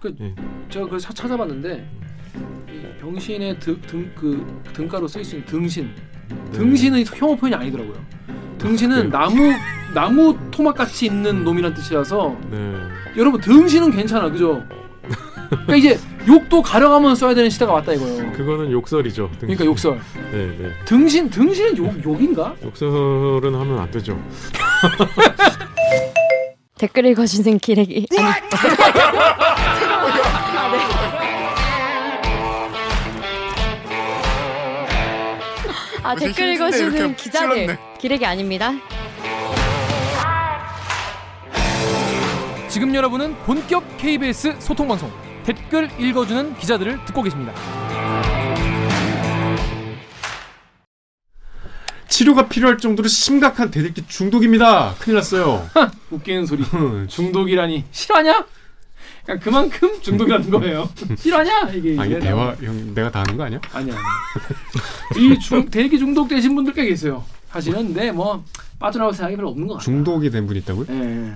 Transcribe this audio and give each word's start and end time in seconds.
그 0.00 0.14
예. 0.20 0.34
제가 0.70 0.86
그걸 0.86 0.98
찾아봤는데 0.98 1.86
이 2.68 3.00
병신의 3.00 3.60
등그 3.60 4.62
등가로 4.72 5.06
쓰일 5.06 5.24
수 5.24 5.36
있는 5.36 5.46
등신 5.46 5.94
네. 6.28 6.52
등신은 6.52 7.04
혐오 7.04 7.36
표현이 7.36 7.54
아니더라고요. 7.54 7.94
등신은 8.58 9.14
아, 9.14 9.18
나무 9.18 9.52
나무 9.94 10.38
토막 10.50 10.74
같이 10.76 11.06
있는 11.06 11.44
놈이란 11.44 11.74
뜻이라서 11.74 12.36
네. 12.50 12.74
여러분 13.16 13.40
등신은 13.40 13.90
괜찮아 13.90 14.30
그죠? 14.30 14.62
그러니까 15.50 15.76
이제 15.76 15.98
욕도 16.26 16.62
가려가면 16.62 17.14
써야 17.16 17.34
되는 17.34 17.50
시대가 17.50 17.72
왔다 17.72 17.92
이거예요. 17.92 18.32
그거는 18.32 18.70
욕설이죠. 18.70 19.28
등신. 19.38 19.40
그러니까 19.40 19.64
욕설. 19.64 20.00
네, 20.32 20.56
네. 20.56 20.70
등신 20.84 21.28
등신은 21.28 21.76
욕 21.76 22.04
욕인가? 22.04 22.54
욕설은 22.62 23.54
하면 23.54 23.78
안 23.78 23.90
되죠. 23.90 24.18
댓글 26.80 27.04
읽어주는 27.04 27.58
기레기 27.58 28.06
아니 28.18 28.40
아 36.10 36.14
댓글 36.16 36.54
읽어주는 36.54 37.14
기자들 37.14 37.54
찔렀네. 37.54 37.78
기레기 38.00 38.26
아닙니다. 38.26 38.72
지금 42.68 42.92
여러분은 42.96 43.36
본격 43.44 43.84
KBS 43.96 44.56
소통 44.58 44.88
방송 44.88 45.08
댓글 45.44 45.88
읽어주는 46.00 46.56
기자들을 46.56 47.04
듣고 47.04 47.22
계십니다. 47.22 47.52
치료가 52.08 52.48
필요할 52.48 52.78
정도로 52.78 53.06
심각한 53.08 53.70
대들기 53.70 54.04
중독입니다. 54.08 54.96
큰일 54.98 55.14
났어요. 55.14 55.64
웃기는 56.10 56.44
소리. 56.44 56.64
중독이라니 57.06 57.84
실화냐? 57.92 58.46
그러니까 59.30 59.38
그만큼 59.38 60.00
중독이라는 60.02 60.50
거예요. 60.50 60.88
실화냐? 61.16 61.70
이게 61.70 61.96
아니 61.98 62.18
대화 62.18 62.54
형 62.60 62.94
내가 62.94 63.10
다 63.10 63.20
하는 63.20 63.36
거 63.36 63.44
아니야? 63.44 63.60
아니야. 63.72 63.94
이 65.16 65.38
중, 65.38 65.68
대기 65.70 65.98
중독되신 65.98 66.54
분들 66.54 66.72
꽤 66.72 66.86
계세요. 66.86 67.24
근데 67.52 68.10
뭐 68.12 68.44
빠져나올 68.78 69.12
생각이 69.12 69.36
별로 69.36 69.50
없는 69.50 69.66
것 69.66 69.74
같아요. 69.74 69.84
중독이 69.84 70.30
된 70.30 70.46
분이 70.46 70.60
있다고요? 70.60 70.86
네. 70.88 71.32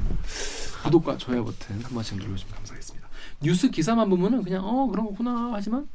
구독과 0.85 1.17
좋아요 1.17 1.45
버튼 1.45 1.77
한 1.83 1.95
번씩 1.95 2.19
눌러주시면 2.19 2.55
감사하겠습니다. 2.55 3.09
뉴스 3.43 3.71
기사만 3.71 4.09
보면은 4.11 4.43
그냥 4.43 4.63
어 4.65 4.87
그런 4.89 5.07
거구나 5.07 5.51
하지만 5.55 5.87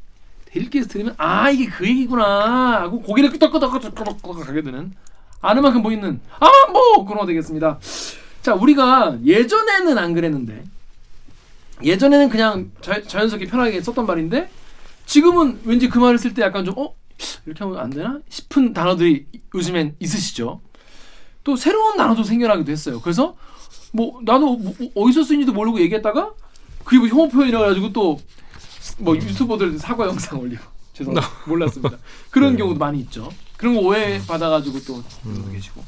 대리기에서 0.46 0.88
들으면 0.90 1.14
아 1.18 1.50
이게 1.50 1.68
그 1.68 1.88
얘기구나 1.88 2.82
하고 2.82 3.02
고개를 3.02 3.30
끄덕끄덕끄덕끄덕 3.32 4.48
하게 4.48 4.62
되는 4.62 4.92
아는 5.42 5.62
만큼 5.62 5.82
보이는 5.84 6.20
아뭐 6.40 7.06
그런 7.06 7.20
거 7.20 7.26
되겠습니다. 7.28 7.80
자 8.42 8.56
우리가 8.56 9.18
예전에는 9.24 9.98
안 9.98 10.14
그랬는데 10.14 10.64
예전에는 11.84 12.30
그냥 12.30 12.72
자, 12.82 13.02
자연스럽게 13.02 13.46
편하게 13.48 13.82
썼던 13.82 14.06
말인데 14.06 14.50
지금은 15.06 15.62
왠지 15.64 15.90
그 15.90 15.98
말을 16.00 16.18
쓸 16.18 16.34
때 16.34 16.42
약간 16.42 16.66
좀 16.66 16.74
어? 16.78 16.94
이렇게 17.46 17.64
하면 17.64 17.80
안 17.80 17.90
되나? 17.90 18.20
싶은 18.30 18.74
단어들이 18.74 19.26
요즘엔 19.56 19.96
있으시죠. 20.00 20.62
또 21.44 21.56
새로운 21.56 21.98
단어도 21.98 22.24
생겨나기도 22.24 22.72
했어요. 22.72 23.02
그래서 23.02 23.36
뭐 23.92 24.20
나도 24.24 24.58
뭐, 24.58 24.74
뭐 24.78 24.90
어디서 25.06 25.24
쓰는지도 25.24 25.54
모르고 25.54 25.80
얘기했다가 25.82 26.34
그리고 26.84 27.08
혐오 27.08 27.28
표현이라 27.30 27.60
가지고 27.60 27.92
또 27.94 28.20
뭐 29.00 29.16
유튜버들 29.16 29.78
사과 29.80 30.08
영상 30.08 30.40
올리고 30.40 30.64
죄송합니다 30.94 31.28
몰랐습니다. 31.48 31.98
그런 32.30 32.54
네. 32.54 32.58
경우도 32.58 32.80
많이 32.80 33.00
있죠. 33.02 33.30
그런 33.58 33.76
거 33.76 33.82
오해 33.82 34.20
받아 34.28 34.50
가지고 34.50 34.80
또 34.84 35.04
음. 35.26 35.50
계시고. 35.52 35.84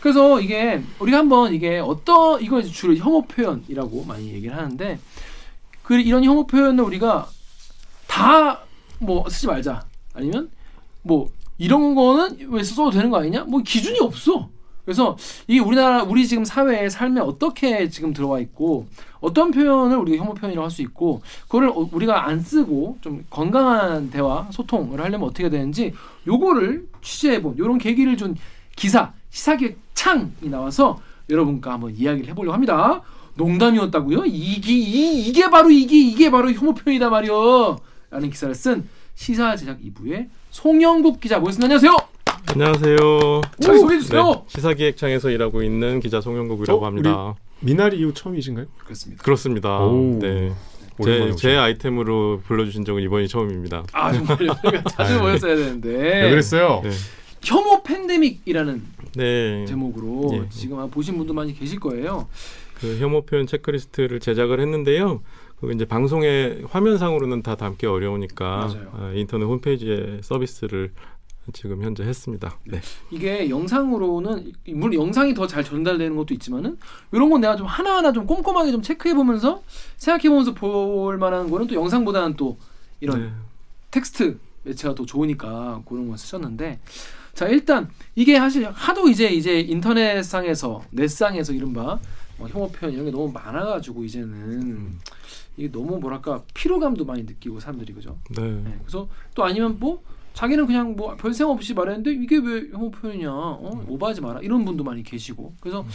그래서 0.00 0.40
이게 0.40 0.82
우리가 0.98 1.18
한번 1.18 1.52
이게 1.52 1.78
어떤 1.78 2.40
이거 2.42 2.62
주로 2.62 2.94
혐오 2.96 3.22
표현이라고 3.22 4.04
많이 4.04 4.32
얘기를 4.32 4.56
하는데 4.56 4.98
그 5.90 5.98
이런 5.98 6.22
혐오 6.22 6.46
표현을 6.46 6.84
우리가 6.84 7.26
다 8.06 8.60
뭐 9.00 9.28
쓰지 9.28 9.46
말자. 9.46 9.84
아니면 10.14 10.50
뭐 11.02 11.28
이런 11.58 11.94
거는 11.94 12.48
왜 12.50 12.62
써도 12.62 12.90
되는 12.90 13.10
거 13.10 13.18
아니냐? 13.18 13.44
뭐 13.44 13.60
기준이 13.60 13.98
없어. 14.00 14.48
그래서 14.84 15.16
이게 15.48 15.58
우리나라 15.58 16.02
우리 16.02 16.26
지금 16.26 16.44
사회의 16.44 16.90
삶에 16.90 17.20
어떻게 17.20 17.88
지금 17.88 18.12
들어와 18.12 18.40
있고 18.40 18.86
어떤 19.20 19.50
표현을 19.50 19.96
우리가 19.96 20.22
혐오 20.22 20.34
표현이라고 20.34 20.64
할 20.64 20.70
수 20.70 20.82
있고 20.82 21.22
그거를 21.44 21.70
어, 21.70 21.88
우리가 21.90 22.26
안 22.26 22.40
쓰고 22.40 22.98
좀 23.00 23.24
건강한 23.30 24.10
대화 24.10 24.46
소통을 24.52 25.00
하려면 25.00 25.28
어떻게 25.28 25.48
되는지 25.48 25.94
요거를 26.26 26.88
취재해 27.02 27.40
본 27.42 27.56
요런 27.58 27.78
계기를 27.78 28.16
준 28.16 28.36
기사 28.76 29.12
시사기획 29.30 29.78
창이 29.94 30.30
나와서 30.42 31.00
여러분과 31.30 31.72
한번 31.72 31.96
이야기를 31.96 32.28
해보려고 32.30 32.52
합니다. 32.52 33.02
농담이었다고요? 33.40 34.24
이게 34.26 34.72
이게 34.74 35.48
바로 35.50 35.70
이게 35.70 35.98
이게 35.98 36.30
바로 36.30 36.52
혐오 36.52 36.74
표현이다 36.74 37.08
말이요. 37.08 37.78
라는 38.10 38.28
기사를 38.28 38.54
쓴 38.54 38.86
시사 39.14 39.56
제작 39.56 39.78
2부의 39.80 40.28
송영국 40.50 41.20
기자 41.20 41.38
모셨습니다. 41.38 41.66
안녕하세요. 41.74 41.96
안녕하세요. 42.52 43.40
자기 43.60 43.78
소개해 43.78 44.00
주세요. 44.00 44.24
네, 44.24 44.42
시사기획창에서 44.48 45.30
일하고 45.30 45.62
있는 45.62 46.00
기자 46.00 46.20
송영국이라고 46.20 46.84
합니다. 46.84 47.34
미나리 47.60 47.98
이후 47.98 48.12
처음이신가요? 48.12 48.66
그렇습니다. 48.84 49.22
그렇습니다. 49.22 49.78
네. 50.20 50.52
제, 51.02 51.34
제 51.36 51.56
아이템으로 51.56 52.42
불러주신 52.46 52.84
적은 52.84 53.02
이번이 53.02 53.26
처음입니다. 53.28 53.84
아 53.92 54.12
정말요? 54.12 54.52
자주 54.92 55.18
모였어야 55.18 55.56
되는데. 55.56 55.88
왜 55.88 56.30
그랬어요? 56.30 56.82
네. 56.84 56.90
혐오 57.42 57.82
팬데믹이라는 57.82 58.82
네. 59.14 59.64
제목으로 59.66 60.30
예. 60.34 60.48
지금 60.50 60.90
보신 60.90 61.16
분도 61.16 61.32
많이 61.32 61.58
계실 61.58 61.80
거예요. 61.80 62.28
그 62.80 62.98
혐오 62.98 63.22
표현 63.22 63.46
체크리스트를 63.46 64.20
제작을 64.20 64.60
했는데요. 64.60 65.22
그 65.60 65.72
이제 65.72 65.84
방송의 65.84 66.64
화면상으로는 66.68 67.42
다 67.42 67.54
담기 67.54 67.86
어려우니까 67.86 68.70
아, 68.92 69.12
인터넷 69.14 69.44
홈페이지에 69.44 70.20
서비스를 70.22 70.92
지금 71.52 71.82
현재 71.82 72.04
했습니다. 72.04 72.58
네. 72.64 72.80
이게 73.10 73.50
영상으로는 73.50 74.52
물론 74.68 74.94
영상이 74.94 75.34
더 75.34 75.46
잘 75.46 75.64
전달되는 75.64 76.14
것도 76.16 76.32
있지만은 76.34 76.78
이런 77.12 77.28
건 77.28 77.40
내가 77.40 77.56
좀 77.56 77.66
하나하나 77.66 78.12
좀 78.12 78.24
꼼꼼하게 78.26 78.70
좀 78.70 78.82
체크해 78.82 79.14
보면서 79.14 79.62
생각해 79.96 80.28
보면서 80.28 80.54
볼 80.54 81.18
만한 81.18 81.50
거는 81.50 81.66
또 81.66 81.74
영상보다는 81.74 82.36
또 82.36 82.56
이런 83.00 83.20
네. 83.20 83.32
텍스트 83.90 84.38
매체가 84.62 84.94
더 84.94 85.04
좋으니까 85.04 85.82
그런 85.88 86.08
걸 86.08 86.16
쓰셨는데 86.18 86.78
자 87.34 87.48
일단 87.48 87.88
이게 88.14 88.38
사실 88.38 88.68
하도 88.70 89.08
이제 89.08 89.28
이제 89.28 89.60
인터넷상에서 89.60 90.84
넷상에서 90.90 91.52
이른바 91.52 91.82
뭐 91.82 91.98
혐오 92.48 92.68
표현 92.70 92.92
이런 92.92 93.06
게 93.06 93.10
너무 93.10 93.30
많아가지고 93.32 94.04
이제는 94.04 94.32
음. 94.32 94.98
이게 95.56 95.70
너무 95.70 95.98
뭐랄까 95.98 96.42
피로감도 96.54 97.04
많이 97.04 97.22
느끼고 97.24 97.60
사람들이 97.60 97.92
그죠. 97.92 98.16
네. 98.30 98.42
네. 98.42 98.78
그래서 98.80 99.08
또 99.34 99.44
아니면 99.44 99.76
뭐 99.78 100.02
자기는 100.34 100.66
그냥 100.66 100.94
뭐 100.96 101.16
별 101.16 101.34
생각 101.34 101.52
없이 101.52 101.74
말했는데 101.74 102.12
이게 102.12 102.38
왜 102.38 102.68
혐오 102.72 102.90
표현이냐, 102.90 103.30
어? 103.32 103.70
음. 103.74 103.84
오버하지 103.88 104.20
마라 104.20 104.40
이런 104.40 104.64
분도 104.64 104.84
많이 104.84 105.02
계시고 105.02 105.54
그래서 105.60 105.80
음. 105.82 105.88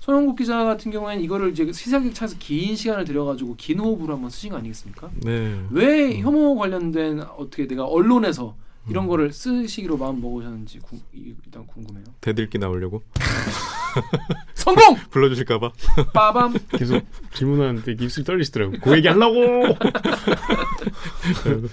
손영국 0.00 0.36
기자 0.36 0.62
같은 0.64 0.92
경우에는 0.92 1.22
이거를 1.24 1.50
이제 1.50 1.70
시사기 1.72 2.12
차에서 2.14 2.36
긴 2.38 2.76
시간을 2.76 3.04
들여가지고 3.04 3.56
긴 3.56 3.80
호흡으로 3.80 4.14
한번 4.14 4.30
쓰신 4.30 4.50
거 4.50 4.56
아니겠습니까? 4.58 5.10
네. 5.22 5.60
왜 5.70 6.14
음. 6.16 6.20
혐오 6.20 6.54
관련된 6.56 7.20
어떻게 7.36 7.66
내가 7.66 7.84
언론에서 7.86 8.54
이런 8.88 9.04
음. 9.04 9.08
거를 9.08 9.32
쓰시기로 9.32 9.96
마음 9.96 10.20
먹으셨는지 10.20 10.78
구, 10.80 10.98
일단 11.12 11.66
궁금해요. 11.66 12.04
대들기 12.20 12.58
나오려고? 12.58 13.02
성공! 14.54 14.96
불러주실까봐. 15.10 15.72
빠밤. 16.12 16.54
계속 16.72 17.02
질문하는데 17.34 17.96
입술 18.00 18.24
떨리시더라고. 18.24 18.74
그 18.82 18.96
얘기 18.96 19.08
하려고. 19.08 19.76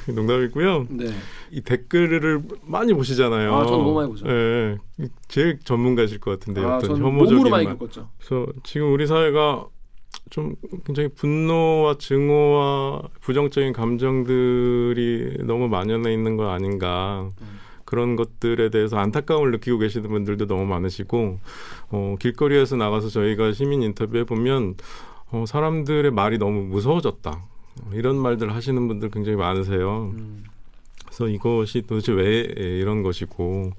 농담이고요. 0.07 0.87
네. 0.89 1.13
이 1.51 1.61
댓글을 1.61 2.41
많이 2.63 2.93
보시잖아요. 2.93 3.53
아, 3.53 3.65
저 3.65 3.71
너무 3.71 3.93
많이 3.93 4.09
보죠. 4.09 4.25
네. 4.25 4.77
제일 5.27 5.59
전문가실 5.63 6.19
것 6.19 6.39
같은데 6.39 6.63
아, 6.63 6.77
어떤 6.77 6.97
혐오적인 6.97 7.49
많이 7.49 7.65
겪었죠. 7.65 8.09
그래서 8.17 8.51
지금 8.63 8.93
우리 8.93 9.05
사회가 9.05 9.67
좀 10.29 10.55
굉장히 10.85 11.09
분노와 11.09 11.97
증오와 11.97 13.03
부정적인 13.21 13.73
감정들이 13.73 15.37
너무 15.45 15.67
만연해 15.67 16.11
있는 16.13 16.37
거 16.37 16.49
아닌가. 16.49 17.31
음. 17.41 17.63
그런 17.85 18.15
것들에 18.15 18.69
대해서 18.71 18.97
안타까움을 18.97 19.51
느끼고 19.51 19.77
계시는 19.77 20.09
분들도 20.09 20.47
너무 20.47 20.65
많으시고 20.65 21.37
어, 21.89 22.15
길거리에서 22.19 22.75
나가서 22.75 23.09
저희가 23.09 23.53
시민 23.53 23.83
인터뷰해 23.83 24.23
보면 24.23 24.75
어, 25.31 25.45
사람들의 25.45 26.09
말이 26.09 26.39
너무 26.39 26.63
무서워졌다 26.63 27.45
이런 27.93 28.15
말들 28.17 28.55
하시는 28.55 28.87
분들 28.87 29.11
굉장히 29.11 29.37
많으세요. 29.37 30.11
음. 30.17 30.43
그래서 31.05 31.27
이것이 31.27 31.83
도대체 31.83 32.13
왜 32.13 32.39
이런 32.57 33.03
것이고 33.03 33.71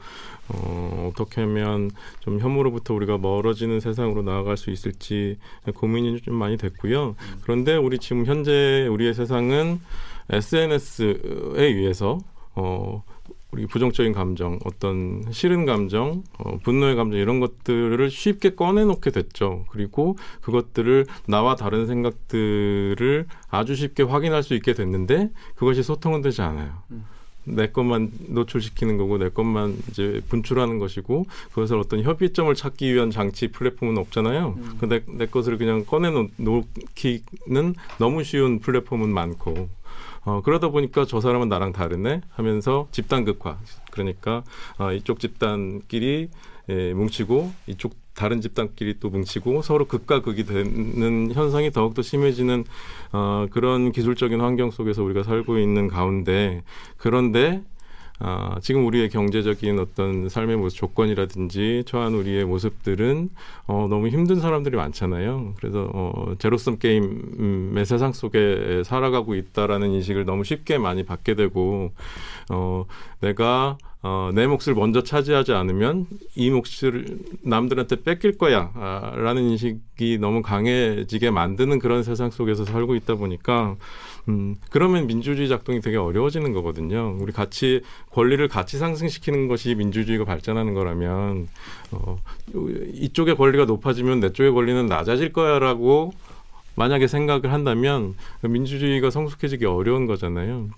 어, 0.48 1.10
어떻게 1.10 1.40
하면 1.42 1.90
좀 2.20 2.40
혐오로부터 2.40 2.94
우리가 2.94 3.18
멀어지는 3.18 3.80
세상으로 3.80 4.22
나아갈 4.22 4.56
수 4.56 4.70
있을지 4.70 5.38
고민이 5.74 6.20
좀 6.20 6.34
많이 6.34 6.56
됐고요. 6.56 7.16
음. 7.18 7.40
그런데 7.42 7.76
우리 7.76 7.98
지금 7.98 8.26
현재 8.26 8.86
우리의 8.90 9.14
세상은 9.14 9.80
SNS에 10.30 11.18
의해서 11.54 12.18
어, 12.54 13.02
우리 13.54 13.66
부정적인 13.66 14.12
감정, 14.12 14.58
어떤 14.64 15.22
싫은 15.30 15.64
감정, 15.64 16.24
어, 16.38 16.58
분노의 16.64 16.96
감정 16.96 17.20
이런 17.20 17.38
것들을 17.38 18.10
쉽게 18.10 18.56
꺼내놓게 18.56 19.12
됐죠. 19.12 19.64
그리고 19.70 20.16
그것들을 20.40 21.06
나와 21.28 21.54
다른 21.54 21.86
생각들을 21.86 23.26
아주 23.48 23.76
쉽게 23.76 24.02
확인할 24.02 24.42
수 24.42 24.54
있게 24.54 24.74
됐는데 24.74 25.30
그것이 25.54 25.84
소통은 25.84 26.20
되지 26.20 26.42
않아요. 26.42 26.82
음. 26.90 27.04
내 27.44 27.68
것만 27.68 28.10
노출시키는 28.28 28.96
거고 28.96 29.18
내 29.18 29.28
것만 29.28 29.76
이제 29.90 30.20
분출하는 30.28 30.78
것이고 30.78 31.26
그것을 31.50 31.78
어떤 31.78 32.02
협의점을 32.02 32.54
찾기 32.54 32.92
위한 32.92 33.10
장치 33.10 33.48
플랫폼은 33.48 33.98
없잖아요. 33.98 34.54
음. 34.56 34.76
근데 34.78 35.02
내 35.06 35.26
것을 35.26 35.58
그냥 35.58 35.84
꺼내 35.84 36.10
놓기는 36.10 37.74
너무 37.98 38.24
쉬운 38.24 38.58
플랫폼은 38.60 39.10
많고 39.10 39.68
어, 40.24 40.40
그러다 40.42 40.68
보니까 40.68 41.04
저 41.04 41.20
사람은 41.20 41.48
나랑 41.48 41.72
다르네 41.72 42.22
하면서 42.30 42.88
집단 42.90 43.24
극화 43.24 43.58
그러니까 43.90 44.42
어, 44.78 44.92
이쪽 44.92 45.20
집단끼리 45.20 46.30
예, 46.70 46.94
뭉치고 46.94 47.52
이쪽 47.66 48.03
다른 48.14 48.40
집단끼리 48.40 49.00
또 49.00 49.10
뭉치고 49.10 49.62
서로 49.62 49.86
극과 49.86 50.22
극이 50.22 50.44
되는 50.44 51.32
현상이 51.32 51.70
더욱더 51.70 52.02
심해지는 52.02 52.64
어, 53.12 53.46
그런 53.50 53.92
기술적인 53.92 54.40
환경 54.40 54.70
속에서 54.70 55.02
우리가 55.02 55.22
살고 55.22 55.58
있는 55.58 55.88
가운데 55.88 56.62
그런데 56.96 57.62
아, 58.20 58.58
지금 58.62 58.86
우리의 58.86 59.10
경제적인 59.10 59.78
어떤 59.80 60.28
삶의 60.28 60.56
모습 60.56 60.78
조건이라든지 60.78 61.82
처한 61.84 62.14
우리의 62.14 62.44
모습들은 62.44 63.28
어, 63.66 63.86
너무 63.90 64.08
힘든 64.08 64.38
사람들이 64.38 64.76
많잖아요. 64.76 65.54
그래서 65.58 65.90
어, 65.92 66.34
제로섬 66.38 66.78
게임의 66.78 67.84
세상 67.84 68.12
속에 68.12 68.82
살아가고 68.84 69.34
있다라는 69.34 69.90
인식을 69.90 70.24
너무 70.24 70.44
쉽게 70.44 70.78
많이 70.78 71.02
받게 71.02 71.34
되고 71.34 71.90
어, 72.50 72.86
내가 73.20 73.78
어, 74.06 74.30
내 74.34 74.46
몫을 74.46 74.74
먼저 74.74 75.02
차지하지 75.02 75.54
않으면 75.54 76.06
이 76.34 76.50
몫을 76.50 77.20
남들한테 77.40 78.02
뺏길 78.02 78.36
거야 78.36 78.70
아, 78.74 79.14
라는 79.16 79.44
인식이 79.44 80.18
너무 80.18 80.42
강해지게 80.42 81.30
만드는 81.30 81.78
그런 81.78 82.02
세상 82.02 82.30
속에서 82.30 82.66
살고 82.66 82.96
있다 82.96 83.14
보니까 83.14 83.76
음, 84.28 84.56
그러면 84.68 85.06
민주주의 85.06 85.48
작동이 85.48 85.80
되게 85.80 85.96
어려워지는 85.96 86.52
거거든요. 86.52 87.16
우리 87.18 87.32
같이 87.32 87.80
권리를 88.10 88.46
같이 88.46 88.76
상승시키는 88.76 89.48
것이 89.48 89.74
민주주의가 89.74 90.26
발전하는 90.26 90.74
거라면 90.74 91.48
어, 91.92 92.18
이쪽의 92.92 93.36
권리가 93.36 93.64
높아지면 93.64 94.20
내 94.20 94.32
쪽의 94.32 94.52
권리는 94.52 94.84
낮아질 94.84 95.32
거야라고 95.32 96.12
만약에 96.76 97.06
생각을 97.06 97.52
한다면 97.52 98.14
민주주의가 98.42 99.10
성숙해지기 99.10 99.64
어려운 99.66 100.06
거잖아요. 100.06 100.68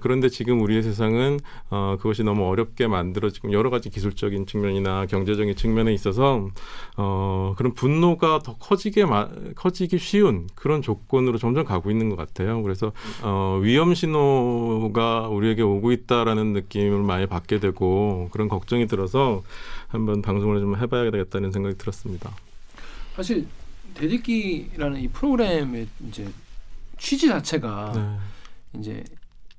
그런데 0.00 0.28
지금 0.28 0.60
우리의 0.62 0.82
세상은 0.82 1.40
어, 1.70 1.96
그것이 1.98 2.22
너무 2.22 2.48
어렵게 2.48 2.86
만들어지고 2.86 3.52
여러 3.52 3.70
가지 3.70 3.90
기술적인 3.90 4.46
측면이나 4.46 5.06
경제적인 5.06 5.54
측면에 5.56 5.92
있어서 5.92 6.48
어, 6.96 7.54
그런 7.56 7.74
분노가 7.74 8.40
더 8.40 8.56
커지게 8.56 9.04
마, 9.04 9.28
커지기 9.54 9.98
쉬운 9.98 10.46
그런 10.54 10.82
조건으로 10.82 11.38
점점 11.38 11.64
가고 11.64 11.90
있는 11.90 12.08
것 12.08 12.16
같아요. 12.16 12.62
그래서 12.62 12.92
어, 13.22 13.60
위험 13.62 13.94
신호가 13.94 15.28
우리에게 15.28 15.62
오고 15.62 15.92
있다라는 15.92 16.52
느낌을 16.52 17.02
많이 17.02 17.26
받게 17.26 17.60
되고 17.60 18.28
그런 18.32 18.48
걱정이 18.48 18.86
들어서 18.86 19.42
한번 19.88 20.22
방송을 20.22 20.60
좀 20.60 20.76
해봐야 20.76 21.10
되겠다는 21.10 21.52
생각이 21.52 21.76
들었습니다. 21.76 22.30
사실 23.14 23.46
대들기라는 23.94 25.00
이 25.00 25.08
프로그램의 25.08 25.88
이제 26.08 26.30
취지 26.98 27.28
자체가 27.28 27.92
네. 27.94 28.78
이제 28.78 29.04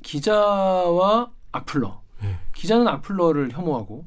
기자와 0.01 1.29
악플러. 1.51 2.01
네. 2.21 2.37
기자는 2.53 2.87
악플러를 2.87 3.51
혐오하고, 3.51 4.05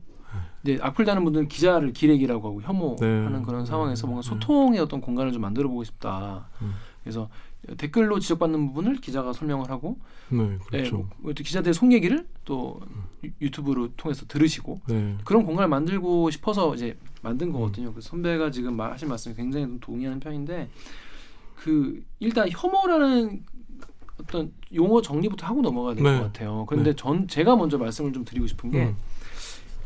근데 0.62 0.82
악플다는 0.82 1.23
분들은 1.25 1.49
기자를 1.49 1.93
기레기라고 1.93 2.49
하고 2.49 2.62
혐오하는 2.62 3.32
네. 3.38 3.43
그런 3.44 3.64
상황에서 3.64 4.06
뭔가 4.06 4.23
네. 4.23 4.28
소통의 4.28 4.81
어떤 4.81 5.00
공간을 5.00 5.32
좀 5.32 5.43
만들어 5.43 5.69
보고 5.69 5.84
싶다. 5.84 6.49
음. 6.61 6.75
그래서 7.02 7.28
댓글로 7.76 8.18
지적받는 8.20 8.68
부분을 8.68 8.96
기자가 8.96 9.32
설명을 9.32 9.70
하고, 9.70 9.98
네, 10.30 10.52
예, 10.52 10.58
그렇죠. 10.78 11.08
뭐, 11.18 11.32
또 11.32 11.42
기자들의 11.42 11.74
속 11.74 11.92
얘기를 11.92 12.26
또 12.44 12.80
유- 13.24 13.30
유튜브로 13.40 13.88
통해서 13.96 14.24
들으시고 14.26 14.80
네. 14.88 15.16
그런 15.24 15.44
공간을 15.44 15.68
만들고 15.68 16.30
싶어서 16.30 16.74
이제 16.74 16.96
만든 17.22 17.48
음. 17.48 17.52
거거든요. 17.52 17.90
그래서 17.92 18.08
선배가 18.10 18.50
지금 18.50 18.76
말- 18.76 18.92
하신 18.92 19.08
말씀에 19.08 19.34
굉장히 19.34 19.66
좀 19.66 19.80
동의하는 19.80 20.20
편인데 20.20 20.68
그 21.56 22.02
일단 22.20 22.48
혐오라는 22.50 23.42
어떤 24.20 24.52
용어 24.74 25.02
정리부터 25.02 25.46
하고 25.46 25.60
넘어가야 25.60 25.94
될것 25.94 26.12
네. 26.12 26.18
같아요. 26.20 26.64
그런데 26.68 26.90
네. 26.90 26.96
전 26.96 27.26
제가 27.28 27.56
먼저 27.56 27.76
말씀을 27.78 28.12
좀 28.12 28.24
드리고 28.24 28.46
싶은 28.46 28.70
게 28.70 28.84
음. 28.86 28.96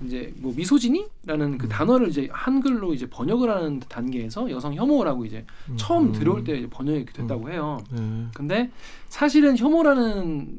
이제 0.05 0.33
뭐 0.39 0.53
미소진이라는 0.57 1.59
그 1.59 1.69
단어를 1.69 2.09
이제 2.09 2.29
한글로 2.33 2.95
이제 2.95 3.09
번역을 3.09 3.51
하는 3.51 3.81
단계에서 3.81 4.51
여성 4.51 4.75
혐오라고 4.75 5.25
이제 5.27 5.45
처음 5.77 6.07
음. 6.09 6.13
들어올 6.13 6.43
때 6.45 6.67
번역이 6.71 7.07
됐다고 7.07 7.51
해요. 7.51 7.79
네. 7.93 8.27
근데 8.35 8.71
사실은 9.09 9.57
혐오라는 9.59 10.59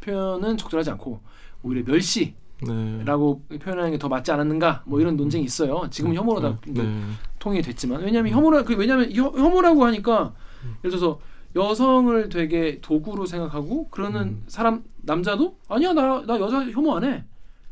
표현은 0.00 0.56
적절하지 0.56 0.90
않고 0.90 1.20
오히려 1.62 1.84
멸시 1.84 2.34
네. 2.66 3.02
라고 3.04 3.42
표현하는 3.60 3.92
게 3.92 3.98
더 3.98 4.08
맞지 4.08 4.30
않았는가 4.32 4.82
뭐 4.86 5.00
이런 5.00 5.16
논쟁이 5.16 5.44
있어요. 5.44 5.82
지금 5.90 6.14
혐오로 6.14 6.40
다 6.40 6.58
네. 6.66 6.72
이제 6.72 6.82
네. 6.82 7.00
통일이 7.38 7.62
됐지만 7.62 8.02
왜냐하면 8.02 8.32
혐오라 8.32 8.64
그 8.64 8.74
왜냐하면 8.76 9.12
혐- 9.12 9.36
혐오라고 9.36 9.84
하니까 9.84 10.32
예를 10.84 10.90
들어서 10.96 11.20
여성을 11.54 12.28
되게 12.30 12.80
도구로 12.80 13.26
생각하고 13.26 13.88
그러는 13.90 14.20
음. 14.22 14.44
사람 14.46 14.82
남자도 15.02 15.56
아니야 15.68 15.92
나 15.92 16.22
나 16.26 16.38
여자 16.40 16.64
혐오 16.70 16.96
안 16.96 17.04
해. 17.04 17.24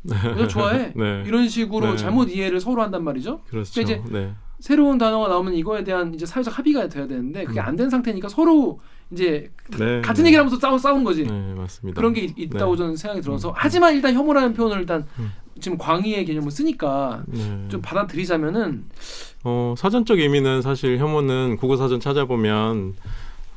여자 0.09 0.47
좋아해. 0.47 0.93
네. 0.97 1.23
이런 1.25 1.47
식으로 1.47 1.91
네. 1.91 1.97
잘못 1.97 2.29
이해를 2.29 2.59
서로 2.59 2.81
한단 2.81 3.03
말이죠. 3.03 3.41
그렇죠. 3.47 3.81
이제 3.81 4.01
네. 4.09 4.33
새로운 4.59 4.97
단어가 4.97 5.27
나오면 5.27 5.55
이거에 5.55 5.83
대한 5.83 6.13
이제 6.13 6.25
사회적 6.25 6.57
합의가 6.57 6.87
돼야 6.87 7.07
되는데 7.07 7.45
그게 7.45 7.59
음. 7.59 7.65
안된 7.65 7.89
상태니까 7.89 8.29
서로 8.29 8.79
이제 9.11 9.51
네. 9.77 10.01
같은 10.01 10.23
네. 10.23 10.29
얘기를 10.29 10.39
하면서 10.45 10.59
싸우, 10.59 10.77
싸우는 10.77 11.03
거지. 11.03 11.25
네, 11.25 11.53
맞습니다. 11.55 11.99
그런 11.99 12.13
게 12.13 12.31
있, 12.35 12.49
다고 12.49 12.75
네. 12.75 12.77
저는 12.77 12.95
생각이 12.95 13.21
들어서 13.21 13.49
음. 13.49 13.53
하지만 13.55 13.95
일단 13.95 14.13
혐오라는 14.13 14.53
표현을 14.53 14.79
일단 14.79 15.05
음. 15.19 15.31
지금 15.59 15.77
광의의 15.77 16.25
개념을 16.25 16.51
쓰니까 16.51 17.23
네. 17.27 17.67
좀 17.69 17.81
받아들이자면은 17.81 18.85
어, 19.43 19.73
사전적 19.77 20.19
의미는 20.19 20.61
사실 20.61 20.97
혐오는 20.97 21.57
국어 21.57 21.75
사전 21.75 21.99
찾아보면 21.99 22.95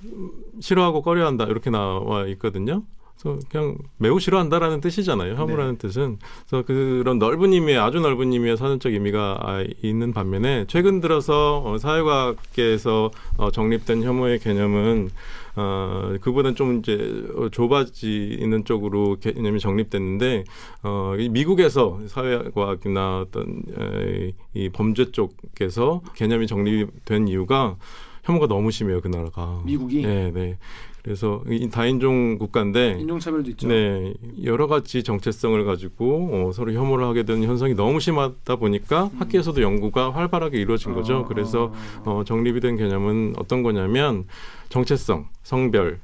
음, 0.05 0.31
싫어하고 0.61 1.03
꺼려한다 1.03 1.45
이렇게 1.45 1.71
나와 1.71 2.27
있거든요. 2.29 2.83
그래서 3.19 3.39
그냥 3.49 3.79
매우 3.97 4.21
싫어한다라는 4.21 4.81
뜻이잖아요. 4.81 5.35
혐오라는 5.37 5.79
뜻은. 5.79 6.19
그래서 6.47 6.65
그런 6.67 7.19
넓은 7.19 7.53
의미의 7.53 7.79
아주 7.79 8.01
넓은 8.01 8.33
의미의 8.33 8.57
사전적 8.57 8.93
의미가 8.93 9.39
아, 9.41 9.65
있는 9.83 10.13
반면에 10.13 10.67
최근 10.69 11.01
들어서 11.01 11.63
어, 11.65 11.79
사회과학계에서 11.79 13.11
어, 13.39 13.51
정립된 13.51 14.03
혐오의 14.03 14.41
개념은 14.41 15.11
어, 15.57 16.17
그보다는 16.21 16.57
좀 16.57 16.81
이제 16.81 17.25
어, 17.37 17.49
좁아지는 17.49 18.65
쪽으로 18.65 19.17
개념이 19.21 19.61
정립됐는데 19.61 20.45
어, 20.83 21.15
이 21.19 21.29
미국에서 21.29 22.01
사회과학이나 22.09 23.21
어떤 23.21 23.63
에, 23.79 24.33
이 24.55 24.69
범죄 24.69 25.13
쪽에서 25.13 26.03
개념이 26.15 26.47
정립된 26.47 27.29
이유가 27.29 27.77
혐오가 28.25 28.47
너무 28.47 28.71
심해요 28.71 29.01
그 29.01 29.09
나라가. 29.09 29.63
미국이 29.65 30.03
네, 30.03 30.31
네. 30.33 30.59
그래서 31.05 31.43
이 31.51 31.69
다인종 31.69 32.39
국가인데 32.39 32.97
인종차별도 32.99 33.51
있죠. 33.51 33.69
네, 33.69 34.15
여러 34.43 34.67
가지 34.67 35.03
정체성을 35.03 35.63
가지고 35.67 36.31
어, 36.33 36.53
서로 36.53 36.73
혐오를 36.73 37.05
하게 37.05 37.25
되는 37.25 37.47
현상이 37.47 37.75
너무 37.75 38.01
심하다 38.01 38.57
보니까 38.57 39.11
음. 39.13 39.21
학계에서도 39.21 39.61
연구가 39.61 40.15
활발하게 40.15 40.59
이루어진 40.59 40.95
거죠. 40.95 41.19
어, 41.19 41.25
그래서 41.27 41.75
어, 42.07 42.21
어, 42.21 42.25
정립이 42.25 42.61
된 42.61 42.79
개념은 42.79 43.35
어떤 43.37 43.63
거냐면 43.63 44.25
정체성, 44.71 45.29
성별, 45.43 46.01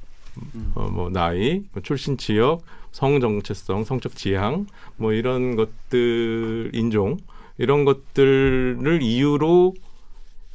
음. 0.53 0.71
어, 0.75 0.87
뭐 0.93 1.09
나이, 1.09 1.63
뭐 1.73 1.81
출신 1.81 2.15
지역, 2.17 2.61
성 2.91 3.19
정체성, 3.19 3.85
성적 3.85 4.15
지향, 4.15 4.67
뭐 4.97 5.13
이런 5.13 5.55
것들 5.55 6.69
인종 6.73 7.17
이런 7.57 7.85
것들을 7.85 8.99
이유로 9.01 9.73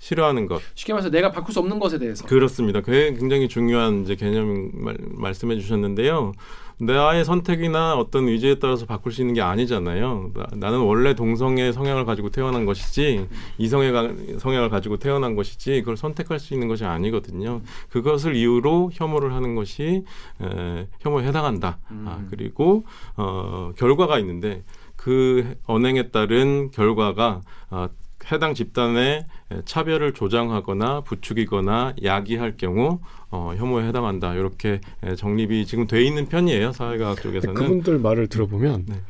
싫어하는 0.06 0.46
것. 0.46 0.62
쉽게 0.74 0.92
말해서 0.92 1.10
내가 1.10 1.32
바꿀 1.32 1.52
수 1.52 1.58
없는 1.58 1.80
것에 1.80 1.98
대해서 1.98 2.24
그렇습니다. 2.26 2.80
그게 2.80 3.12
굉장히 3.12 3.48
중요한 3.48 4.02
이제 4.02 4.14
개념 4.14 4.70
말, 4.72 4.96
말씀해 5.00 5.58
주셨는데요. 5.58 6.32
나의 6.78 7.24
선택이나 7.24 7.94
어떤 7.96 8.28
의지에 8.28 8.58
따라서 8.58 8.86
바꿀 8.86 9.10
수 9.10 9.22
있는 9.22 9.34
게 9.34 9.40
아니잖아요. 9.40 10.30
나, 10.56 10.70
는 10.70 10.80
원래 10.80 11.14
동성의 11.14 11.72
성향을 11.72 12.04
가지고 12.04 12.30
태어난 12.30 12.66
것이지 12.66 13.26
이성의 13.58 13.92
가, 13.92 14.12
성향을 14.38 14.68
가지고 14.68 14.98
태어난 14.98 15.34
것이지 15.34 15.80
그걸 15.80 15.96
선택할 15.96 16.38
수 16.38 16.54
있는 16.54 16.68
것이 16.68 16.84
아니거든요. 16.84 17.62
그것을 17.88 18.36
이유로 18.36 18.90
혐오를 18.92 19.32
하는 19.32 19.56
것이 19.56 20.04
에, 20.40 20.86
혐오에 21.00 21.26
해당한다. 21.26 21.78
아, 21.88 22.18
음. 22.20 22.28
그리고 22.30 22.84
어, 23.16 23.72
결과가 23.76 24.18
있는데 24.20 24.62
그 24.94 25.56
언행에 25.66 26.10
따른 26.10 26.70
결과가 26.70 27.40
아, 27.70 27.88
해당 28.30 28.54
집단의 28.54 29.26
차별을 29.64 30.12
조장하거나 30.12 31.02
부추기거나 31.02 31.94
야기할 32.02 32.56
경우 32.56 33.00
어, 33.30 33.54
혐오에 33.56 33.86
해당한다. 33.86 34.34
이렇게 34.34 34.80
정립이 35.16 35.66
지금 35.66 35.86
돼 35.86 36.02
있는 36.02 36.26
편이에요. 36.26 36.72
사회과학 36.72 37.22
쪽에서는. 37.22 37.54
그분들 37.54 37.98
말을 37.98 38.26
들어보면 38.28 38.86
네. 38.88 39.02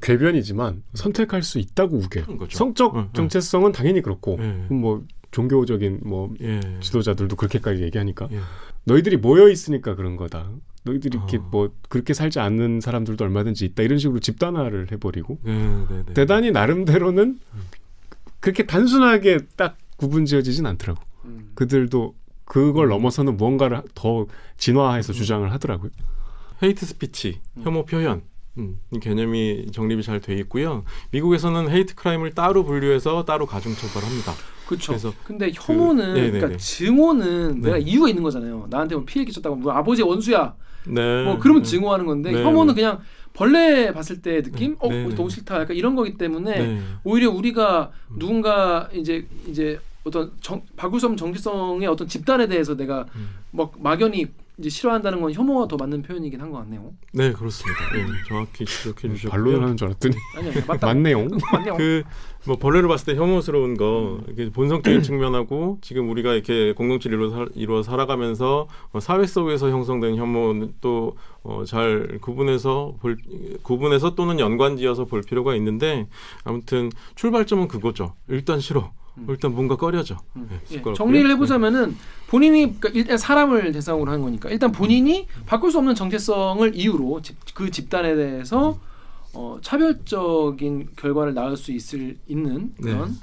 궤변이지만 0.00 0.82
선택할 0.94 1.42
수 1.42 1.58
있다고 1.58 1.96
우겨. 1.96 2.24
거죠. 2.36 2.56
성적 2.56 2.94
응, 2.94 3.00
응. 3.00 3.08
정체성은 3.14 3.72
당연히 3.72 4.00
그렇고 4.00 4.38
예. 4.40 4.74
뭐 4.74 5.02
종교적인 5.32 6.00
뭐 6.04 6.32
예. 6.40 6.60
지도자들도 6.80 7.34
그렇게까지 7.36 7.82
얘기하니까 7.82 8.28
예. 8.32 8.38
너희들이 8.84 9.16
모여 9.16 9.48
있으니까 9.48 9.94
그런 9.94 10.16
거다. 10.16 10.50
너희들이 10.84 11.16
이렇게 11.16 11.38
어. 11.38 11.48
뭐 11.50 11.70
그렇게 11.88 12.12
살지 12.12 12.40
않는 12.40 12.80
사람들도 12.80 13.24
얼마든지 13.24 13.64
있다 13.66 13.82
이런 13.82 13.98
식으로 13.98 14.20
집단화를 14.20 14.90
해버리고 14.92 15.38
네, 15.44 15.52
네, 15.88 16.02
네. 16.06 16.14
대단히 16.14 16.50
나름대로는 16.50 17.38
그렇게 18.42 18.66
단순하게 18.66 19.38
딱 19.56 19.78
구분 19.96 20.26
지어지진 20.26 20.66
않더라고. 20.66 21.00
음. 21.24 21.52
그들도 21.54 22.14
그걸 22.44 22.88
넘어서는 22.88 23.36
무언가를 23.36 23.82
더 23.94 24.26
진화해서 24.58 25.12
주장을 25.12 25.50
하더라고요. 25.52 25.90
hate 26.62 26.84
speech, 26.84 27.40
음. 27.56 27.62
혐오 27.62 27.84
표현. 27.86 28.22
음, 28.58 28.78
이 28.90 28.98
개념이 28.98 29.68
정립이 29.72 30.02
잘 30.02 30.20
돼 30.20 30.34
있고요. 30.40 30.84
미국에서는 31.12 31.70
hate 31.70 31.94
crime을 31.94 32.32
따로 32.32 32.64
분류해서 32.64 33.24
따로 33.24 33.46
가중 33.46 33.74
처벌합니다. 33.74 34.32
그렇죠. 34.66 34.92
그래서 34.92 35.14
근데 35.24 35.50
혐오는 35.54 36.12
네네네. 36.12 36.30
그러니까 36.32 36.58
증오는 36.58 37.60
네. 37.60 37.66
내가 37.66 37.78
이유가 37.78 38.08
있는 38.08 38.22
거잖아요. 38.22 38.66
나한테 38.68 38.96
뭐 38.96 39.04
피해 39.06 39.24
끼쳤다고 39.24 39.56
뭐 39.56 39.72
아버지 39.72 40.02
원수야. 40.02 40.54
네. 40.86 41.24
뭐 41.24 41.38
그러면 41.38 41.62
네. 41.62 41.70
증오하는 41.70 42.04
건데 42.04 42.32
네, 42.32 42.42
혐오는 42.42 42.74
네. 42.74 42.82
그냥 42.82 42.98
벌레 43.34 43.92
봤을 43.92 44.20
때 44.20 44.42
느낌? 44.42 44.72
네, 44.72 44.76
어, 44.80 44.88
네, 44.88 45.02
너무 45.14 45.28
네. 45.28 45.34
싫다. 45.34 45.60
약간 45.60 45.76
이런 45.76 45.94
거기 45.94 46.16
때문에 46.16 46.58
네. 46.58 46.80
오히려 47.04 47.30
우리가 47.30 47.90
음. 48.10 48.18
누군가 48.18 48.88
이제 48.92 49.26
이제 49.48 49.78
어떤 50.04 50.32
정, 50.40 50.62
없는 50.76 51.16
정체성의 51.16 51.86
어떤 51.88 52.08
집단에 52.08 52.46
대해서 52.46 52.76
내가 52.76 53.06
음. 53.14 53.28
막 53.52 53.72
막연히 53.78 54.26
이제 54.58 54.68
싫어한다는 54.68 55.20
건 55.20 55.32
혐오가 55.32 55.66
더 55.66 55.76
맞는 55.76 56.02
표현이긴 56.02 56.40
한 56.40 56.50
것 56.52 56.58
같네요. 56.58 56.92
네, 57.12 57.32
그렇습니다. 57.32 57.80
예, 57.96 58.04
정확히 58.28 58.64
지적해 58.66 59.08
주셨고요. 59.14 59.30
반론하는 59.30 59.76
줄 59.78 59.86
알았더니 59.88 60.14
아니 60.36 60.48
아니 60.50 60.66
맞다. 60.66 60.86
맞네요. 60.88 61.26
맞네요. 61.52 61.76
그뭐 62.44 62.56
벌레를 62.58 62.86
봤을 62.88 63.06
때 63.14 63.18
혐오스러운 63.18 63.76
거 63.78 64.20
음. 64.26 64.32
이게 64.32 64.50
본성적인 64.50 65.00
측면하고 65.02 65.78
지금 65.80 66.10
우리가 66.10 66.34
이렇게 66.34 66.74
공동체를 66.74 67.16
이루어, 67.18 67.30
살, 67.30 67.48
이루어 67.54 67.82
살아가면서 67.82 68.68
어, 68.92 69.00
사회 69.00 69.26
속에서 69.26 69.70
형성된 69.70 70.16
혐오는 70.16 70.74
또 70.82 71.16
어, 71.42 71.64
잘 71.64 72.18
구분해서 72.20 72.96
볼 73.00 73.16
구분해서 73.62 74.14
또는 74.14 74.38
연관지어서 74.38 75.06
볼 75.06 75.22
필요가 75.22 75.54
있는데 75.56 76.06
아무튼 76.44 76.90
출발점은 77.14 77.68
그거죠. 77.68 78.14
일단 78.28 78.60
싫어. 78.60 78.92
음. 79.18 79.26
일단 79.28 79.54
뭔가 79.54 79.76
꺼려져. 79.76 80.16
음. 80.36 80.46
네, 80.50 80.56
예, 80.56 80.66
시끄럽고요. 80.66 80.94
정리를 80.94 81.30
해보자면은 81.32 81.96
본인이 82.28 82.60
그러니까 82.78 82.88
일단 82.94 83.18
사람을 83.18 83.72
대상으로 83.72 84.10
하는 84.10 84.22
거니까 84.24 84.48
일단 84.50 84.72
본인이 84.72 85.26
바꿀 85.46 85.70
수 85.70 85.78
없는 85.78 85.94
정체성을 85.94 86.74
이유로 86.74 87.20
집, 87.22 87.36
그 87.54 87.70
집단에 87.70 88.14
대해서 88.14 88.78
어, 89.34 89.58
차별적인 89.62 90.90
결과를 90.96 91.34
낳을 91.34 91.56
수 91.56 91.72
있을 91.72 92.18
있는 92.26 92.72
그런 92.82 93.08
네. 93.10 93.14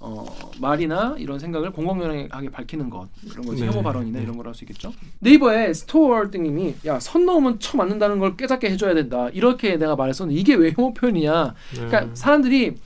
어, 0.00 0.24
말이나 0.60 1.16
이런 1.18 1.38
생각을 1.38 1.72
공공연하게 1.72 2.50
밝히는 2.50 2.88
것 2.88 3.08
이런 3.24 3.44
거지 3.44 3.62
네. 3.62 3.68
혐오 3.68 3.82
발언이나 3.82 4.18
네. 4.18 4.22
이런 4.24 4.36
거로 4.36 4.48
할수 4.48 4.64
있겠죠. 4.64 4.92
네이버에 5.18 5.72
스토어등님이 5.74 6.76
야 6.86 7.00
선 7.00 7.26
넘으면 7.26 7.58
쳐 7.58 7.76
맞는다는 7.76 8.18
걸 8.18 8.36
깨닫게 8.36 8.70
해줘야 8.70 8.94
된다 8.94 9.28
이렇게 9.30 9.76
내가 9.76 9.96
말했었는데 9.96 10.38
이게 10.40 10.54
왜 10.54 10.72
혐오 10.76 10.94
표현이냐? 10.94 11.54
네. 11.74 11.86
그러니까 11.86 12.14
사람들이 12.14 12.76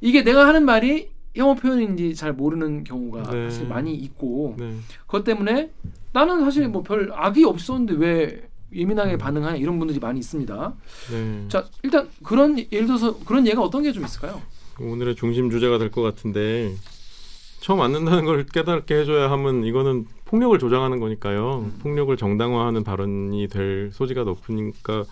이게 0.00 0.22
내가 0.22 0.46
하는 0.46 0.64
말이 0.64 1.10
혐오 1.34 1.54
표현인지 1.54 2.14
잘 2.14 2.32
모르는 2.32 2.84
경우가 2.84 3.22
네. 3.30 3.50
사실 3.50 3.66
많이 3.66 3.94
있고 3.94 4.54
네. 4.58 4.74
그것 5.06 5.24
때문에 5.24 5.70
나는 6.12 6.40
사실 6.40 6.68
뭐 6.68 6.82
별 6.82 7.10
악이 7.14 7.44
없었는데 7.44 7.94
왜 7.94 8.48
예민하게 8.74 9.16
반응하냐 9.18 9.56
이런 9.56 9.78
분들이 9.78 9.98
많이 9.98 10.18
있습니다. 10.20 10.74
네. 11.12 11.44
자 11.48 11.66
일단 11.82 12.08
그런 12.22 12.58
예를 12.58 12.86
들어서 12.86 13.18
그런 13.24 13.46
예가 13.46 13.62
어떤 13.62 13.82
게 13.82 13.92
좀 13.92 14.04
있을까요? 14.04 14.40
오늘의 14.80 15.16
중심 15.16 15.50
주제가 15.50 15.78
될 15.78 15.90
것 15.90 16.02
같은데 16.02 16.74
처음 17.60 17.78
맞는다는 17.78 18.24
걸 18.24 18.44
깨닫게 18.46 18.94
해줘야 19.00 19.30
하면 19.30 19.64
이거는 19.64 20.06
폭력을 20.24 20.58
조장하는 20.58 20.98
거니까요. 20.98 21.60
음. 21.66 21.78
폭력을 21.82 22.14
정당화하는 22.16 22.82
발언이 22.84 23.48
될 23.48 23.90
소지가 23.92 24.24
높으니까 24.24 25.04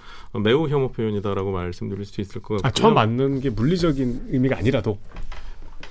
매우 0.43 0.67
혐오 0.69 0.89
표현이다라고 0.93 1.53
말씀드릴 1.53 2.05
수 2.07 2.21
있을 2.23 2.41
것 2.41 2.55
같고요. 2.63 2.69
아, 2.69 2.71
처음 2.73 2.95
맞는 2.95 3.41
게 3.41 3.51
물리적인 3.51 4.29
의미가 4.31 4.57
아니라도 4.57 4.99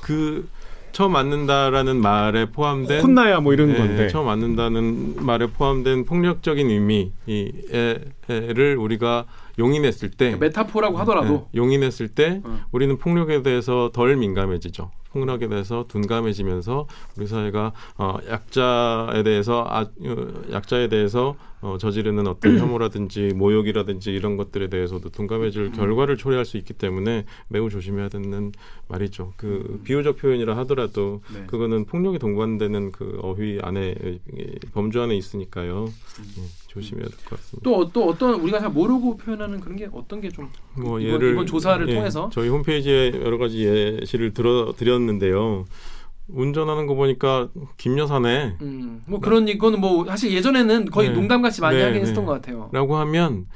그 0.02 0.48
처음 0.92 1.14
맞는다라는 1.14 2.02
말에 2.02 2.46
포함된 2.46 3.02
혼나야 3.02 3.40
뭐 3.42 3.54
이런 3.54 3.70
예, 3.70 3.78
건데 3.78 4.08
처음 4.08 4.26
맞는다는 4.26 5.26
말에 5.26 5.48
포함된 5.48 6.06
폭력적인 6.06 6.70
의미를 6.70 8.78
우리가 8.78 9.26
용인했을 9.58 10.12
때 10.12 10.36
메타포라고 10.36 10.98
하더라도 11.00 11.48
예, 11.54 11.58
용인했을 11.58 12.10
때 12.10 12.42
어. 12.44 12.60
우리는 12.72 12.98
폭력에 12.98 13.44
대해서 13.44 13.92
덜 13.94 14.16
민감해지죠. 14.18 14.92
폭력에 15.12 15.48
대해서 15.48 15.86
둔감해지면서 15.88 16.88
우리 17.18 17.28
사회가 17.28 17.74
어, 17.98 18.18
약자에 18.30 19.24
대해서 19.24 19.66
아, 19.68 19.82
어, 19.82 20.34
약자에 20.52 20.88
대해서 20.88 21.36
어, 21.62 21.78
저지르는 21.78 22.26
어떤 22.28 22.58
혐오라든지 22.60 23.34
모욕이라든지 23.36 24.12
이런 24.12 24.38
것들에 24.38 24.70
대해서도 24.70 25.10
둔감해질 25.10 25.62
음. 25.64 25.72
결과를 25.74 26.16
초래할 26.18 26.46
수 26.46 26.58
있기 26.58 26.74
때문에 26.74 27.26
매우 27.50 27.70
조심해야 27.70 28.08
되는 28.10 28.52
말이죠. 28.88 29.34
그 29.36 29.82
비유적 29.84 30.18
표현이라 30.18 30.56
하더라도 30.60 31.22
네. 31.34 31.44
그거는 31.48 31.86
폭력이 31.86 32.18
동반되는 32.20 32.92
그 32.94 33.20
어휘 33.22 33.60
안에 33.62 33.96
예, 34.38 34.46
범주 34.74 35.02
안에 35.02 35.16
있으니까요. 35.18 35.86
예, 35.88 36.42
조심해야 36.68 37.06
될 37.08 37.18
것 37.26 37.38
같습니다. 37.40 37.70
또, 37.70 37.90
또 37.92 38.08
어떤 38.08 38.36
우리가 38.40 38.60
잘 38.60 38.70
모르고 38.70 39.18
표현하는 39.18 39.60
그런 39.60 39.76
게 39.76 39.90
어떤 39.92 40.22
게좀 40.22 40.50
뭐 40.78 41.00
이번- 41.00 41.14
예를 41.16 41.32
이번 41.34 41.46
조사를 41.46 41.88
예, 41.90 41.94
통해서? 41.94 42.30
저희 42.32 42.48
홈페이지에 42.48 43.12
여러 43.24 43.38
가지 43.38 43.66
예시를 43.66 44.34
들어 44.34 44.72
드렸는데요. 44.78 45.66
운전하는 46.32 46.88
거 46.88 46.96
보니까 46.96 47.50
김 47.78 47.98
여사네. 47.98 48.58
음, 48.62 49.02
뭐 49.08 49.20
그런 49.20 49.48
이거는 49.48 49.80
뭐 49.80 50.06
사실 50.06 50.32
예전에는 50.34 50.86
거의 50.92 51.10
네. 51.10 51.16
농담같이 51.16 51.62
많이 51.62 51.78
네, 51.78 51.84
하긴 51.84 51.96
네. 51.96 52.02
했었던 52.02 52.26
것 52.26 52.34
같아요. 52.34 52.70
라고 52.72 52.98
하면 52.98 53.48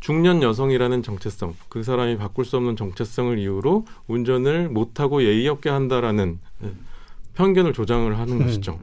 중년 0.00 0.42
여성이라는 0.42 1.02
정체성, 1.02 1.54
그 1.68 1.82
사람이 1.82 2.18
바꿀 2.18 2.44
수 2.44 2.56
없는 2.56 2.76
정체성을 2.76 3.38
이유로 3.38 3.86
운전을 4.06 4.68
못하고 4.68 5.22
예의 5.22 5.48
없게 5.48 5.70
한다라는 5.70 6.38
예, 6.62 6.72
편견을 7.34 7.72
조장을 7.72 8.18
하는 8.18 8.34
음. 8.34 8.44
것이죠. 8.44 8.78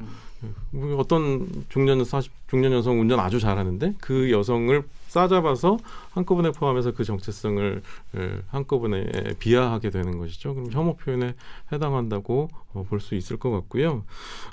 뭐 0.72 0.98
어떤 0.98 1.48
중년 1.70 2.04
40 2.04 2.32
중년 2.48 2.72
여성 2.74 3.00
운전 3.00 3.20
아주 3.20 3.40
잘하는데 3.40 3.94
그 4.00 4.32
여성을 4.32 4.84
싸잡아서 5.12 5.78
한꺼번에 6.12 6.52
포함해서 6.52 6.92
그 6.94 7.04
정체성을 7.04 7.82
예, 8.18 8.42
한꺼번에 8.48 9.06
비하하게 9.40 9.90
되는 9.90 10.18
것이죠. 10.18 10.54
그럼 10.56 10.72
혐오 10.72 10.96
표현에 10.96 11.36
해당한다고 11.72 12.48
어, 12.74 12.86
볼 12.88 13.02
수 13.02 13.16
있을 13.16 13.36
것 13.38 13.52
같고요. 13.52 14.06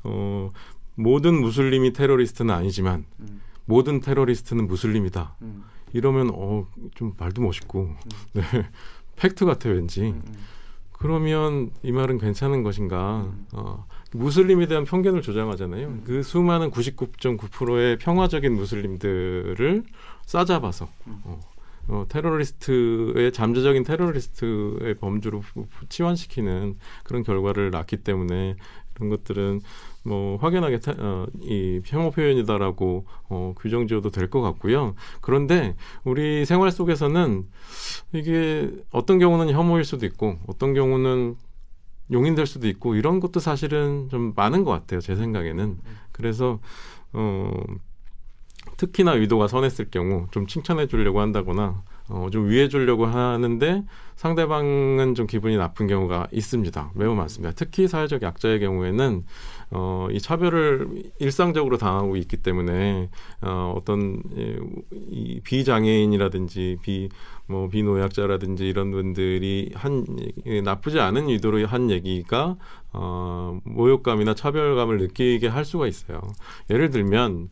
어, 0.03 0.50
모든 0.97 1.41
무슬림이 1.41 1.93
테러리스트는 1.93 2.53
아니지만 2.53 3.05
음. 3.21 3.41
모든 3.67 4.00
테러리스트는 4.00 4.67
무슬림이다. 4.67 5.37
음, 5.43 5.62
이러면 5.93 6.31
어 6.35 6.67
좀 6.97 7.12
말도 7.19 7.41
멋있고 7.43 7.95
네. 8.33 8.43
팩트 9.17 9.45
같아 9.45 9.69
왠지. 9.69 10.03
음, 10.03 10.23
음. 10.27 10.35
그러면 10.93 11.71
이 11.85 11.93
말은 11.93 12.19
괜찮은 12.19 12.65
것인가? 12.65 13.21
음. 13.33 13.47
어, 13.53 13.87
무슬림에 14.12 14.67
대한 14.67 14.85
편견을 14.85 15.23
조장하잖아요. 15.23 15.87
음. 15.87 16.03
그 16.05 16.25
수많은 16.25 16.73
99.9%의 16.73 17.99
평화적인 17.99 18.53
무슬림들을 18.55 19.85
싸잡아서 20.28 20.88
음. 21.06 21.20
어, 21.25 21.40
어, 21.88 22.04
테러리스트의 22.08 23.32
잠재적인 23.32 23.82
테러리스트의 23.82 24.94
범주로 25.00 25.42
치환시키는 25.88 26.76
그런 27.02 27.23
결과를 27.23 27.70
낳기 27.70 27.99
때문에 27.99 28.56
이런 28.97 29.08
것들은 29.08 29.62
뭐 30.04 30.37
확연하게 30.37 30.80
테, 30.80 30.92
어, 30.99 31.26
이 31.40 31.80
혐오 31.87 32.11
표현이다라고 32.11 33.06
어, 33.30 33.54
규정 33.58 33.87
지어도 33.87 34.11
될 34.11 34.28
것 34.28 34.42
같고요. 34.42 34.94
그런데 35.23 35.76
우리 36.04 36.44
생활 36.44 36.70
속에서는 36.70 37.47
이게 38.12 38.70
어떤 38.92 39.18
경우는 39.18 39.50
혐오일 39.50 39.85
수도 39.85 40.04
있고 40.04 40.37
어떤 40.47 40.75
경우는 40.75 41.37
용인될 42.12 42.47
수도 42.47 42.68
있고 42.68 42.97
이런 42.97 43.20
것도 43.20 43.40
사실은 43.40 44.08
좀 44.11 44.35
많은 44.37 44.64
것 44.64 44.73
같아요. 44.73 45.00
제 45.00 45.16
생각에는 45.16 45.78
그래서 46.12 46.58
어, 47.14 47.50
특히나 48.78 49.12
의도가 49.14 49.49
선했을 49.49 49.90
경우 49.90 50.26
좀 50.30 50.47
칭찬해 50.47 50.87
주려고 50.87 51.20
한다거나 51.20 51.82
어, 52.08 52.28
좀 52.32 52.49
위해 52.49 52.68
주려고 52.68 53.04
하는데 53.04 53.85
상대방은 54.16 55.14
좀 55.14 55.26
기분이 55.26 55.58
나쁜 55.58 55.87
경우가 55.87 56.28
있습니다. 56.32 56.92
매우 56.94 57.14
많습니다. 57.14 57.54
특히 57.54 57.87
사회적 57.87 58.23
약자의 58.23 58.61
경우에는 58.61 59.25
어, 59.73 60.08
이 60.11 60.18
차별을 60.18 60.88
일상적으로 61.18 61.76
당하고 61.76 62.16
있기 62.16 62.38
때문에 62.38 63.11
어, 63.42 63.75
어떤 63.76 64.23
예, 64.38 64.56
이 65.11 65.40
비장애인이라든지 65.44 66.78
비 66.80 67.11
뭐 67.49 67.68
비노약자라든지 67.68 68.68
이런 68.68 68.90
분들이 68.90 69.70
한 69.75 70.04
예, 70.47 70.61
나쁘지 70.61 71.00
않은 71.00 71.28
의도로 71.30 71.66
한 71.66 71.90
얘기가 71.90 72.56
어, 72.92 73.58
모욕감이나 73.64 74.35
차별감을 74.35 74.99
느끼게 74.99 75.49
할 75.49 75.64
수가 75.64 75.87
있어요. 75.87 76.20
예를 76.70 76.90
들면 76.90 77.49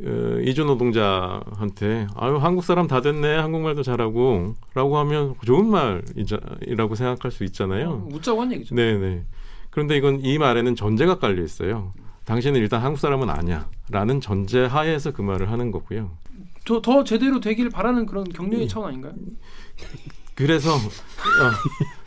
어, 0.00 0.38
이주 0.42 0.64
노동자한테 0.64 2.08
아유 2.16 2.36
한국 2.36 2.64
사람 2.64 2.86
다 2.88 3.00
됐네 3.00 3.36
한국말도 3.36 3.82
잘하고라고 3.82 4.98
하면 4.98 5.34
좋은 5.44 5.66
말이라고 5.68 6.94
생각할 6.94 7.30
수 7.30 7.44
있잖아요. 7.44 7.90
어, 7.90 8.08
웃자고 8.12 8.42
한 8.42 8.52
얘기죠. 8.52 8.74
네네. 8.74 9.24
그런데 9.70 9.96
이건 9.96 10.20
이 10.24 10.38
말에는 10.38 10.74
전제가 10.76 11.18
깔려 11.18 11.42
있어요. 11.42 11.92
당신은 12.24 12.58
일단 12.60 12.80
한국 12.80 12.98
사람은 12.98 13.28
아니야라는 13.30 14.20
전제 14.20 14.64
하에서 14.64 15.12
그 15.12 15.22
말을 15.22 15.50
하는 15.50 15.70
거고요. 15.70 16.10
저 16.64 16.80
더 16.80 17.04
제대로 17.04 17.40
되길 17.40 17.68
바라는 17.70 18.06
그런 18.06 18.24
격려의 18.24 18.66
차원 18.68 18.88
아닌가요? 18.88 19.12
그래서 20.34 20.74
어, 20.74 20.80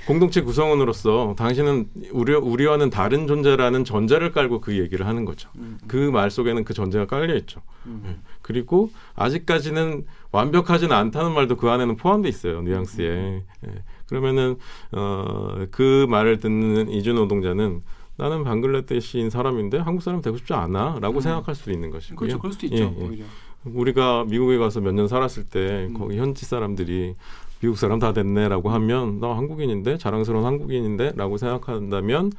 공동체 0.08 0.42
구성원으로서 0.42 1.36
당신은 1.38 1.90
우리, 2.14 2.34
우리와는 2.34 2.90
다른 2.90 3.28
존재라는 3.28 3.84
전제를 3.84 4.32
깔고 4.32 4.62
그 4.62 4.78
얘기를 4.80 5.06
하는 5.06 5.26
거죠. 5.26 5.50
음. 5.58 5.78
그말 5.86 6.32
속에는 6.32 6.64
그 6.64 6.74
전제가 6.74 7.06
깔려 7.08 7.36
있죠. 7.36 7.62
음. 7.88 8.04
예. 8.08 8.16
그리고 8.42 8.90
아직까지는 9.16 10.06
완벽하지는 10.32 10.96
않다는 10.96 11.34
말도 11.34 11.58
그 11.58 11.70
안에는 11.70 11.98
포함돼 11.98 12.30
있어요. 12.30 12.62
뉘앙스에. 12.62 13.10
음. 13.10 13.42
예. 13.68 13.84
그러면은 14.08 14.56
어, 14.94 15.66
그 15.72 16.06
말을 16.10 16.40
듣는 16.40 16.90
이주 16.90 17.12
노동자는 17.14 17.84
나는 18.16 18.46
방글라데시인 18.46 19.30
사람인데 19.30 19.78
한국 19.78 20.02
사람 20.02 20.22
되고 20.22 20.38
싶지 20.38 20.54
않아라고 20.54 21.20
음. 21.20 21.22
생각할 21.22 21.54
수 21.54 21.70
있는 21.70 21.92
것이고요. 21.92 22.16
그렇죠. 22.16 22.40
그럴 22.40 22.54
수도 22.54 22.66
있죠. 22.68 22.96
예, 22.98 23.20
예. 23.20 23.24
우리가 23.66 24.24
미국에 24.24 24.58
가서 24.58 24.80
몇 24.80 24.94
년 24.94 25.10
살았을 25.10 25.44
때 25.44 25.88
음. 25.90 25.94
거기 26.00 26.18
현지 26.18 26.46
사람들이 26.46 27.16
미국 27.60 27.78
사람 27.78 28.00
다 28.00 28.14
됐네라고 28.14 28.70
하면 28.70 29.20
나 29.20 29.36
한국인인데 29.36 29.98
자랑스러운 29.98 30.46
한국인인데라고 30.46 31.38
생각한다면 31.38 32.32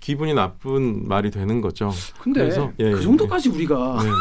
기분이 0.00 0.34
나쁜 0.34 1.06
말이 1.06 1.30
되는 1.30 1.60
거죠. 1.60 1.90
근데 2.20 2.40
그래서, 2.40 2.72
예, 2.78 2.90
그 2.92 2.98
예, 2.98 3.02
정도까지 3.02 3.50
우리가 3.50 3.98
네네. 4.02 4.14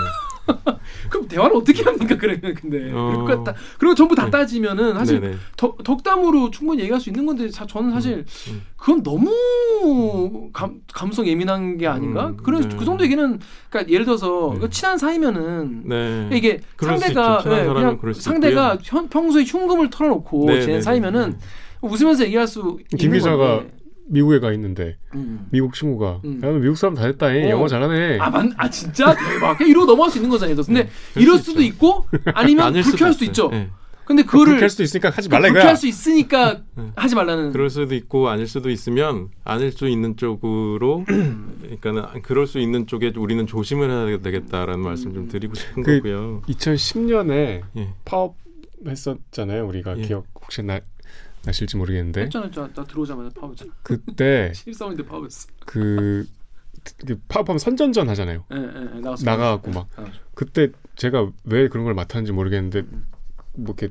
그럼 1.09 1.27
대화를 1.27 1.55
어떻게 1.55 1.83
합니까? 1.83 2.15
그러면 2.17 2.53
근데 2.55 2.91
어. 2.93 3.23
그리고, 3.25 3.43
따, 3.43 3.53
그리고 3.77 3.95
전부 3.95 4.15
다 4.15 4.25
네. 4.25 4.31
따지면은 4.31 4.93
사실 4.95 5.19
네네. 5.19 5.35
덕, 5.57 5.83
덕담으로 5.83 6.51
충분히 6.51 6.81
얘기할 6.81 6.99
수 6.99 7.09
있는 7.09 7.25
건데 7.25 7.49
사, 7.49 7.65
저는 7.65 7.91
사실 7.91 8.25
음. 8.49 8.61
그건 8.77 9.03
너무 9.03 10.49
감, 10.53 10.81
감성 10.93 11.27
예민한 11.27 11.77
게 11.77 11.87
아닌가? 11.87 12.27
음, 12.27 12.37
그런 12.37 12.67
네. 12.67 12.75
그 12.77 12.85
정도 12.85 13.03
얘기는 13.03 13.39
그러니까 13.69 13.91
예를 13.91 14.05
들어서 14.05 14.55
네. 14.59 14.69
친한 14.69 14.97
사이면은 14.97 15.83
네. 15.85 16.29
이게 16.33 16.59
그럴 16.75 16.97
수 16.97 17.05
상대가 17.05 17.37
있죠. 17.37 17.43
친한 17.43 17.59
예, 17.59 17.63
사람은 17.63 17.81
그냥 17.81 17.97
그럴 17.97 18.13
수 18.13 18.21
상대가. 18.21 18.77
현, 18.83 19.09
평소에 19.09 19.43
흉금을 19.43 19.89
털어놓고 19.89 20.45
네, 20.47 20.61
지낸 20.61 20.77
네, 20.77 20.81
사이면은 20.81 21.31
네. 21.31 21.37
웃으면서 21.81 22.25
얘기할 22.25 22.47
수김 22.47 22.85
있는 22.93 23.11
기자가 23.13 23.37
건데. 23.37 23.71
미국에 24.09 24.39
가 24.39 24.51
있는데 24.53 24.97
음. 25.15 25.47
미국 25.51 25.73
친구가 25.73 26.21
음. 26.25 26.41
야, 26.43 26.47
너 26.47 26.53
미국 26.59 26.75
사람 26.75 26.95
다 26.95 27.03
됐다. 27.03 27.31
잉 27.33 27.45
어. 27.45 27.49
영어 27.51 27.67
잘하네. 27.67 28.17
아, 28.19 28.29
만, 28.29 28.51
아 28.57 28.69
진짜 28.69 29.15
대박. 29.15 29.57
그냥 29.57 29.69
이러고 29.69 29.85
넘어갈 29.85 30.11
수 30.11 30.17
있는 30.17 30.29
거잖아요. 30.29 30.55
근데 30.55 30.83
네, 30.83 31.21
이럴 31.21 31.37
수 31.37 31.45
수도 31.45 31.61
있죠. 31.61 31.73
있고 31.73 32.05
아니면 32.33 32.73
불쾌할 32.73 33.13
수도. 33.13 33.25
있죠. 33.25 33.49
네. 33.49 33.69
근데 34.05 34.23
그거를 34.23 34.59
할 34.59 34.71
수도 34.71 34.81
있으니까 34.81 35.11
하지 35.11 35.29
말라 35.29 35.47
이거야. 35.49 35.53
불쾌할 35.61 35.77
수 35.77 35.85
있으니까 35.87 36.61
네. 36.75 36.91
하지 36.95 37.13
말라는. 37.13 37.51
그럴 37.51 37.69
수도 37.69 37.93
있고 37.93 38.27
아닐 38.29 38.47
수도 38.47 38.71
있으면 38.71 39.29
아닐 39.43 39.71
수 39.71 39.87
있는 39.87 40.17
쪽으로 40.17 41.05
그러니까는 41.61 42.23
그럴 42.23 42.47
수 42.47 42.57
있는 42.57 42.87
쪽에 42.87 43.13
우리는 43.15 43.45
조심을 43.45 43.91
해야 44.09 44.17
되겠다라는 44.17 44.79
말씀 44.79 45.13
좀 45.13 45.27
드리고 45.27 45.53
싶은 45.53 45.83
그- 45.83 45.97
거고요. 45.97 46.41
2010년에 46.47 47.61
예. 47.77 47.89
파업 48.05 48.35
했었잖아요. 48.87 49.67
우리가 49.67 49.95
예. 49.99 50.01
기억 50.01 50.25
혹시 50.41 50.63
나 50.63 50.79
나실지 51.45 51.77
모르겠는데 51.77 52.21
했잖아, 52.23 52.45
했잖아. 52.45 52.69
나 52.73 52.83
들어오자마자 52.83 53.29
파업했잖아. 53.39 53.71
그때 53.83 54.51
신입사원인데 54.55 55.05
파업했어. 55.05 55.47
그, 55.65 56.27
그 57.05 57.19
파업하면 57.27 57.59
선전전 57.59 58.09
하잖아요. 58.09 58.45
예, 58.51 58.55
예, 58.57 58.95
예, 58.95 58.99
나갔어. 58.99 59.25
나가갖고 59.25 59.71
막 59.71 59.87
나가죠. 59.97 60.19
그때 60.33 60.69
제가 60.95 61.31
왜 61.45 61.67
그런 61.69 61.85
걸 61.85 61.93
맡았는지 61.93 62.31
모르겠는데 62.31 62.83
뭐 63.53 63.75
이렇게 63.77 63.89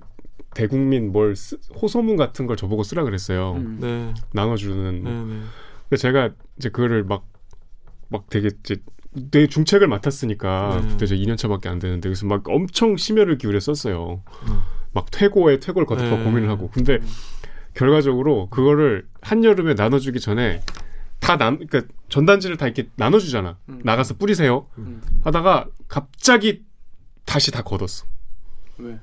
대국민 0.55 1.13
뭘 1.13 1.37
쓰, 1.37 1.57
호소문 1.81 2.17
같은 2.17 2.47
걸 2.47 2.57
저보고 2.57 2.83
쓰라 2.83 3.05
그랬어요. 3.05 3.53
음. 3.55 3.79
네. 3.81 4.15
나눠주는. 4.33 5.05
네, 5.05 5.11
네. 5.11 5.41
근데 5.89 5.97
제가 5.97 6.31
이제 6.59 6.69
그거를 6.69 7.05
막 7.05 7.39
막 8.09 8.29
되게 8.31 8.49
이제 8.61 8.77
되게 9.31 9.47
중책을 9.47 9.89
맡았으니까 9.89 10.81
네. 10.83 10.89
그때 10.89 11.07
저 11.07 11.15
2년 11.15 11.37
차밖에 11.37 11.69
안 11.69 11.79
되는데 11.79 12.09
그래서 12.09 12.27
막 12.27 12.49
엄청 12.49 12.97
심혈을 12.97 13.39
기울여 13.39 13.61
썼어요. 13.61 14.23
음. 14.49 14.61
막 14.93 15.11
퇴고에 15.11 15.61
퇴고를 15.61 15.87
거듭하고 15.87 16.17
네. 16.17 16.25
고민을 16.25 16.49
하고. 16.49 16.71
근데 16.71 16.99
결과적으로 17.79 18.49
그거를 18.51 19.07
한 19.23 19.45
여름에 19.45 19.75
나눠주기 19.75 20.19
전에 20.19 20.63
다 21.21 21.37
남, 21.37 21.59
그러니까 21.65 21.83
전단지를 22.09 22.57
다 22.57 22.67
이렇게 22.67 22.89
나눠주잖아. 22.97 23.57
음. 23.69 23.81
나가서 23.85 24.15
뿌리세요. 24.17 24.67
음. 24.79 25.01
하다가 25.23 25.67
갑자기 25.87 26.63
다시 27.25 27.53
다 27.53 27.63
걷었어. 27.63 28.05
왜? 28.79 28.99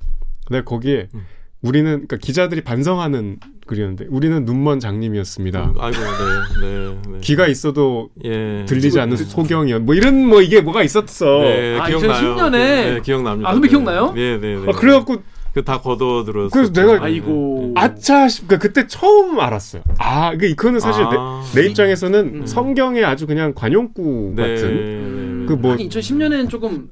근데 0.45 0.61
거기에 0.63 1.07
음. 1.13 1.25
우리는 1.61 1.89
그러니까 1.89 2.17
기자들이 2.17 2.61
반성하는 2.61 3.39
글이었는데 3.65 4.07
우리는 4.09 4.43
눈먼 4.43 4.81
장님이었습니다. 4.81 5.73
아이고, 5.79 5.97
네, 5.99 6.67
네, 6.67 7.01
네. 7.13 7.17
귀가 7.21 7.47
있어도 7.47 8.09
예. 8.25 8.65
들리지 8.67 8.99
않는 8.99 9.15
그- 9.17 9.23
소경이었. 9.23 9.81
뭐 9.83 9.95
이런 9.95 10.27
뭐 10.27 10.41
이게 10.41 10.59
뭐가 10.61 10.83
있었어. 10.83 11.39
네, 11.39 11.79
아, 11.79 11.87
기억나요. 11.87 12.11
2010 12.11 12.35
년에? 12.35 12.93
네, 12.95 13.01
기억납니다. 13.01 13.49
아, 13.49 13.53
선배 13.53 13.67
네. 13.67 13.69
기억나요? 13.71 14.11
네, 14.13 14.37
네, 14.37 14.59
네. 14.59 14.65
아, 14.67 14.73
그래갖고 14.73 15.23
그다 15.55 15.79
걷어 15.79 16.25
들었어. 16.25 16.49
그래서 16.49 16.73
내가- 16.73 17.01
아이고. 17.01 17.71
아차 17.77 18.27
싶. 18.27 18.45
그러니까 18.45 18.67
그때 18.67 18.87
처음 18.87 19.39
알았어요. 19.39 19.83
아, 19.99 20.35
그 20.35 20.53
그거는 20.53 20.81
사실 20.81 21.01
아. 21.05 21.41
내, 21.53 21.61
내 21.61 21.67
입장에서는 21.69 22.41
음. 22.41 22.45
성경의 22.45 23.05
아주 23.05 23.25
그냥 23.25 23.53
관용구 23.55 24.33
네, 24.35 24.41
같은 24.55 24.67
음, 24.69 25.45
그 25.47 25.53
뭐- 25.53 25.71
하긴 25.71 25.87
2010년에는 25.87 26.49
조금 26.49 26.89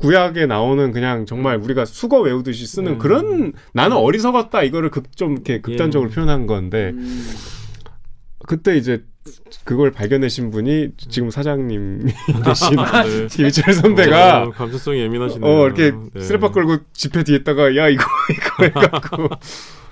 구약에 0.00 0.46
나오는 0.46 0.92
그냥 0.92 1.26
정말 1.26 1.56
우리가 1.56 1.84
수거 1.86 2.20
외우듯이 2.20 2.66
쓰는 2.68 2.92
음. 2.92 2.98
그런 2.98 3.52
나는 3.72 3.96
어리석었다 3.96 4.62
이거를 4.62 4.90
극, 4.90 5.16
좀 5.16 5.32
이렇게 5.32 5.60
극단적으로 5.60 6.08
예. 6.08 6.14
표현한 6.14 6.46
건데 6.46 6.90
음, 6.94 7.26
그때 8.46 8.76
이제 8.76 9.02
그걸 9.64 9.90
발견하신 9.90 10.50
분이 10.50 10.90
지금 10.96 11.30
사장님 11.30 12.08
되신 12.44 12.76
네. 12.76 13.26
김희철 13.30 13.72
선배가 13.72 14.42
어, 14.42 14.50
감수성이 14.50 15.00
예민하시네요. 15.00 15.50
어 15.50 15.66
이렇게 15.66 15.92
네. 16.12 16.20
스레빠 16.20 16.50
끌고 16.50 16.78
지폐 16.92 17.24
뒤에다가 17.24 17.74
야 17.76 17.88
이거 17.88 18.04
이거 18.30 18.64
해갖고 18.64 19.28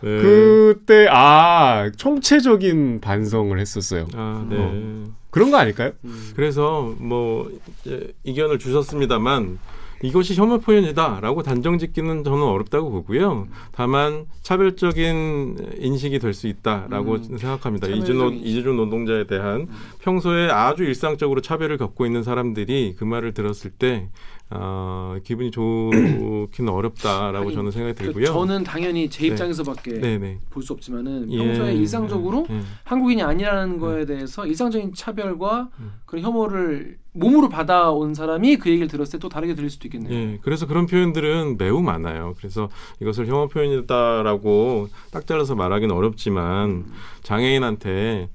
네. 0.03 0.21
그때 0.21 1.07
아 1.11 1.90
총체적인 1.97 3.01
반성을 3.01 3.59
했었어요. 3.59 4.07
아, 4.14 4.47
네. 4.49 4.57
어. 4.59 5.05
그런 5.31 5.51
거 5.51 5.57
아닐까요? 5.57 5.92
음. 6.05 6.33
그래서 6.37 6.95
뭐 6.99 7.51
이제 7.81 8.12
의견을 8.25 8.59
주셨습니다만 8.59 9.59
이것이 10.03 10.35
혐오 10.35 10.59
표현이다라고 10.59 11.43
단정 11.43 11.79
짓기는 11.79 12.25
저는 12.25 12.43
어렵다고 12.43 12.91
보고요. 12.91 13.49
다만 13.73 14.27
차별적인 14.43 15.77
인식이 15.79 16.19
될 16.19 16.33
수 16.33 16.49
있다라고 16.49 17.15
음. 17.15 17.37
생각합니다. 17.38 17.87
차별적인 17.87 18.41
이주노 18.45 18.75
노동자에 18.75 19.27
대한 19.27 19.69
평소에 20.01 20.49
아주 20.51 20.85
일상적으로 20.85 21.41
차별을 21.41 21.77
겪고 21.79 22.07
있는 22.07 22.23
사람들이 22.23 22.97
그 22.99 23.05
말을 23.05 23.35
들었을 23.35 23.71
때 23.71 24.09
어, 24.55 25.17
기분이 25.25 25.51
좋기는 25.51 26.71
어렵다라고 26.71 27.47
하긴, 27.47 27.55
저는 27.55 27.71
생각이 27.71 27.95
그 27.99 28.05
들고요. 28.05 28.27
저는 28.27 28.65
당연히 28.65 29.09
제 29.09 29.23
네. 29.23 29.29
입장에서밖에 29.29 30.01
네네. 30.01 30.38
볼수 30.51 30.73
없지만은 30.75 31.31
예. 31.33 31.38
평소에 31.38 31.75
일상적으로 31.75 32.47
예. 32.51 32.61
한국인이 32.85 33.23
아니라는 33.23 33.79
거에 33.79 34.05
대해서 34.05 34.47
일상적인 34.47 34.93
차별과 34.95 35.71
음. 35.81 35.93
그런 36.05 36.25
혐오를 36.25 36.99
몸으로 37.15 37.49
받아온 37.49 38.15
사람이 38.15 38.57
그 38.57 38.71
얘기를 38.71 38.88
들었을 38.88 39.19
때 39.19 39.23
또 39.23 39.29
다르게 39.29 39.55
들릴 39.55 39.71
수도 39.71 39.87
있겠네요. 39.87 40.12
예, 40.12 40.38
그래서 40.43 40.67
그런 40.67 40.87
표현들은 40.87 41.57
매우 41.57 41.81
많아요. 41.81 42.35
그래서 42.38 42.69
이것을 43.01 43.29
혐오 43.29 43.47
표현이다라고 43.47 44.88
딱 45.12 45.29
잘라서 45.29 45.55
말하기는 45.55 45.95
어렵지만 45.95 46.69
음. 46.71 46.93
장애인한테 47.23 48.31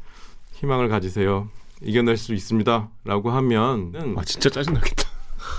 희망을 0.54 0.88
가지세요. 0.88 1.50
이겨낼 1.84 2.16
수 2.16 2.34
있습니다라고 2.34 3.32
하면 3.32 4.16
아 4.16 4.24
진짜 4.24 4.50
짜증나겠다. 4.50 5.07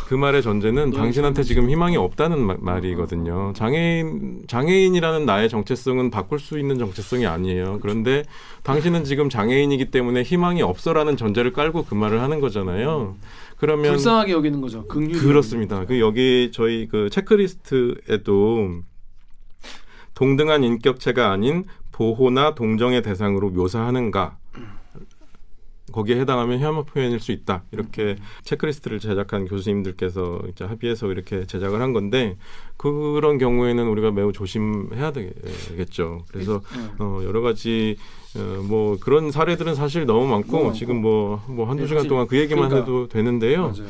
그 0.09 0.15
말의 0.15 0.43
전제는 0.43 0.91
너무 0.91 0.97
당신한테 0.97 1.43
잘못이지. 1.43 1.55
지금 1.55 1.71
희망이 1.71 1.97
없다는 1.97 2.39
마- 2.41 2.57
말이거든요. 2.59 3.53
장애인 3.55 4.45
장애인이라는 4.47 5.27
나의 5.27 5.49
정체성은 5.49 6.11
바꿀 6.11 6.39
수 6.39 6.59
있는 6.59 6.79
정체성이 6.79 7.27
아니에요. 7.27 7.79
그런데 7.83 8.25
당신은 8.63 9.05
지금 9.05 9.29
장애인이기 9.29 9.91
때문에 9.91 10.23
희망이 10.23 10.63
없어라는 10.63 11.17
전제를 11.17 11.53
깔고 11.53 11.85
그 11.85 11.95
말을 11.95 12.21
하는 12.23 12.41
거잖아요. 12.41 13.17
그러면 13.59 13.91
불쌍하게 13.93 14.33
여기는 14.33 14.61
거죠. 14.61 14.87
그렇습니다. 14.87 15.85
그 15.85 16.01
여기 16.01 16.51
저희 16.53 16.87
그 16.89 17.11
체크리스트에도 17.11 18.69
동등한 20.15 20.65
인격체가 20.65 21.31
아닌 21.31 21.65
보호나 21.93 22.55
동정의 22.55 23.03
대상으로 23.03 23.51
묘사하는가 23.51 24.37
거기에 25.93 26.21
해당하면 26.21 26.61
혐오 26.61 26.85
표현일 26.85 27.21
수 27.21 27.33
있다 27.33 27.65
이렇게 27.73 28.17
체크리스트를 28.43 28.99
제작한 28.99 29.47
교수님들께서 29.47 30.43
이제 30.51 30.65
합의해서 30.65 31.11
이렇게 31.11 31.47
제작을 31.47 31.81
한 31.81 31.93
건데 31.93 32.37
그런 32.77 33.39
경우에는 33.39 33.87
우리가 33.89 34.11
매우 34.11 34.33
조심해야 34.33 35.13
되겠죠. 35.13 36.25
그래서 36.31 36.61
네. 36.77 37.05
어, 37.05 37.21
여러 37.25 37.41
가지 37.41 37.97
어, 38.37 38.63
뭐 38.63 38.97
그런 39.01 39.31
사례들은 39.31 39.75
사실 39.75 40.07
너무 40.07 40.27
많고 40.27 40.57
많고. 40.57 40.73
지금 40.73 41.01
뭐뭐 41.01 41.69
한두 41.69 41.83
네, 41.85 41.89
시간 41.89 42.07
동안 42.09 42.27
그 42.27 42.37
얘기만 42.39 42.69
그러니까. 42.69 42.81
해도 42.91 43.09
되는데요. 43.09 43.63
맞아요. 43.63 43.89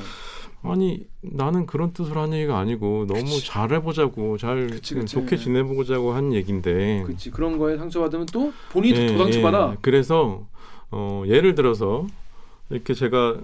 아니 0.62 1.06
나는 1.20 1.66
그런 1.66 1.92
뜻으로 1.92 2.20
한 2.20 2.32
얘기가 2.32 2.58
아니고 2.58 3.06
너무 3.06 3.22
그치. 3.22 3.46
잘해보자고 3.46 4.38
잘 4.38 4.66
그치, 4.68 4.94
그치. 4.94 5.14
좋게 5.14 5.36
지내보자고 5.36 6.12
한 6.12 6.32
얘긴데 6.32 7.04
그렇지 7.06 7.30
그런 7.30 7.58
거에 7.58 7.76
상처받으면 7.76 8.26
또 8.32 8.52
본인이 8.70 8.98
예, 8.98 9.06
도 9.06 9.18
상처받아. 9.18 9.70
예. 9.72 9.76
그래서 9.80 10.48
어, 10.90 11.22
예를 11.26 11.54
들어서 11.54 12.06
이렇게 12.70 12.94
제가 12.94 13.38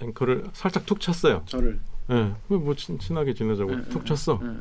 앵커를 0.00 0.44
살짝 0.52 0.86
툭 0.86 1.00
쳤어요. 1.00 1.42
저를. 1.46 1.80
예, 2.10 2.32
뭐 2.48 2.74
친, 2.74 2.98
친하게 2.98 3.34
지내자고 3.34 3.72
예, 3.72 3.82
툭 3.88 4.02
예, 4.02 4.04
쳤어. 4.04 4.40
예, 4.42 4.46
예. 4.48 4.52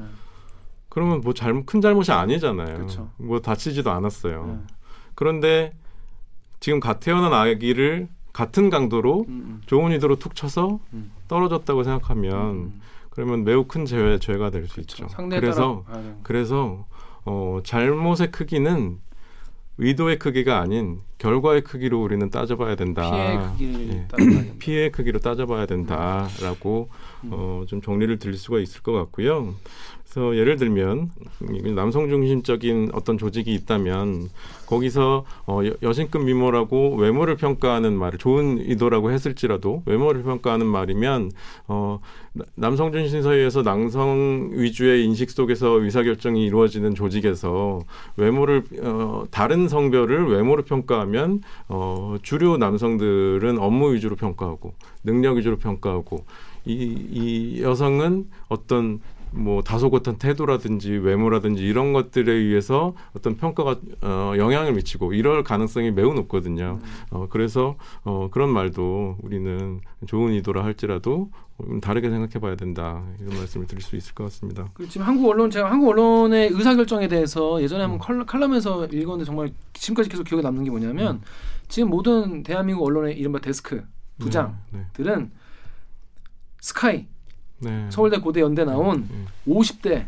그러면 0.89 1.21
뭐 1.21 1.33
잘못 1.33 1.65
큰 1.65 1.81
잘못이 1.81 2.11
아니잖아요. 2.11 2.79
그쵸. 2.79 3.09
뭐 3.17 3.41
다치지도 3.41 3.91
않았어요. 3.91 4.57
예. 4.61 4.73
그런데 5.13 5.73
지금 6.59 6.79
갓 6.79 6.99
태어난 6.99 7.33
아기를 7.33 8.07
같은 8.33 8.69
강도로 8.69 9.25
음, 9.27 9.27
음. 9.29 9.61
좋은 9.65 9.91
의도로 9.91 10.17
툭 10.17 10.35
쳐서 10.35 10.79
음. 10.93 11.11
떨어졌다고 11.27 11.83
생각하면 11.83 12.33
음. 12.33 12.81
그러면 13.09 13.43
매우 13.43 13.65
큰 13.65 13.85
죄, 13.85 14.19
죄가 14.19 14.49
될 14.49 14.67
수. 14.67 14.81
있죠. 14.81 15.07
그래서 15.07 15.83
따라 15.85 15.95
봐야 15.95 15.95
되는 16.03 16.19
그래서 16.23 16.85
어, 17.23 17.59
잘못의 17.63 18.31
크기는 18.31 18.99
의도의 19.77 20.19
크기가 20.19 20.59
아닌 20.59 21.01
결과의 21.17 21.61
크기로 21.61 22.01
우리는 22.01 22.29
따져봐야 22.29 22.75
된다. 22.75 23.11
피해 23.11 23.37
크기를 23.37 23.89
예. 23.89 24.53
피해의 24.59 24.91
크기로 24.91 25.19
따져봐야 25.19 25.65
된다라고 25.65 26.89
음. 27.25 27.29
어, 27.33 27.63
좀 27.67 27.81
정리를 27.81 28.17
드릴 28.19 28.37
수가 28.37 28.59
있을 28.59 28.81
것 28.81 28.93
같고요. 28.93 29.55
그래서 30.15 30.37
예를 30.37 30.55
들면 30.55 31.09
남성 31.75 32.07
중심적인 32.07 32.91
어떤 32.93 33.17
조직이 33.17 33.53
있다면 33.53 34.29
거기서 34.65 35.25
어, 35.45 35.59
여- 35.65 35.73
여신급 35.83 36.23
미모라고 36.23 36.95
외모를 36.95 37.35
평가하는 37.35 37.93
말을 37.97 38.17
좋은 38.17 38.59
의도라고 38.61 39.11
했을지라도 39.11 39.83
외모를 39.85 40.23
평가하는 40.23 40.65
말이면 40.67 41.31
어, 41.67 41.99
나- 42.31 42.45
남성 42.55 42.93
중심 42.93 43.21
사회에서 43.23 43.61
남성 43.61 44.51
위주의 44.53 45.03
인식 45.03 45.29
속에서 45.31 45.81
의사결정이 45.81 46.45
이루어지는 46.45 46.95
조직에서 46.95 47.81
외모를 48.15 48.63
어, 48.83 49.25
다른 49.31 49.67
성별을 49.67 50.29
외모로 50.31 50.63
평가하면 50.63 51.41
어, 51.67 52.15
주류 52.23 52.55
남성들은 52.57 53.59
업무 53.59 53.93
위주로 53.93 54.15
평가하고 54.15 54.75
능력 55.03 55.35
위주로 55.35 55.57
평가하고 55.57 56.23
이, 56.67 56.73
이 57.11 57.61
여성은 57.61 58.25
어떤 58.47 58.99
뭐 59.35 59.61
다소곳한 59.61 60.17
태도라든지 60.17 60.91
외모라든지 60.91 61.63
이런 61.63 61.93
것들에 61.93 62.31
의해서 62.31 62.95
어떤 63.15 63.35
평가가 63.37 63.75
어, 64.01 64.33
영향을 64.37 64.73
미치고 64.73 65.13
이럴 65.13 65.43
가능성이 65.43 65.91
매우 65.91 66.13
높거든요. 66.13 66.79
어, 67.11 67.27
그래서 67.29 67.75
어, 68.03 68.29
그런 68.31 68.49
말도 68.49 69.17
우리는 69.21 69.81
좋은 70.07 70.31
의도라 70.31 70.63
할지라도 70.63 71.29
음, 71.61 71.79
다르게 71.79 72.09
생각해봐야 72.09 72.55
된다 72.55 73.03
이런 73.19 73.37
말씀을 73.37 73.67
드릴 73.67 73.81
수 73.81 73.95
있을 73.95 74.13
것 74.13 74.25
같습니다. 74.25 74.69
지금 74.89 75.05
한국 75.05 75.29
언론 75.29 75.49
제가 75.49 75.69
한국 75.69 75.89
언론의 75.89 76.49
의사 76.53 76.75
결정에 76.75 77.07
대해서 77.07 77.61
예전에 77.61 77.83
음. 77.83 77.91
한번 77.91 77.99
칼럼, 77.99 78.25
칼럼에서 78.25 78.85
읽었는데 78.85 79.25
정말 79.25 79.51
지금까지 79.73 80.09
계속 80.09 80.23
기억에 80.23 80.41
남는 80.41 80.63
게 80.63 80.69
뭐냐면 80.69 81.21
지금 81.67 81.89
모든 81.89 82.43
대한민국 82.43 82.85
언론의 82.85 83.17
이른바 83.17 83.39
데스크 83.39 83.83
부장들은 84.19 85.23
네, 85.23 85.29
스카이 86.61 87.07
네. 87.65 87.85
서울대 87.89 88.17
고대 88.19 88.41
연대 88.41 88.63
나온 88.63 89.07
네. 89.09 89.53
50대 89.53 90.05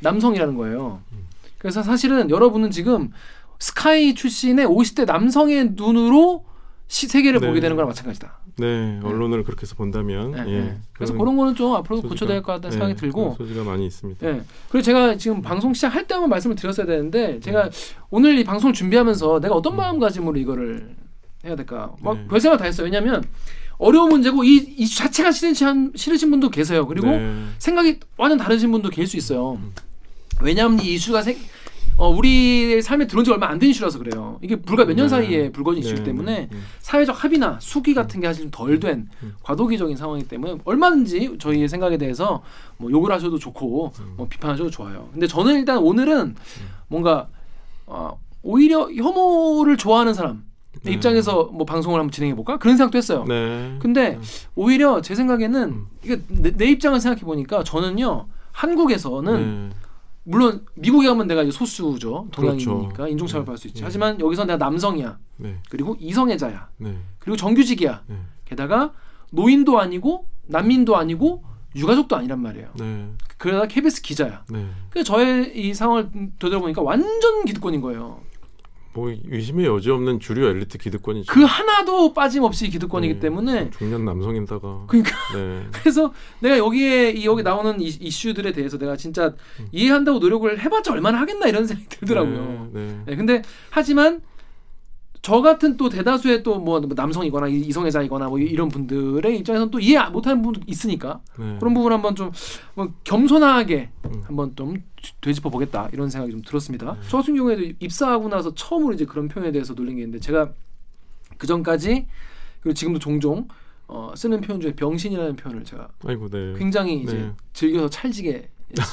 남성이라는 0.00 0.56
거예요. 0.56 1.00
음. 1.12 1.18
그래서 1.58 1.82
사실은 1.82 2.30
여러분은 2.30 2.70
지금 2.70 3.10
스카이 3.58 4.14
출신의 4.14 4.66
50대 4.66 5.04
남성의 5.06 5.70
눈으로 5.74 6.44
시, 6.88 7.06
세계를 7.08 7.40
네. 7.40 7.46
보게 7.46 7.60
되는 7.60 7.76
거랑 7.76 7.88
마찬가지다. 7.88 8.38
네, 8.58 9.00
언론을 9.02 9.44
그렇게 9.44 9.62
해서 9.62 9.74
본다면 9.76 10.32
네, 10.32 10.40
예, 10.46 10.60
네. 10.60 10.78
그래서 10.92 11.14
그런 11.14 11.36
거는 11.38 11.54
좀 11.54 11.74
앞으로 11.74 12.02
고쳐야 12.02 12.28
될 12.28 12.42
것 12.42 12.52
같다는 12.52 12.70
생각이 12.72 12.94
들고 12.96 13.34
소지가 13.38 13.64
많이 13.64 13.86
있습니다. 13.86 14.26
예. 14.28 14.42
그리고 14.68 14.82
제가 14.82 15.16
지금 15.16 15.40
방송 15.40 15.72
시작할 15.72 16.06
때 16.06 16.12
한번 16.14 16.28
말씀을 16.28 16.54
드렸어야 16.56 16.84
되는데 16.84 17.40
제가 17.40 17.70
오늘 18.10 18.36
이 18.38 18.44
방송을 18.44 18.74
준비하면서 18.74 19.40
내가 19.40 19.54
어떤 19.54 19.74
마음가짐으로 19.76 20.36
이거를 20.38 20.94
해야 21.44 21.56
될까 21.56 21.92
막 22.00 22.16
네. 22.16 22.26
별생각 22.28 22.58
다 22.58 22.64
했어요. 22.64 22.84
왜냐하면 22.84 23.24
어려운 23.78 24.10
문제고 24.10 24.44
이 24.44 24.56
이슈 24.78 24.98
자체가 24.98 25.32
싫으신, 25.32 25.92
싫으신 25.94 26.30
분도 26.30 26.50
계세요. 26.50 26.86
그리고 26.86 27.08
네. 27.08 27.44
생각이 27.58 27.98
완전 28.16 28.38
다르신 28.38 28.70
분도 28.70 28.88
계실 28.90 29.06
수 29.08 29.16
있어요. 29.16 29.58
왜냐하면 30.40 30.80
이 30.80 30.94
이슈가 30.94 31.22
생, 31.22 31.36
어, 31.96 32.08
우리 32.08 32.80
삶에 32.80 33.06
들어온 33.06 33.24
지 33.24 33.30
얼마 33.32 33.48
안 33.48 33.58
된 33.58 33.70
이슈라서 33.70 33.98
그래요. 33.98 34.38
이게 34.40 34.56
불과 34.56 34.84
몇년 34.84 35.06
네. 35.06 35.08
사이에 35.08 35.52
불거진 35.52 35.82
네, 35.82 36.04
때문에 36.04 36.32
네, 36.32 36.48
네. 36.50 36.58
사회적 36.80 37.22
합의나 37.24 37.58
수기 37.60 37.92
같은 37.92 38.20
게 38.20 38.28
사실 38.28 38.44
좀덜된 38.44 39.08
음. 39.22 39.34
과도기적인 39.42 39.96
상황이기 39.96 40.28
때문에 40.28 40.58
얼마든지 40.64 41.36
저희의 41.38 41.68
생각에 41.68 41.98
대해서 41.98 42.42
뭐 42.76 42.90
욕을 42.90 43.10
하셔도 43.12 43.38
좋고 43.38 43.92
음. 43.98 44.14
뭐 44.16 44.28
비판하셔도 44.28 44.70
좋아요. 44.70 45.08
근데 45.12 45.26
저는 45.26 45.56
일단 45.56 45.78
오늘은 45.78 46.36
뭔가 46.88 47.26
어, 47.86 48.18
오히려 48.42 48.90
혐오를 48.92 49.76
좋아하는 49.76 50.14
사람 50.14 50.44
네. 50.82 50.92
입장에서 50.92 51.44
뭐 51.44 51.64
방송을 51.66 51.98
한번 52.00 52.10
진행해 52.10 52.34
볼까 52.34 52.58
그런 52.58 52.76
생각도 52.76 52.98
했어요. 52.98 53.24
네. 53.28 53.76
근데 53.78 54.18
오히려 54.54 55.00
제 55.00 55.14
생각에는 55.14 55.68
음. 55.68 55.86
이게 56.02 56.20
내, 56.28 56.50
내 56.50 56.66
입장을 56.66 56.98
생각해 56.98 57.22
보니까 57.22 57.62
저는요 57.62 58.26
한국에서는 58.52 59.68
네. 59.70 59.76
물론 60.24 60.64
미국에 60.74 61.08
가면 61.08 61.26
내가 61.26 61.42
이제 61.42 61.50
소수죠 61.50 62.28
동양이니까 62.30 62.94
그렇죠. 62.94 63.08
인종차별 63.08 63.42
네. 63.42 63.46
받을 63.46 63.58
수 63.58 63.68
있지 63.68 63.80
네. 63.80 63.84
하지만 63.84 64.20
여기서 64.20 64.44
내가 64.44 64.56
남성이야 64.56 65.18
네. 65.38 65.58
그리고 65.68 65.96
이성애자야 65.98 66.68
네. 66.78 66.96
그리고 67.18 67.36
정규직이야 67.36 68.02
네. 68.06 68.16
게다가 68.44 68.92
노인도 69.30 69.80
아니고 69.80 70.26
난민도 70.46 70.96
아니고 70.96 71.44
유가족도 71.74 72.16
아니란 72.16 72.40
말이에요 72.40 72.68
네. 72.78 73.08
그러다 73.38 73.66
KBS 73.66 74.02
기자야 74.02 74.44
네. 74.50 74.68
그 74.90 75.02
저의 75.02 75.52
이 75.56 75.74
상황을 75.74 76.10
되돌아보니까 76.38 76.82
완전 76.82 77.44
기득권인 77.44 77.80
거예요 77.80 78.20
뭐 78.94 79.10
의심의 79.10 79.66
여지 79.66 79.90
없는 79.90 80.20
주류 80.20 80.46
엘리트 80.46 80.78
기득권이죠. 80.78 81.32
그 81.32 81.42
하나도 81.42 82.12
빠짐없이 82.12 82.68
기득권이기 82.68 83.14
네. 83.14 83.20
때문에 83.20 83.70
중년 83.70 84.04
남성인다가. 84.04 84.84
그러니까 84.86 85.16
네. 85.34 85.66
그래서 85.72 86.12
내가 86.40 86.58
여기에 86.58 87.12
이 87.12 87.24
여기 87.24 87.42
나오는 87.42 87.80
이, 87.80 87.86
이슈들에 87.86 88.52
대해서 88.52 88.76
내가 88.76 88.96
진짜 88.96 89.34
이해한다고 89.72 90.18
노력을 90.18 90.60
해봤자 90.60 90.92
얼마나 90.92 91.20
하겠나 91.20 91.46
이런 91.46 91.66
생각이 91.66 91.88
들더라고요. 91.88 92.70
네. 92.72 92.80
네. 92.80 92.98
네, 93.06 93.16
근데 93.16 93.42
하지만 93.70 94.20
저 95.22 95.40
같은 95.40 95.76
또 95.76 95.88
대다수의 95.88 96.42
또 96.42 96.58
뭐 96.58 96.80
남성이거나 96.80 97.46
이- 97.48 97.60
이성애자이거나 97.60 98.28
뭐 98.28 98.38
이런 98.40 98.68
분들의 98.68 99.38
입장에서는 99.38 99.70
또 99.70 99.78
이해 99.78 100.02
못하는 100.08 100.42
부분도 100.42 100.60
있으니까 100.66 101.20
네. 101.38 101.56
그런 101.60 101.74
부분 101.74 101.92
한번 101.92 102.14
좀뭐 102.16 102.92
겸손하게 103.04 103.90
음. 104.06 104.22
한번 104.24 104.54
좀 104.56 104.82
되짚어 105.20 105.48
보겠다 105.50 105.88
이런 105.92 106.10
생각이 106.10 106.32
좀 106.32 106.42
들었습니다. 106.42 106.96
저 107.08 107.18
같은 107.18 107.36
경우에도 107.36 107.62
입사하고 107.80 108.28
나서 108.28 108.52
처음으로 108.54 108.94
이제 108.94 109.04
그런 109.04 109.28
표현에 109.28 109.52
대해서 109.52 109.74
놀린 109.74 109.96
게 109.96 110.02
있는데 110.02 110.18
제가 110.18 110.52
그 111.38 111.46
전까지 111.46 112.06
그리고 112.60 112.74
지금도 112.74 112.98
종종 112.98 113.46
어, 113.88 114.12
쓰는 114.16 114.40
표현 114.40 114.60
중에 114.60 114.74
병신이라는 114.74 115.36
표현을 115.36 115.64
제가 115.64 115.88
아이고 116.06 116.28
네. 116.30 116.54
굉장히 116.58 117.00
이제 117.02 117.14
네. 117.14 117.30
즐겨서 117.52 117.88
찰지게 117.90 118.48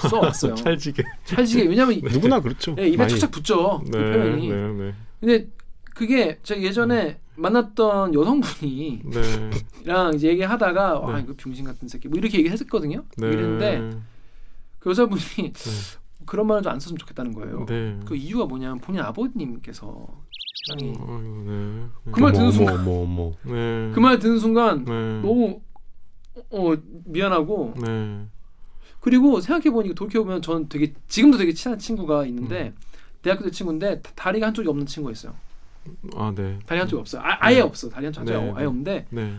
써왔어요. 0.10 0.54
찰지게. 0.56 1.04
찰지게 1.26 1.68
왜냐면 1.68 2.00
누구나 2.04 2.40
그렇죠. 2.42 2.76
예, 2.80 2.88
입에 2.88 2.98
많이. 2.98 3.10
착착 3.12 3.32
붙죠 3.32 3.82
그 3.92 3.98
네. 3.98 4.12
표현이. 4.12 4.50
네. 4.50 4.56
네. 4.74 4.94
근데 5.20 5.48
그게 6.00 6.40
제가 6.44 6.62
예전에 6.62 7.20
만났던 7.36 8.14
여성분이 8.14 9.02
네. 9.04 9.50
랑 9.84 10.14
이제 10.14 10.30
얘기하다가 10.30 10.98
와 11.00 11.18
네. 11.18 11.24
이거 11.24 11.34
병신 11.36 11.66
같은 11.66 11.90
새끼 11.90 12.08
뭐 12.08 12.18
이렇게 12.18 12.38
얘기했었거든요. 12.38 13.04
네. 13.18 13.28
이랬는데 13.28 13.98
그 14.80 14.92
여자분이 14.92 15.20
그런 16.26 16.48
말을 16.48 16.64
좀 16.64 16.72
안 16.72 16.80
썼으면 16.80 17.00
좋겠다는 17.00 17.34
거예요. 17.34 17.66
네. 17.66 18.00
그 18.06 18.16
이유가 18.16 18.46
뭐냐면 18.46 18.80
본인 18.80 19.02
아버님께서 19.02 20.08
굉장히 20.70 20.94
아이고 20.98 21.20
네. 21.46 22.12
그말 22.14 22.32
듣는 22.32 22.52
순간- 22.54 22.76
어머 22.80 22.92
어머. 23.02 23.32
네. 23.44 23.92
그말 23.94 24.20
듣는 24.20 24.40
순간 24.40 24.86
네. 24.86 24.92
너무 25.22 25.60
어 26.50 26.74
미안하고 27.08 27.74
네. 27.86 28.26
그리고 29.02 29.42
생각해 29.42 29.70
보니까 29.70 29.96
돌이켜 29.96 30.24
보면 30.24 30.42
저는 30.42 30.70
되게 30.70 30.94
지금도 31.10 31.38
되게 31.38 31.52
친한 31.52 31.78
친구가 31.78 32.26
있는데 32.28 32.68
음. 32.68 32.76
대학교 33.22 33.44
때 33.44 33.52
친구인데 33.52 34.02
다- 34.02 34.12
다리가 34.16 34.48
한쪽이 34.48 34.70
없는 34.70 34.86
친구가 34.86 35.12
있어요. 35.12 35.36
아 36.16 36.32
네. 36.36 36.60
다리 36.66 36.80
한쪽이 36.80 37.00
없어요. 37.00 37.22
아, 37.24 37.38
아예 37.40 37.60
없어. 37.62 37.90
다리 37.90 38.06
한쪽 38.06 38.24
네, 38.26 38.34
아예 38.36 38.42
네. 38.54 38.66
없는데 38.66 39.06
네. 39.10 39.36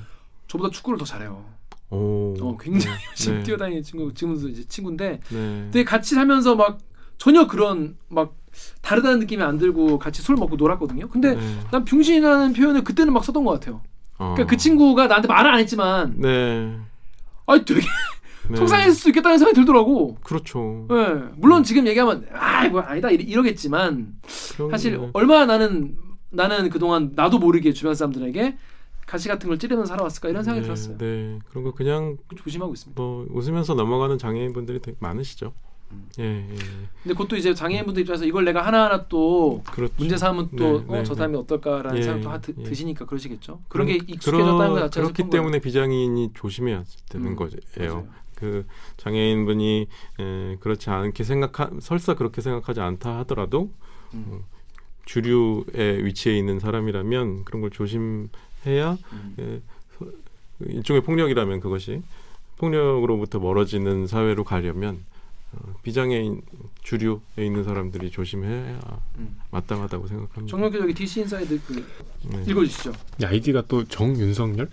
저보다 0.49 0.71
축구를 0.71 0.99
더 0.99 1.05
잘해요. 1.05 1.45
오. 1.91 2.35
어, 2.41 2.57
굉장히 2.61 2.97
네. 2.97 3.03
열심히 3.11 3.39
네. 3.39 3.43
뛰어다니는 3.45 3.83
친구 3.83 4.13
지금도 4.15 4.49
이제 4.49 4.65
친구인데 4.69 5.21
네. 5.29 5.37
근데 5.65 5.85
같이 5.85 6.15
살면서 6.15 6.55
막 6.57 6.79
전혀 7.19 7.47
그런 7.47 7.97
막 8.09 8.35
다르다는 8.83 9.21
느낌이 9.21 9.43
안 9.43 9.59
들고 9.59 9.99
같이 9.99 10.23
술 10.23 10.37
먹고 10.37 10.57
놀았거든요. 10.57 11.09
근데 11.09 11.35
네. 11.35 11.59
난 11.71 11.85
병신이라는 11.85 12.53
표현을 12.53 12.83
그때는 12.85 13.13
막 13.13 13.25
썼던 13.25 13.45
것 13.45 13.53
같아요. 13.53 13.81
그러니까 14.17 14.43
아. 14.43 14.47
그 14.47 14.57
친구가 14.57 15.07
나한테 15.07 15.29
말을 15.29 15.51
안 15.53 15.61
했지만 15.61 16.15
네. 16.19 16.77
아니 17.47 17.65
되게 17.65 17.81
네. 18.49 18.57
속상했을 18.57 18.93
수 18.95 19.09
있겠다는 19.11 19.39
생각이 19.39 19.55
들더라고. 19.55 20.17
그렇죠. 20.23 20.87
예. 20.91 21.29
물론 21.37 21.63
지금 21.63 21.87
얘기하면 21.87 22.27
아 22.33 22.69
뭐 22.69 22.81
아니다 22.81 23.09
이러- 23.11 23.23
이러겠지만 23.25 24.15
사실 24.71 24.99
네. 24.99 25.11
얼마나 25.13 25.47
나는 25.47 25.97
나는 26.31 26.71
그동안 26.71 27.13
나도 27.15 27.39
모르게 27.39 27.73
주변 27.73 27.95
사람들에게 27.95 28.57
가시 29.07 29.29
같은 29.29 29.49
걸 29.49 29.59
찌르면서 29.59 29.89
살아왔을까 29.91 30.29
이런 30.29 30.45
생각이 30.45 30.61
네, 30.61 30.65
들었어요. 30.67 30.99
네. 30.99 31.39
그런 31.49 31.65
거 31.65 31.73
그냥 31.73 32.17
조심하고 32.37 32.73
있습니다. 32.73 33.01
뭐 33.01 33.27
웃으면서 33.31 33.75
넘어가는 33.75 34.19
장애인분들이 34.19 34.81
되게 34.81 34.97
많으시죠. 35.01 35.53
음. 35.91 36.09
예, 36.21 36.25
예. 36.25 36.57
근데 37.03 37.15
그것도 37.15 37.37
이제 37.37 37.53
장애인분들 37.53 38.03
입장에서 38.03 38.25
이걸 38.25 38.45
내가 38.45 38.65
하나하나 38.65 39.07
또 39.09 39.63
그렇죠. 39.73 39.93
문제 39.97 40.17
삼으면 40.17 40.51
또 40.57 40.85
네, 40.87 41.01
어, 41.01 41.03
저 41.03 41.15
네, 41.15 41.17
사람이 41.17 41.37
어떨까라는 41.37 41.99
예, 41.99 42.03
생각도 42.03 42.31
하, 42.31 42.41
드, 42.41 42.55
예. 42.57 42.63
드시니까 42.63 43.07
그러시겠죠. 43.07 43.61
그런 43.69 43.89
게 43.89 43.95
익숙해졌다는 43.95 44.69
것 44.75 44.81
자체가 44.81 45.09
그렇기 45.09 45.31
때문에 45.31 45.59
비장애인이 45.59 46.31
조심해야 46.35 46.85
되는 47.09 47.27
음, 47.27 47.37
거예요. 47.37 48.07
그 48.37 48.65
장애인분이 48.97 49.89
에, 50.21 50.57
그렇지 50.61 50.89
않게 50.89 51.25
생각하 51.25 51.71
설사 51.81 52.15
그렇게 52.15 52.41
생각하지 52.41 52.81
않다 52.81 53.19
하더라도 53.19 53.71
음, 54.15 54.45
주류의 55.07 56.05
위치에 56.05 56.37
있는 56.37 56.61
사람이라면 56.61 57.45
그런 57.45 57.61
걸 57.63 57.71
조심해야 57.71 58.29
음. 59.13 59.35
에, 59.39 59.61
소- 59.99 60.13
일종의 60.61 61.03
폭력이라면 61.03 61.61
그것이 61.61 62.03
폭력으로부터 62.59 63.39
멀어지는 63.39 64.07
사회로 64.07 64.45
가려면 64.45 65.03
어, 65.53 65.75
비장애 65.83 66.17
인 66.21 66.43
주류에 66.83 67.19
있는 67.39 67.65
사람들이 67.65 68.11
조심해야 68.11 68.79
음. 69.19 69.37
마땅하다고 69.51 70.07
생각합니다. 70.07 70.51
정혁 70.51 70.73
교수님 70.73 70.95
DC 70.95 71.21
인사이드 71.23 71.61
그 71.67 71.85
네. 72.31 72.45
읽어주시죠. 72.47 72.93
이 73.21 73.25
아이디가 73.25 73.65
또 73.67 73.85
정윤석열? 73.85 74.69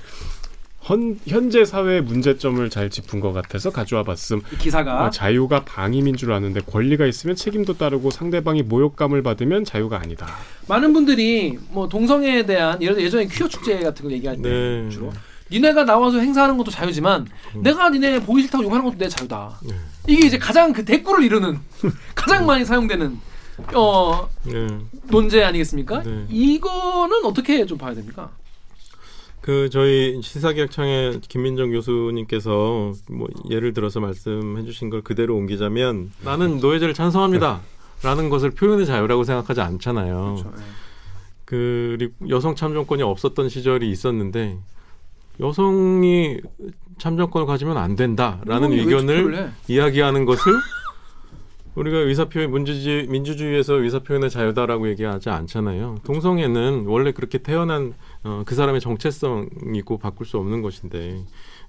헌, 0.89 1.19
현재 1.27 1.65
사회의 1.65 2.01
문제점을 2.01 2.69
잘 2.69 2.89
짚은 2.89 3.19
것 3.19 3.33
같아서 3.33 3.71
가져와 3.71 4.03
봤음. 4.03 4.41
이 4.53 4.57
기사가 4.57 5.05
아, 5.05 5.09
자유가 5.09 5.65
방임인 5.65 6.15
줄 6.15 6.31
아는데 6.31 6.61
권리가 6.61 7.05
있으면 7.05 7.35
책임도 7.35 7.77
따르고 7.77 8.09
상대방이 8.09 8.63
모욕감을 8.63 9.21
받으면 9.21 9.65
자유가 9.65 9.99
아니다. 9.99 10.27
많은 10.67 10.93
분들이 10.93 11.57
뭐 11.71 11.89
동성애에 11.89 12.45
대한 12.45 12.81
예를 12.81 12.95
들어 12.95 13.05
예전에 13.05 13.27
퀴어 13.27 13.47
축제 13.47 13.79
같은 13.79 14.03
걸 14.03 14.13
얘기할 14.13 14.41
때 14.41 14.49
네. 14.49 14.89
주로 14.89 15.11
니네가 15.51 15.85
나와서 15.85 16.19
행사하는 16.19 16.57
것도 16.57 16.71
자유지만 16.71 17.27
음. 17.55 17.63
내가 17.63 17.89
니네 17.89 18.21
보기 18.21 18.43
싫다고 18.43 18.63
욕하는 18.63 18.85
것도 18.85 18.97
내 18.97 19.09
자유다. 19.09 19.59
네. 19.63 19.75
이게 20.07 20.25
이제 20.25 20.37
가장 20.37 20.71
그 20.71 20.85
대꾸를 20.85 21.23
이루는 21.23 21.59
가장 22.15 22.45
많이 22.45 22.63
사용되는 22.63 23.19
어 23.73 24.29
네. 24.43 24.67
논제 25.07 25.43
아니겠습니까? 25.43 26.03
네. 26.03 26.25
이거는 26.29 27.25
어떻게 27.25 27.65
좀 27.65 27.77
봐야 27.77 27.93
됩니까? 27.93 28.29
그 29.47 29.69
저희 29.69 30.21
시사기학창의 30.21 31.21
김민정 31.21 31.71
교수님께서 31.71 32.91
뭐 33.09 33.29
예를 33.49 33.71
들어서 33.71 34.01
말씀해주신 34.01 34.89
걸 34.89 35.01
그대로 35.01 35.37
옮기자면 35.37 36.11
나는 36.21 36.59
노예제를 36.59 36.93
찬성합니다라는 36.93 38.27
것을 38.29 38.51
표현의 38.51 38.85
자유라고 38.85 39.23
생각하지 39.23 39.61
않잖아요. 39.61 40.41
그렇죠. 40.43 40.51
예. 40.53 40.63
그리고 41.45 42.13
여성 42.27 42.55
참정권이 42.55 43.03
없었던 43.03 43.47
시절이 43.47 43.89
있었는데 43.89 44.57
여성이 45.39 46.41
참정권을 46.97 47.47
가지면 47.47 47.77
안 47.77 47.95
된다라는 47.95 48.73
의견을? 48.73 49.53
이야기하는 49.69 50.25
것을 50.25 50.51
우리가 51.75 51.99
의사표현 51.99 52.51
민주주의 52.51 53.07
민주주의에서 53.07 53.75
의사표현의 53.75 54.29
자유다라고 54.29 54.89
얘기하지 54.89 55.29
않잖아요. 55.29 55.99
동성애는 56.03 56.83
원래 56.87 57.13
그렇게 57.13 57.37
태어난 57.37 57.93
어, 58.27 58.43
그 58.45 58.55
사람의 58.55 58.81
정체성이고 58.81 59.97
바꿀 59.99 60.27
수 60.27 60.37
없는 60.37 60.61
것인데 60.61 61.23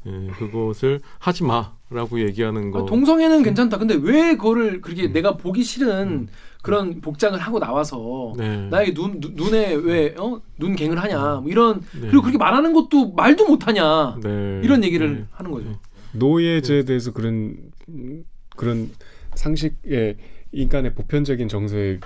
예, 0.07 0.27
그것을 0.39 1.01
하지 1.19 1.45
마라고 1.45 2.21
얘기하는 2.21 2.71
거. 2.73 2.83
아, 2.83 2.87
동성애는 2.87 3.43
괜찮다. 3.45 3.79
근데 3.79 3.95
왜 3.95 4.37
그거를 4.37 4.81
그렇게 4.81 5.05
음. 5.07 5.13
내가 5.13 5.37
보기 5.37 5.63
싫은 5.63 6.29
그런 6.63 7.01
복장을 7.01 7.39
하고 7.39 7.61
나와서 7.61 8.33
네. 8.37 8.69
나에게 8.71 8.93
눈 8.95 9.21
눈- 9.21 9.35
눈에 9.37 9.75
왜 9.75 10.15
어? 10.19 10.41
눈갱을 10.59 11.01
하냐 11.01 11.37
뭐 11.37 11.45
이런 11.49 11.81
네. 11.95 12.01
그리고 12.09 12.23
그렇게 12.23 12.37
말하는 12.39 12.73
것도 12.73 13.13
말도 13.13 13.47
못하냐 13.47 14.17
네. 14.23 14.61
이런 14.65 14.83
얘기를 14.83 15.15
네. 15.19 15.25
하는 15.31 15.51
거죠. 15.53 15.79
노예제에 16.13 16.85
대해서 16.85 17.13
그런 17.13 17.57
음, 17.89 18.25
그런 18.57 18.91
상식의 19.37 20.17
인간의 20.53 20.95
보편적인 20.95 21.47
정서에 21.49 22.01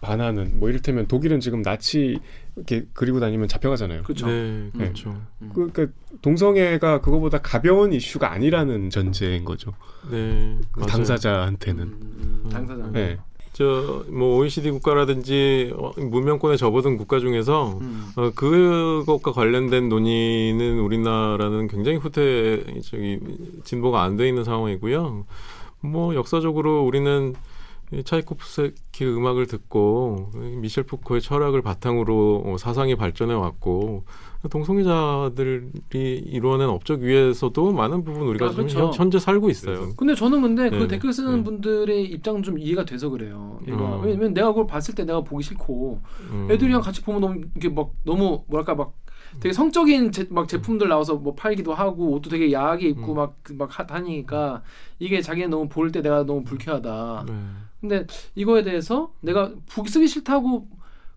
반하는 0.00 0.60
뭐 0.60 0.68
이를테면 0.68 1.06
독일은 1.08 1.40
지금 1.40 1.62
나치 1.62 2.18
이렇게 2.56 2.86
그리고 2.94 3.20
다니면 3.20 3.48
잡혀가잖아요. 3.48 4.02
그렇죠. 4.02 4.26
네, 4.26 4.70
그렇죠. 4.72 5.14
그, 5.54 5.70
그러니까 5.70 5.86
동성애가 6.22 7.02
그거보다 7.02 7.38
가벼운 7.38 7.92
이슈가 7.92 8.32
아니라는 8.32 8.88
전제인 8.90 9.44
거죠. 9.44 9.72
네, 10.10 10.58
그. 10.72 10.80
당사자한테는. 10.86 11.82
음, 11.82 12.42
음, 12.44 12.50
당사자. 12.50 12.90
네. 12.92 13.18
저뭐 13.52 14.36
OECD 14.36 14.70
국가라든지 14.70 15.72
어, 15.78 15.92
문명권에 15.96 16.56
접어든 16.56 16.98
국가 16.98 17.20
중에서 17.20 17.78
음. 17.80 18.06
어, 18.16 18.30
그것과 18.34 19.32
관련된 19.32 19.88
논의는 19.88 20.78
우리나라는 20.78 21.66
굉장히 21.68 21.96
후퇴 21.96 22.62
저기 22.82 23.18
진보가 23.64 24.02
안 24.02 24.16
돼 24.16 24.28
있는 24.28 24.44
상황이고요. 24.44 25.24
뭐 25.80 26.14
역사적으로 26.14 26.84
우리는 26.84 27.32
이 27.32 27.36
차이코프스키 28.04 29.04
음악을 29.06 29.46
듣고 29.46 30.30
미셸 30.34 30.84
푸코의 30.84 31.20
철학을 31.20 31.62
바탕으로 31.62 32.42
어, 32.44 32.56
사상이 32.58 32.96
발전해 32.96 33.32
왔고 33.34 34.04
동성애자들이 34.50 36.18
이루어낸 36.26 36.68
업적 36.68 37.00
위에서도 37.00 37.72
많은 37.72 38.04
부분 38.04 38.28
우리가 38.28 38.46
아, 38.46 38.50
그렇죠. 38.50 38.78
현- 38.86 38.92
현재 38.92 39.18
살고 39.18 39.50
있어요. 39.50 39.94
근데 39.96 40.14
저는 40.14 40.42
근데 40.42 40.70
그 40.70 40.76
네, 40.76 40.86
댓글 40.88 41.12
쓰는 41.12 41.38
네. 41.38 41.44
분들의 41.44 42.04
입장은 42.06 42.42
좀 42.42 42.58
이해가 42.58 42.84
돼서 42.84 43.08
그래요. 43.08 43.58
어. 43.70 44.00
왜냐면 44.04 44.34
내가 44.34 44.48
그걸 44.48 44.66
봤을 44.66 44.94
때 44.94 45.04
내가 45.04 45.22
보기 45.22 45.42
싫고 45.44 46.00
음. 46.30 46.48
애들이랑 46.50 46.80
같이 46.80 47.02
보면 47.02 47.20
너무 47.20 47.40
이게 47.56 47.68
막 47.68 47.90
너무 48.04 48.44
뭐랄까 48.48 48.74
막 48.74 48.94
되게 49.40 49.52
성적인 49.52 50.12
제, 50.12 50.26
막 50.30 50.48
제품들 50.48 50.88
나와서 50.88 51.16
뭐 51.16 51.34
팔기도 51.34 51.74
하고 51.74 52.12
옷도 52.12 52.30
되게 52.30 52.52
야하게 52.52 52.88
입고 52.90 53.12
음. 53.12 53.16
막, 53.16 53.36
그막 53.42 53.70
하니까 53.92 54.62
이게 54.98 55.20
자기는 55.20 55.50
너무 55.50 55.68
볼 55.68 55.90
때 55.90 56.00
내가 56.02 56.24
너무 56.24 56.44
불쾌하다. 56.44 57.24
네. 57.26 57.32
근데 57.80 58.06
이거에 58.34 58.62
대해서 58.62 59.12
내가 59.20 59.52
보기 59.72 59.90
쓰기 59.90 60.08
싫다고 60.08 60.66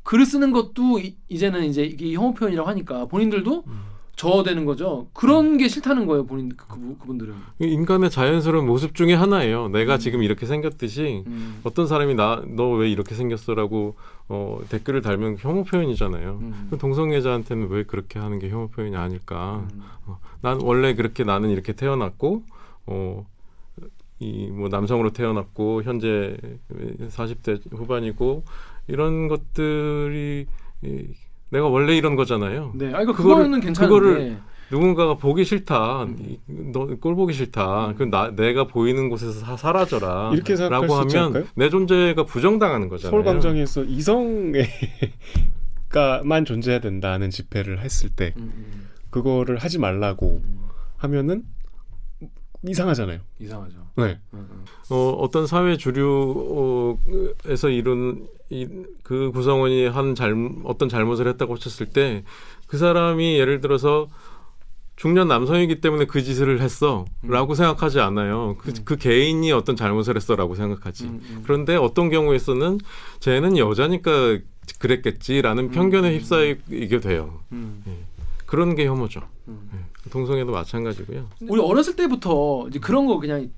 글을 0.04 0.26
쓰는 0.26 0.52
것도 0.52 1.00
이, 1.00 1.16
이제는 1.30 1.66
이제 1.66 1.84
이게 1.84 2.14
혐오 2.14 2.34
표현이라고 2.34 2.68
하니까 2.70 3.06
본인들도 3.06 3.64
음. 3.68 3.90
저어되는 4.16 4.66
거죠. 4.66 5.08
그런 5.14 5.58
게 5.58 5.70
싫다는 5.70 6.06
거예요, 6.06 6.26
본인 6.26 6.50
그, 6.50 6.68
그, 6.68 6.98
그분들은. 7.00 7.34
인간의 7.60 8.10
자연스러운 8.10 8.66
모습 8.66 8.94
중에 8.94 9.14
하나예요. 9.14 9.70
내가 9.70 9.98
지금 9.98 10.24
이렇게 10.24 10.46
생겼듯이 10.46 11.24
음. 11.26 11.62
어떤 11.64 11.88
사람이 11.88 12.16
나 12.16 12.44
너 12.46 12.72
왜 12.76 12.90
이렇게 12.90 13.16
생겼어라고 13.16 13.96
어, 14.28 14.60
댓글을 14.68 15.02
달면 15.02 15.38
혐오 15.40 15.64
표현이잖아요. 15.64 16.40
음. 16.42 16.68
그 16.70 16.78
동성애자한테는 16.78 17.70
왜 17.70 17.84
그렇게 17.84 18.20
하는 18.20 18.40
게 18.40 18.50
혐오 18.50 18.68
표현이 18.68 18.98
아닐까? 18.98 19.66
음. 19.74 19.84
난 20.42 20.60
원래 20.62 20.96
그렇게 20.96 21.24
나는 21.24 21.50
이렇게 21.50 21.72
태어났고 21.72 22.44
어, 22.88 23.26
이 24.20 24.50
뭐 24.52 24.68
남성으로 24.70 25.12
태어났고 25.12 25.84
현재 25.84 26.36
40대 27.10 27.72
후반이고 27.74 28.44
이런 28.88 29.28
것들이 29.30 30.46
이, 30.84 31.06
내가 31.50 31.68
원래 31.68 31.96
이런 31.96 32.16
거잖아요. 32.16 32.74
네, 32.76 32.94
아 32.94 33.02
이거 33.02 33.14
그거를- 33.14 33.16
그거는 33.16 33.60
괜찮은데. 33.62 33.88
그거를 33.88 34.38
누군가가 34.72 35.16
보기 35.16 35.46
싫다. 35.46 36.04
음. 36.04 36.38
너꼴 36.72 37.16
보기 37.16 37.34
싫다. 37.34 37.94
그나 37.98 38.30
내가 38.36 38.66
보이는 38.68 39.10
곳에서 39.10 39.32
사, 39.32 39.58
사라져라. 39.58 40.30
이렇게 40.34 40.56
생각할 40.56 40.88
라고 40.88 40.96
수 40.98 41.02
있지 41.08 41.18
하면? 41.18 41.48
내 41.56 41.70
존재가 41.70 42.26
부정당하는 42.26 42.88
거잖아요. 42.90 43.10
서울 43.12 43.24
광장에서 43.24 43.84
이성애가만 43.86 44.66
존재해야 46.46 46.80
된다는 46.82 47.30
집회를 47.30 47.80
했을 47.80 48.10
때 48.10 48.34
음, 48.38 48.52
음, 48.56 48.88
그거를 49.10 49.58
하지 49.58 49.80
말라고 49.80 50.42
음. 50.44 50.60
하면은 50.98 51.44
이상하잖아요. 52.68 53.20
이상하죠. 53.40 53.76
네. 53.96 54.20
음, 54.34 54.48
음. 54.52 54.66
어, 54.90 55.10
어떤 55.20 55.48
사회 55.48 55.78
주류에서 55.78 57.70
이룬 57.70 58.28
이, 58.50 58.68
그 59.04 59.32
구성원이 59.32 59.88
한 59.88 60.16
잘, 60.16 60.34
어떤 60.64 60.90
잘못을 60.90 61.28
했다고 61.28 61.58
쳤을 61.58 61.88
때 61.88 62.24
그 62.70 62.78
사람이 62.78 63.38
예를 63.40 63.62
들어서 63.62 64.08
중년 64.96 65.28
남성이기 65.28 65.82
때문에 65.82 66.06
그 66.06 66.22
짓을 66.22 66.62
했어라고 66.62 67.56
생각하지 67.56 68.00
않아요. 68.00 68.58
그, 68.60 68.70
음. 68.70 68.76
그 68.86 68.96
개인이 68.96 69.52
어떤 69.52 69.76
잘못을 69.76 70.16
했어라고 70.16 70.54
생각하지. 70.56 71.06
음, 71.06 71.22
음. 71.24 71.42
그런데 71.44 71.76
어떤 71.76 72.10
경우에서는 72.10 72.80
쟤는 73.20 73.58
여자니까 73.58 74.38
그랬겠지라는 74.78 75.66
음. 75.66 75.72
편견에 75.72 76.16
휩싸이게 76.16 77.00
돼요. 77.00 77.40
음, 77.54 77.84
그런 78.46 78.76
게 78.76 78.86
혐오죠. 78.86 79.22
음. 79.48 79.70
예. 80.10 80.12
동성애도 80.12 80.52
마찬가지고요. 80.52 81.28
우리 81.48 81.62
어렸을 81.62 81.96
때부터 81.96 82.68
이제 82.70 82.80
그런 82.80 83.06
거 83.06 83.20
그냥 83.20 83.50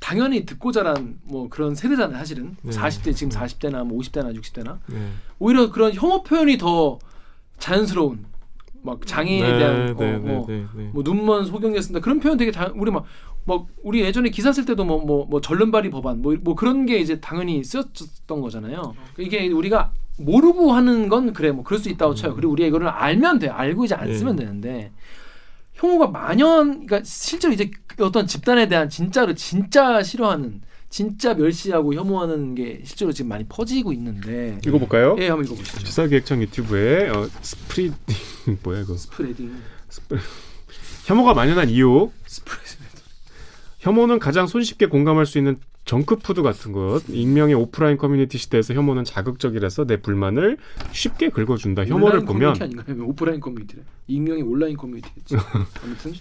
당연히 0.00 0.46
듣고 0.46 0.72
자란 0.72 1.18
뭐 1.24 1.48
그런 1.48 1.74
세대잖아요, 1.74 2.18
사실은. 2.18 2.56
네. 2.62 2.70
40대 2.70 3.14
지금 3.14 3.30
40대나 3.30 3.84
뭐 3.84 3.98
50대나 3.98 4.36
60대나 4.36 4.78
네. 4.86 5.10
오히려 5.38 5.70
그런 5.70 5.92
혐오 5.92 6.22
표현이 6.22 6.58
더 6.58 6.98
자연스러운 7.58 8.26
막 8.82 9.04
장애에 9.04 9.40
네, 9.40 9.58
대한 9.58 9.74
어, 9.74 9.94
네, 9.98 10.16
뭐, 10.18 10.46
네, 10.46 10.64
네, 10.76 10.90
뭐 10.92 11.02
눈먼 11.02 11.46
쓴다 11.82 12.00
그런 12.00 12.20
표현 12.20 12.36
되게 12.36 12.52
다, 12.52 12.70
우리 12.76 12.92
막뭐 12.92 13.66
우리 13.82 14.02
예전에 14.02 14.30
기사 14.30 14.52
쓸 14.52 14.64
때도 14.64 14.84
뭐 14.84 15.04
뭐뭐 15.04 15.26
뭐 15.26 15.40
절름발이 15.40 15.90
법안 15.90 16.22
뭐, 16.22 16.36
뭐 16.40 16.54
그런 16.54 16.86
게 16.86 16.98
이제 16.98 17.18
당연히 17.18 17.64
쓰였던 17.64 18.40
거잖아요. 18.40 18.94
이게 19.18 19.48
우리가 19.48 19.92
모르고 20.18 20.72
하는 20.72 21.08
건 21.08 21.32
그래 21.32 21.50
뭐 21.50 21.64
그럴 21.64 21.78
수 21.78 21.88
있다고 21.88 22.14
쳐요. 22.14 22.34
그리고 22.34 22.52
우리가 22.52 22.68
이거를 22.68 22.88
알면 22.88 23.40
돼. 23.40 23.48
알고 23.48 23.84
이제 23.84 23.94
안 23.94 24.14
쓰면 24.14 24.36
되는데 24.36 24.92
혐오가 25.76 26.08
만연 26.08 26.86
그러니까 26.86 27.02
실제로 27.04 27.52
이제 27.52 27.70
어떤 28.00 28.26
집단에 28.26 28.66
대한 28.68 28.88
진짜로 28.88 29.34
진짜 29.34 30.02
싫어하는 30.02 30.60
진짜 30.88 31.34
멸시하고 31.34 31.94
혐오하는 31.94 32.54
게 32.54 32.80
실제로 32.84 33.12
지금 33.12 33.28
많이 33.28 33.44
퍼지고 33.44 33.92
있는데 33.92 34.58
읽어볼까요? 34.66 35.16
예, 35.18 35.28
한번 35.28 35.44
읽어보시죠. 35.46 35.84
시사기획창 35.84 36.40
유튜브에 36.42 37.10
어, 37.10 37.28
spreading 37.42 37.94
뭐야 38.64 38.80
이거? 38.80 38.96
spreading. 38.96 39.54
스프... 39.90 40.18
혐오가 41.04 41.34
만연한 41.34 41.68
이유. 41.68 42.10
spreading. 42.26 42.86
혐오는 43.80 44.18
가장 44.18 44.46
손쉽게 44.46 44.86
공감할 44.86 45.26
수 45.26 45.38
있는 45.38 45.58
정크푸드 45.86 46.42
같은 46.42 46.72
것. 46.72 47.02
익명의 47.08 47.54
오프라인 47.54 47.96
커뮤니티 47.96 48.38
시대에서 48.38 48.74
혐오는 48.74 49.04
자극적이라서 49.04 49.86
내 49.86 49.96
불만을 50.02 50.58
쉽게 50.92 51.30
긁어준다. 51.30 51.86
혐오를 51.86 52.24
보면 52.24 52.60
아닌가요? 52.60 53.04
오프라인 53.06 53.40
커뮤니티래. 53.40 53.82
익명의 54.08 54.42
온라인 54.42 54.76
커뮤니티겠지. 54.76 55.36
아무튼 55.82 56.12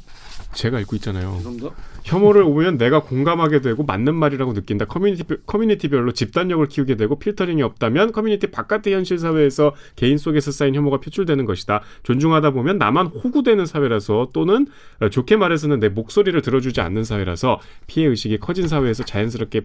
제가 0.54 0.80
읽고 0.82 0.96
있잖아요. 0.98 1.36
죄송합니다. 1.38 1.70
혐오를 2.04 2.44
보면 2.44 2.78
내가 2.78 3.02
공감하게 3.02 3.62
되고 3.62 3.84
맞는 3.84 4.16
말이라고 4.16 4.54
느낀다. 4.54 4.86
커뮤니티 4.86 5.24
커뮤니티별로 5.46 6.12
집단력을 6.14 6.66
키우게 6.68 6.96
되고 6.96 7.18
필터링이 7.18 7.62
없다면 7.64 8.12
커뮤니티 8.12 8.48
바깥의 8.48 8.94
현실 8.94 9.18
사회에서 9.18 9.74
개인 9.96 10.18
속에서 10.18 10.52
쌓인 10.52 10.76
혐오가 10.76 10.98
표출되는 11.00 11.46
것이다. 11.46 11.82
존중하다 12.04 12.52
보면 12.52 12.78
나만 12.78 13.08
호구되는 13.08 13.66
사회라서 13.66 14.30
또는 14.34 14.68
좋게 15.12 15.36
말해서는 15.36 15.80
내 15.80 15.90
목소리를 15.90 16.40
들어주지 16.42 16.80
않는 16.82 17.04
사회라서 17.04 17.60
피해 17.88 18.08
의식이 18.08 18.38
커진 18.40 18.68
사회에서 18.68 19.04
자연스럽게 19.04 19.62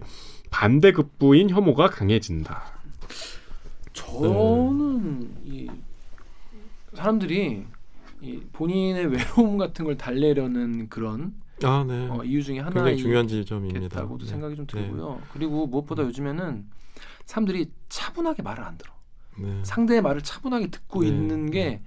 반대급부인 0.49 1.49
혐오가 1.49 1.89
강해진다. 1.89 2.63
저는 3.93 5.29
이 5.45 5.69
사람들이 6.93 7.41
이 7.41 7.63
본인의 8.53 9.07
외로움 9.11 9.57
같은 9.57 9.85
걸 9.85 9.97
달래려는 9.97 10.89
그런 10.89 11.33
아, 11.63 11.85
네. 11.87 12.07
어, 12.09 12.23
이유 12.23 12.43
중에 12.43 12.59
하나가 12.59 12.85
굉장히 12.85 12.97
중요한 12.97 13.27
지점입니다. 13.27 14.05
고도 14.05 14.25
네. 14.25 14.31
생각이 14.31 14.55
좀 14.55 14.65
네. 14.65 14.81
들고요. 14.81 15.21
그리고 15.33 15.67
무엇보다 15.67 16.03
요즘에는 16.03 16.65
사람들이 17.25 17.71
차분하게 17.89 18.41
말을 18.41 18.63
안 18.63 18.77
들어. 18.77 18.91
네. 19.37 19.59
상대의 19.63 20.01
말을 20.01 20.21
차분하게 20.21 20.67
듣고 20.67 21.01
네. 21.01 21.07
있는 21.07 21.51
게 21.51 21.81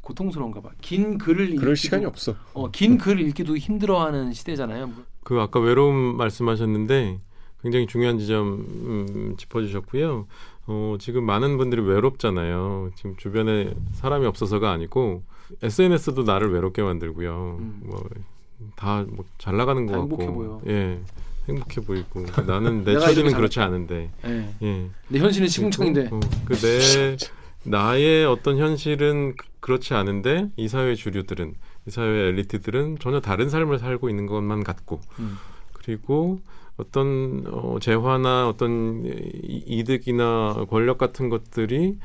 고통스러운가 0.00 0.62
봐. 0.62 0.70
긴 0.80 1.18
글을 1.18 1.36
그럴 1.36 1.52
읽기도, 1.52 1.74
시간이 1.74 2.04
없어. 2.06 2.34
어, 2.54 2.70
긴 2.70 2.96
글을 2.96 3.20
읽기도 3.20 3.56
힘들어하는 3.56 4.32
시대잖아요. 4.32 4.90
그 5.22 5.38
아까 5.40 5.60
외로움 5.60 6.16
말씀하셨는데 6.16 7.20
굉장히 7.62 7.86
중요한 7.86 8.18
지점 8.18 8.54
음, 8.54 9.34
짚어주셨고요. 9.36 10.26
어, 10.66 10.96
지금 10.98 11.24
많은 11.24 11.58
분들이 11.58 11.82
외롭잖아요. 11.82 12.90
지금 12.94 13.16
주변에 13.16 13.74
사람이 13.92 14.26
없어서가 14.26 14.70
아니고 14.70 15.22
SNS도 15.62 16.22
나를 16.24 16.52
외롭게 16.52 16.82
만들고요. 16.82 17.56
음. 17.60 17.80
뭐다 17.84 19.04
뭐 19.10 19.24
잘 19.38 19.56
나가는 19.56 19.86
것다 19.86 19.98
같고, 20.00 20.22
행복해 20.22 20.32
보여. 20.34 20.60
예, 20.66 21.00
행복해 21.48 21.80
보이고 21.82 22.24
나는 22.46 22.82
내 22.84 22.98
처지는 22.98 23.32
그렇지 23.32 23.60
않은데, 23.60 24.10
예. 24.26 24.54
예. 24.62 24.86
내 25.08 25.18
현실은 25.18 25.48
시궁창인데. 25.48 26.08
어, 26.12 26.20
그내 26.44 27.16
나의 27.64 28.24
어떤 28.26 28.58
현실은 28.58 29.34
그- 29.36 29.46
그렇지 29.60 29.92
않은데 29.94 30.48
이 30.56 30.68
사회 30.68 30.94
주류들은 30.94 31.54
이 31.86 31.90
사회 31.90 32.06
엘리트들은 32.28 32.98
전혀 33.00 33.20
다른 33.20 33.50
삶을 33.50 33.78
살고 33.78 34.08
있는 34.08 34.26
것만 34.26 34.62
같고 34.64 35.00
음. 35.18 35.36
그리고 35.74 36.40
어떤 36.78 37.44
어, 37.48 37.76
재화나 37.80 38.48
어떤 38.48 39.04
이- 39.04 39.64
이득이나 39.66 40.64
권력 40.70 40.96
같은 40.98 41.28
것들이 41.28 41.98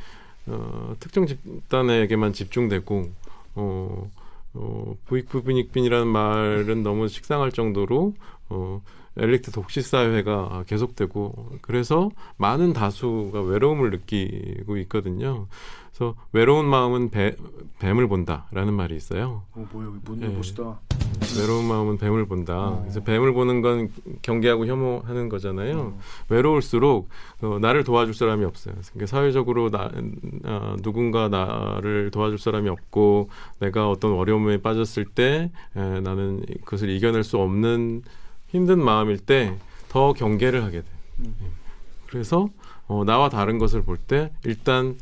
어, 0.48 0.96
특정 1.00 1.26
집단에게만 1.28 2.34
집중되고 2.34 3.12
어, 3.56 4.10
어, 4.54 4.96
부익부빈익빈이라는 5.06 6.08
말은 6.08 6.84
너무 6.84 7.08
식상할 7.08 7.52
정도로 7.52 8.14
어, 8.50 8.82
엘리트 9.18 9.52
독시 9.52 9.82
사회가 9.82 10.64
계속되고 10.68 11.58
그래서 11.62 12.10
많은 12.38 12.74
다수가 12.74 13.42
외로움을 13.42 13.92
느끼고 13.92 14.78
있거든요. 14.78 15.48
그래서 15.90 16.16
외로운 16.32 16.66
마음은 16.66 17.12
배, 17.12 17.36
뱀을 17.80 18.08
본다라는 18.08 18.74
말이 18.74 18.96
있어요. 18.96 19.44
어 19.54 19.68
뭐야 19.72 19.88
여기 19.88 20.00
문 20.04 20.22
예. 20.24 20.28
멋있다. 20.28 20.80
외로운 21.40 21.66
마음은 21.66 21.98
뱀을 21.98 22.26
본다. 22.26 22.58
어. 22.58 22.80
그래서 22.82 23.02
뱀을 23.02 23.34
보는 23.34 23.62
건 23.62 23.90
경계하고 24.22 24.66
혐오하는 24.66 25.30
거잖아요. 25.30 25.78
어. 25.80 26.00
외로울수록 26.30 27.10
어, 27.42 27.58
나를 27.62 27.84
도와줄 27.84 28.14
사람이 28.14 28.46
없어요. 28.46 28.76
그러니까 28.94 29.06
사회적으로 29.08 29.70
나, 29.70 29.90
아, 30.44 30.76
누군가 30.82 31.30
나를 31.30 32.12
도와줄 32.12 32.38
사람이 32.40 32.70
없고 32.70 33.30
내가 33.60 33.90
어떤 33.90 34.14
어려움에 34.14 34.62
빠졌을 34.62 35.06
때 35.06 35.52
에, 35.76 35.80
나는 36.02 36.44
그것을 36.64 36.90
이겨낼 36.90 37.24
수 37.24 37.38
없는 37.38 38.04
힘든 38.48 38.84
마음일 38.84 39.18
때 39.20 39.58
더 39.94 40.12
경계를 40.12 40.64
하게 40.64 40.82
돼. 40.82 40.88
음. 41.20 41.36
요 41.44 41.46
그래서 42.08 42.50
어, 42.88 43.04
나와 43.06 43.30
다른 43.30 43.60
것을 43.60 43.84
볼 43.84 43.98
때 43.98 44.32
일단 44.44 44.98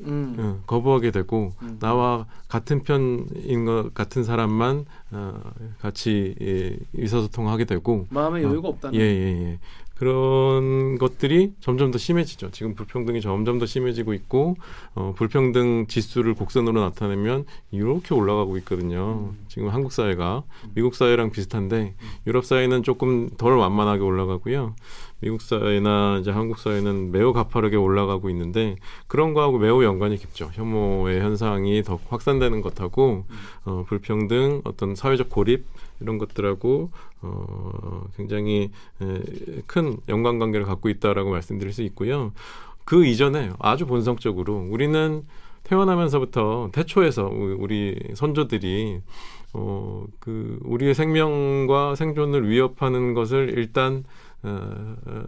음. 0.00 0.36
어, 0.38 0.62
거부하게 0.66 1.10
되고 1.10 1.52
음. 1.62 1.78
나와 1.80 2.26
같은 2.48 2.82
편인 2.82 3.64
것 3.64 3.92
같은 3.94 4.24
사람만 4.24 4.84
어, 5.10 5.40
같이 5.80 6.34
예, 6.40 6.76
의사소통하게 6.94 7.64
되고 7.64 8.06
마음에 8.10 8.40
어, 8.40 8.48
여유가 8.48 8.68
없다는. 8.68 8.98
예, 8.98 9.04
예, 9.04 9.44
예. 9.44 9.58
그런 9.98 10.96
것들이 10.96 11.54
점점 11.58 11.90
더 11.90 11.98
심해지죠. 11.98 12.52
지금 12.52 12.76
불평등이 12.76 13.20
점점 13.20 13.58
더 13.58 13.66
심해지고 13.66 14.14
있고 14.14 14.56
어, 14.94 15.12
불평등 15.16 15.86
지수를 15.88 16.34
곡선으로 16.34 16.80
나타내면 16.80 17.44
이렇게 17.72 18.14
올라가고 18.14 18.56
있거든요. 18.58 19.30
음. 19.32 19.38
지금 19.48 19.70
한국 19.70 19.90
사회가 19.90 20.44
미국 20.74 20.94
사회랑 20.94 21.32
비슷한데 21.32 21.94
유럽 22.28 22.44
사회는 22.44 22.84
조금 22.84 23.28
덜 23.38 23.56
완만하게 23.56 24.02
올라가고요. 24.02 24.76
미국 25.20 25.42
사회나 25.42 26.18
이제 26.20 26.30
한국 26.30 26.58
사회는 26.58 27.10
매우 27.10 27.32
가파르게 27.32 27.76
올라가고 27.76 28.30
있는데 28.30 28.76
그런 29.08 29.34
거하고 29.34 29.58
매우 29.58 29.82
연관이 29.82 30.16
깊죠. 30.16 30.50
혐오의 30.52 31.20
현상이 31.20 31.82
더 31.82 31.98
확산되는 32.08 32.60
것하고 32.62 33.24
어, 33.64 33.84
불평등, 33.88 34.60
어떤 34.64 34.94
사회적 34.94 35.28
고립 35.28 35.64
이런 36.00 36.18
것들하고 36.18 36.90
어, 37.22 38.04
굉장히 38.16 38.70
에, 39.02 39.22
큰 39.66 39.96
연관관계를 40.08 40.64
갖고 40.64 40.88
있다라고 40.88 41.30
말씀드릴 41.30 41.72
수 41.72 41.82
있고요. 41.82 42.32
그 42.84 43.04
이전에 43.04 43.50
아주 43.58 43.86
본성적으로 43.86 44.68
우리는 44.70 45.24
태어나면서부터 45.64 46.70
태초에서 46.72 47.26
우- 47.26 47.56
우리 47.58 47.98
선조들이 48.14 49.00
어, 49.54 50.04
그 50.20 50.58
우리의 50.62 50.94
생명과 50.94 51.94
생존을 51.96 52.48
위협하는 52.48 53.14
것을 53.14 53.52
일단 53.56 54.04
어, 54.42 54.96
어, 55.06 55.22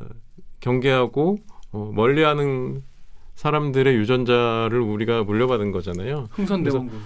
경계하고 0.60 1.38
어, 1.72 1.92
멀리하는 1.94 2.82
사람들의 3.34 3.94
유전자를 3.96 4.80
우리가 4.80 5.24
물려받은 5.24 5.72
거잖아요. 5.72 6.28
흥선대원군. 6.32 7.00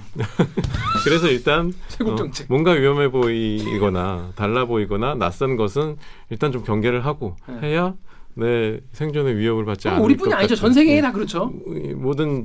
그래서 1.05 1.29
일단 1.31 1.73
세국 1.87 2.21
어. 2.21 2.31
뭔가 2.49 2.73
위험해 2.73 3.09
보이거나 3.09 4.33
달라 4.35 4.65
보이거나 4.65 5.15
낯선 5.15 5.57
것은 5.57 5.97
일단 6.31 6.51
좀 6.51 6.65
경계를 6.65 7.05
하고 7.07 7.37
네. 7.49 7.69
해야 7.69 7.95
내 8.35 8.81
생존의 8.91 9.37
위협을 9.37 9.65
받지 9.65 9.87
어, 9.87 9.93
않을 9.93 10.05
우리뿐이 10.05 10.31
것 10.31 10.39
아니죠. 10.39 10.57
전 10.57 10.73
세계에 10.73 10.97
네. 10.97 11.01
다 11.03 11.13
그렇죠. 11.13 11.53
이 11.69 11.95
모든 11.95 12.45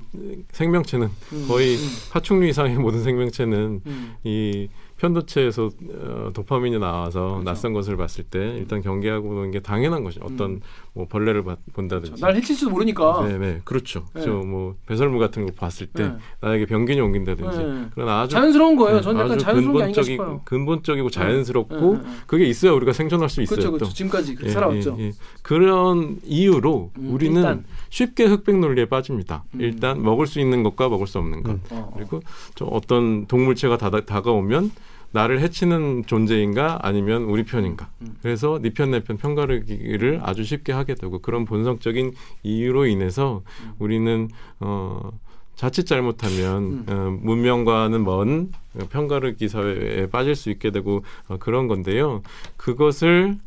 생명체는 0.52 1.08
음, 1.34 1.46
거의 1.48 1.76
음, 1.76 1.90
파충류 2.12 2.46
이상의 2.48 2.76
모든 2.76 3.02
생명체는 3.02 3.82
음. 3.84 4.14
이 4.24 4.70
편도체에서 5.00 5.70
어, 5.94 6.30
도파민이 6.34 6.78
나와서 6.78 7.22
그렇죠. 7.22 7.44
낯선 7.44 7.74
것을 7.74 7.96
봤을 7.98 8.24
때 8.26 8.56
일단 8.58 8.82
경계하고 8.82 9.28
보는 9.30 9.52
게 9.52 9.60
당연한 9.62 10.04
것이 10.04 10.20
어떤 10.22 10.52
음. 10.52 10.62
뭐 10.94 11.08
벌레를 11.08 11.44
봐- 11.44 11.56
본다든지 11.74 12.22
날 12.22 12.36
해칠지도 12.36 12.70
모르니까. 12.70 13.26
네네 13.28 13.62
그렇죠 13.64 14.06
네. 14.14 14.22
저뭐 14.22 14.76
배설물 14.86 15.20
같은 15.20 15.46
거 15.46 15.54
봤을 15.54 15.88
때 15.88 16.04
네. 16.10 16.16
나에게 16.42 16.66
병균이 16.66 17.00
옮긴다든지 17.00 17.58
네. 17.58 17.86
그런 17.96 18.10
아주 18.10 18.32
자연스러운 18.36 18.76
거예요. 18.76 18.98
네, 18.98 19.02
전 19.02 19.18
약간 19.18 19.38
자연스러운 19.40 19.78
게 19.78 19.84
아닌가 19.84 20.02
근본적이- 20.02 20.06
싶어요. 20.12 20.42
근본적이고 20.44 21.10
자연스럽고 21.10 21.76
네, 21.76 21.98
네, 22.00 22.04
네. 22.04 22.10
그게 22.28 22.46
있어야 22.46 22.74
우리가 22.74 22.92
생존할 22.94 23.30
수 23.30 23.42
있어요. 23.42 23.56
그렇죠, 23.56 23.72
또. 23.72 23.78
그렇죠. 23.78 23.94
지금까지 23.94 24.36
그렇게 24.36 24.50
예, 24.50 24.54
살아왔죠. 24.54 24.96
예, 25.00 25.04
예. 25.06 25.12
그런 25.42 26.18
이유로 26.26 26.92
음, 26.98 27.14
우리는 27.14 27.38
일단. 27.38 27.64
쉽게 27.90 28.26
흑백 28.26 28.58
논리에 28.60 28.86
빠집니다. 28.86 29.44
음. 29.56 29.62
일단 29.62 30.04
먹을 30.04 30.28
수 30.28 30.40
있는 30.40 30.62
것과 30.64 30.90
먹을 30.90 31.08
수 31.08 31.18
없는 31.20 31.44
것. 31.44 31.52
음. 31.54 31.62
어, 31.72 31.90
어. 31.90 31.94
그리고 31.96 32.20
저 32.56 32.66
어떤 32.66 33.26
동물체가 33.28 33.78
다가, 33.78 34.06
다가오면 34.06 34.72
나를 35.12 35.40
해치는 35.42 36.04
존재인가 36.06 36.80
아니면 36.84 37.24
우리 37.24 37.44
편인가. 37.44 37.90
음. 38.02 38.16
그래서 38.22 38.60
네 38.62 38.70
편 38.70 38.92
내 38.92 39.00
편 39.00 39.18
편가르기를 39.18 40.22
아주 40.24 40.44
쉽게 40.44 40.72
하게 40.72 40.94
되고 40.96 41.20
그런 41.20 41.46
본성적인 41.46 42.14
이유로 42.44 42.86
인해서 42.86 43.42
음. 43.64 43.74
우리는 43.80 44.30
어 44.60 45.12
자칫 45.56 45.86
잘못하면 45.86 46.64
음. 46.64 46.86
어, 46.88 47.18
문명과는 47.22 48.04
먼 48.06 48.52
편가르기 48.92 49.50
사회에 49.50 50.08
빠질 50.10 50.36
수 50.36 50.50
있게 50.52 50.72
되고 50.72 51.04
어, 51.28 51.38
그런 51.38 51.68
건데요. 51.68 52.22
그것을 52.56 53.38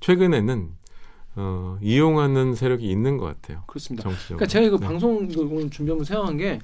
최근에는 0.00 0.68
어, 1.36 1.78
이용하는 1.82 2.54
세력이 2.54 2.88
있는 2.88 3.16
것 3.16 3.26
같아요. 3.26 3.62
그렇습니다. 3.66 4.04
정치적으로. 4.04 4.36
그러니까 4.38 4.46
제가 4.46 4.66
이거 4.66 4.78
네. 4.78 4.86
방송 4.86 5.28
이거 5.30 5.68
준비하면서 5.70 6.04
생각한 6.04 6.36
게 6.36 6.60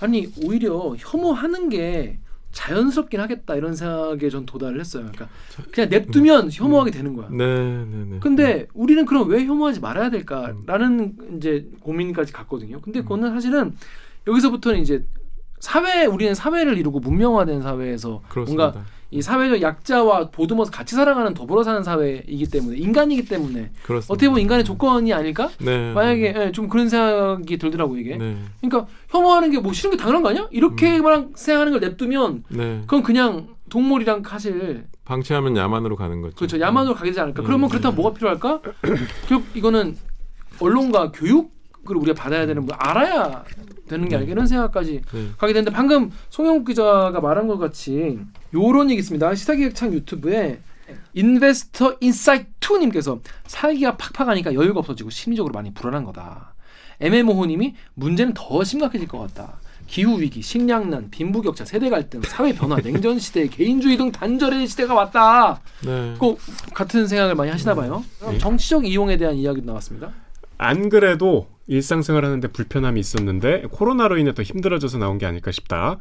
아니 0.00 0.26
오히려 0.44 0.94
혐오하는 0.98 1.68
게 1.68 2.18
자연스럽긴 2.52 3.20
하겠다 3.20 3.54
이런 3.54 3.74
생각에 3.74 4.28
전 4.28 4.44
도달을 4.44 4.80
했어요. 4.80 5.06
그러니까 5.12 5.28
그냥 5.70 5.90
냅두면 5.90 6.50
혐오하게 6.50 6.90
되는 6.90 7.14
거야. 7.14 7.28
네, 7.30 7.84
네, 7.84 8.04
네. 8.10 8.18
근데 8.20 8.66
우리는 8.74 9.04
그럼 9.06 9.28
왜 9.28 9.44
혐오하지 9.44 9.80
말아야 9.80 10.10
될까라는 10.10 11.36
이제 11.36 11.68
고민까지 11.80 12.32
갔거든요. 12.32 12.80
근데 12.80 13.02
그거는 13.02 13.30
사실은 13.30 13.74
여기서부터는 14.26 14.80
이제 14.80 15.04
사회 15.60 16.06
우리는 16.06 16.34
사회를 16.34 16.78
이루고 16.78 17.00
문명화된 17.00 17.62
사회에서 17.62 18.22
그렇습니다. 18.28 18.70
뭔가 18.70 18.84
이 19.12 19.20
사회적 19.22 19.60
약자와 19.60 20.30
보듬어서 20.30 20.70
같이 20.70 20.94
살아가는 20.94 21.34
더불어 21.34 21.62
사는 21.64 21.82
사회이기 21.82 22.46
때문에 22.46 22.76
인간이기 22.76 23.24
때문에 23.24 23.70
그렇습니다. 23.82 24.12
어떻게 24.12 24.28
보면 24.28 24.40
인간의 24.42 24.64
조건이 24.64 25.12
아닐까? 25.12 25.50
네, 25.58 25.92
만약에 25.92 26.34
예, 26.36 26.52
좀 26.52 26.68
그런 26.68 26.88
생각이 26.88 27.56
들더라고 27.58 27.96
이게. 27.96 28.16
네, 28.16 28.36
그러니까 28.60 28.86
혐오하는 29.08 29.50
게 29.50 29.60
뭐 29.60 29.72
싫은 29.72 29.90
게 29.90 29.96
당연한 29.96 30.22
거 30.22 30.28
아니야? 30.30 30.48
이렇게만 30.52 31.32
생각하는 31.34 31.72
걸 31.72 31.80
냅두면 31.80 32.44
네. 32.50 32.80
그건 32.82 33.02
그냥 33.02 33.48
동물이랑 33.68 34.22
사실 34.26 34.84
방치하면 35.04 35.56
야만으로 35.56 35.96
가는 35.96 36.20
거죠. 36.22 36.36
그렇죠 36.36 36.60
야만으로 36.60 36.94
가게 36.94 37.10
되지 37.10 37.20
않을까? 37.20 37.42
음, 37.42 37.46
그러면 37.46 37.68
네. 37.68 37.72
그렇다면 37.72 37.96
뭐가 37.96 38.14
필요할까? 38.16 38.60
결국 39.28 39.46
이거는 39.54 39.96
언론과 40.60 41.10
교육을 41.12 41.96
우리가 41.96 42.14
받아야 42.14 42.46
되는 42.46 42.64
뭐 42.64 42.74
알아야 42.78 43.44
되는 43.90 44.08
게 44.08 44.16
아닐까 44.16 44.32
이런 44.32 44.46
생각까지 44.46 45.02
네. 45.12 45.28
가게 45.36 45.52
되는데 45.52 45.70
방금 45.70 46.10
송영욱 46.30 46.66
기자가 46.66 47.20
말한 47.20 47.46
것 47.46 47.58
같이 47.58 48.18
요런 48.54 48.90
얘기 48.90 49.00
있습니다. 49.00 49.34
시사기획창 49.34 49.92
유튜브에 49.92 50.60
Investor 51.14 51.96
Insight 52.00 52.48
2님께서 52.60 53.20
살기가 53.46 53.96
팍팍하니까 53.96 54.54
여유가 54.54 54.80
없어지고 54.80 55.10
심리적으로 55.10 55.52
많이 55.52 55.74
불안한 55.74 56.04
거다. 56.04 56.54
MMO호님이 57.00 57.74
문제는 57.94 58.34
더 58.34 58.62
심각해질 58.62 59.08
것 59.08 59.18
같다. 59.18 59.60
기후 59.86 60.20
위기, 60.20 60.40
식량난, 60.40 61.10
빈부격차, 61.10 61.64
세대 61.64 61.90
갈등, 61.90 62.22
사회 62.22 62.52
변화, 62.52 62.76
냉전 62.80 63.18
시대, 63.18 63.48
개인주의 63.48 63.96
등 63.96 64.12
단절의 64.12 64.68
시대가 64.68 64.94
왔다. 64.94 65.60
네. 65.84 66.14
꼭 66.18 66.38
같은 66.74 67.08
생각을 67.08 67.34
많이 67.34 67.50
하시나 67.50 67.74
봐요. 67.74 68.04
네. 68.28 68.38
정치적 68.38 68.86
이용에 68.86 69.16
대한 69.16 69.34
이야기도 69.34 69.66
나왔습니다. 69.66 70.12
안 70.58 70.90
그래도 70.90 71.48
일상생활 71.70 72.24
하는데 72.24 72.46
불편함이 72.48 72.98
있었는데 72.98 73.62
코로나로 73.70 74.18
인해 74.18 74.34
더 74.34 74.42
힘들어져서 74.42 74.98
나온 74.98 75.18
게 75.18 75.26
아닐까 75.26 75.52
싶다. 75.52 75.98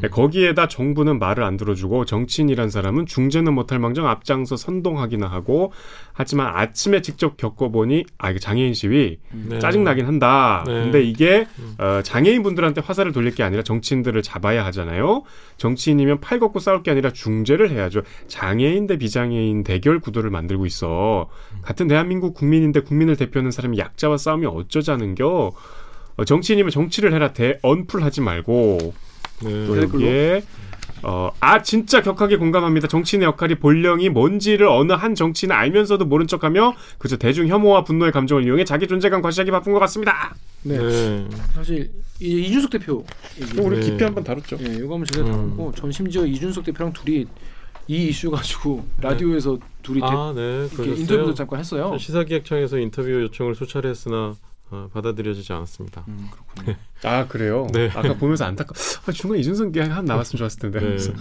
네, 0.00 0.08
거기에다 0.08 0.68
정부는 0.68 1.18
말을 1.18 1.42
안 1.42 1.56
들어주고 1.56 2.04
정치인이란 2.04 2.70
사람은 2.70 3.06
중재는 3.06 3.52
못할 3.52 3.78
망정 3.78 4.06
앞장서 4.06 4.56
선동하기나 4.56 5.26
하고 5.26 5.72
하지만 6.12 6.54
아침에 6.54 7.02
직접 7.02 7.36
겪어보니 7.36 8.04
아 8.18 8.30
이게 8.30 8.38
장애인 8.38 8.72
시위 8.72 9.18
네. 9.32 9.58
짜증 9.58 9.84
나긴 9.84 10.06
한다. 10.06 10.64
네. 10.66 10.72
근데 10.74 11.02
이게 11.02 11.46
어, 11.78 12.00
장애인 12.02 12.42
분들한테 12.42 12.80
화살을 12.80 13.12
돌릴 13.12 13.34
게 13.34 13.42
아니라 13.42 13.62
정치인들을 13.62 14.22
잡아야 14.22 14.64
하잖아요. 14.66 15.24
정치인이면 15.56 16.20
팔 16.20 16.38
걷고 16.38 16.60
싸울 16.60 16.82
게 16.82 16.90
아니라 16.90 17.10
중재를 17.10 17.70
해야죠. 17.70 18.02
장애인 18.28 18.86
대 18.86 18.96
비장애인 18.96 19.64
대결 19.64 19.98
구도를 19.98 20.30
만들고 20.30 20.66
있어. 20.66 21.28
같은 21.62 21.88
대한민국 21.88 22.34
국민인데 22.34 22.80
국민을 22.80 23.16
대표하는 23.16 23.50
사람이 23.50 23.78
약자와 23.78 24.16
싸우면 24.16 24.50
어쩌자는 24.50 25.09
겨. 25.14 25.52
어, 26.16 26.24
정치인이면 26.24 26.70
정치를 26.70 27.12
해라 27.12 27.32
대 27.32 27.58
언풀하지 27.62 28.20
말고 28.20 28.78
네. 29.44 29.66
또? 29.66 29.80
여기에 29.80 30.42
어, 31.02 31.30
아 31.40 31.62
진짜 31.62 32.02
격하게 32.02 32.36
공감합니다. 32.36 32.86
정치인의 32.88 33.26
역할이 33.26 33.54
본령이 33.54 34.10
뭔지를 34.10 34.66
어느 34.66 34.92
한 34.92 35.14
정치인은 35.14 35.56
알면서도 35.56 36.04
모른 36.04 36.26
척하며 36.26 36.74
그저 36.98 37.16
대중 37.16 37.48
혐오와 37.48 37.84
분노의 37.84 38.12
감정을 38.12 38.44
이용해 38.44 38.64
자기 38.64 38.86
존재감 38.86 39.22
과시하기 39.22 39.50
바쁜 39.50 39.72
것 39.72 39.78
같습니다. 39.78 40.34
네. 40.62 40.76
네. 40.76 41.28
사실 41.54 41.90
이 42.20 42.42
이준석 42.42 42.70
대표 42.70 43.02
얘기. 43.40 43.58
우리 43.60 43.76
네. 43.80 43.86
깊이 43.86 44.04
한번 44.04 44.22
다뤘죠. 44.24 44.58
예, 44.60 44.74
이거 44.74 44.94
한번 44.94 45.04
제가 45.06 45.26
음. 45.26 45.32
다루고 45.32 45.72
전 45.74 45.90
심지어 45.90 46.26
이준석 46.26 46.64
대표랑 46.64 46.92
둘이 46.92 47.24
이 47.88 48.08
이슈 48.08 48.30
가지고 48.30 48.84
라디오에서 49.00 49.58
둘이 49.82 50.00
대- 50.00 50.06
아, 50.06 50.32
네. 50.36 50.42
이렇게 50.60 50.76
그러셨어요. 50.76 51.00
인터뷰도 51.00 51.34
잠깐 51.34 51.60
했어요. 51.60 51.96
시사기획청에서 51.98 52.78
인터뷰 52.78 53.10
요청을 53.10 53.54
수차례 53.54 53.88
했으나 53.88 54.34
어, 54.70 54.88
받아들여지지 54.92 55.52
않았습니다. 55.52 56.04
음, 56.08 56.28
그렇군요. 56.30 56.76
아 57.04 57.26
그래요? 57.26 57.66
네. 57.74 57.88
아까 57.94 58.14
보면서 58.14 58.44
안타까. 58.44 58.72
아, 59.06 59.12
중간 59.12 59.38
이준석 59.38 59.76
한 59.76 60.04
나왔으면 60.04 60.38
좋았을 60.38 60.60
텐데. 60.60 60.78
네. 60.80 60.86
그래서. 60.86 61.12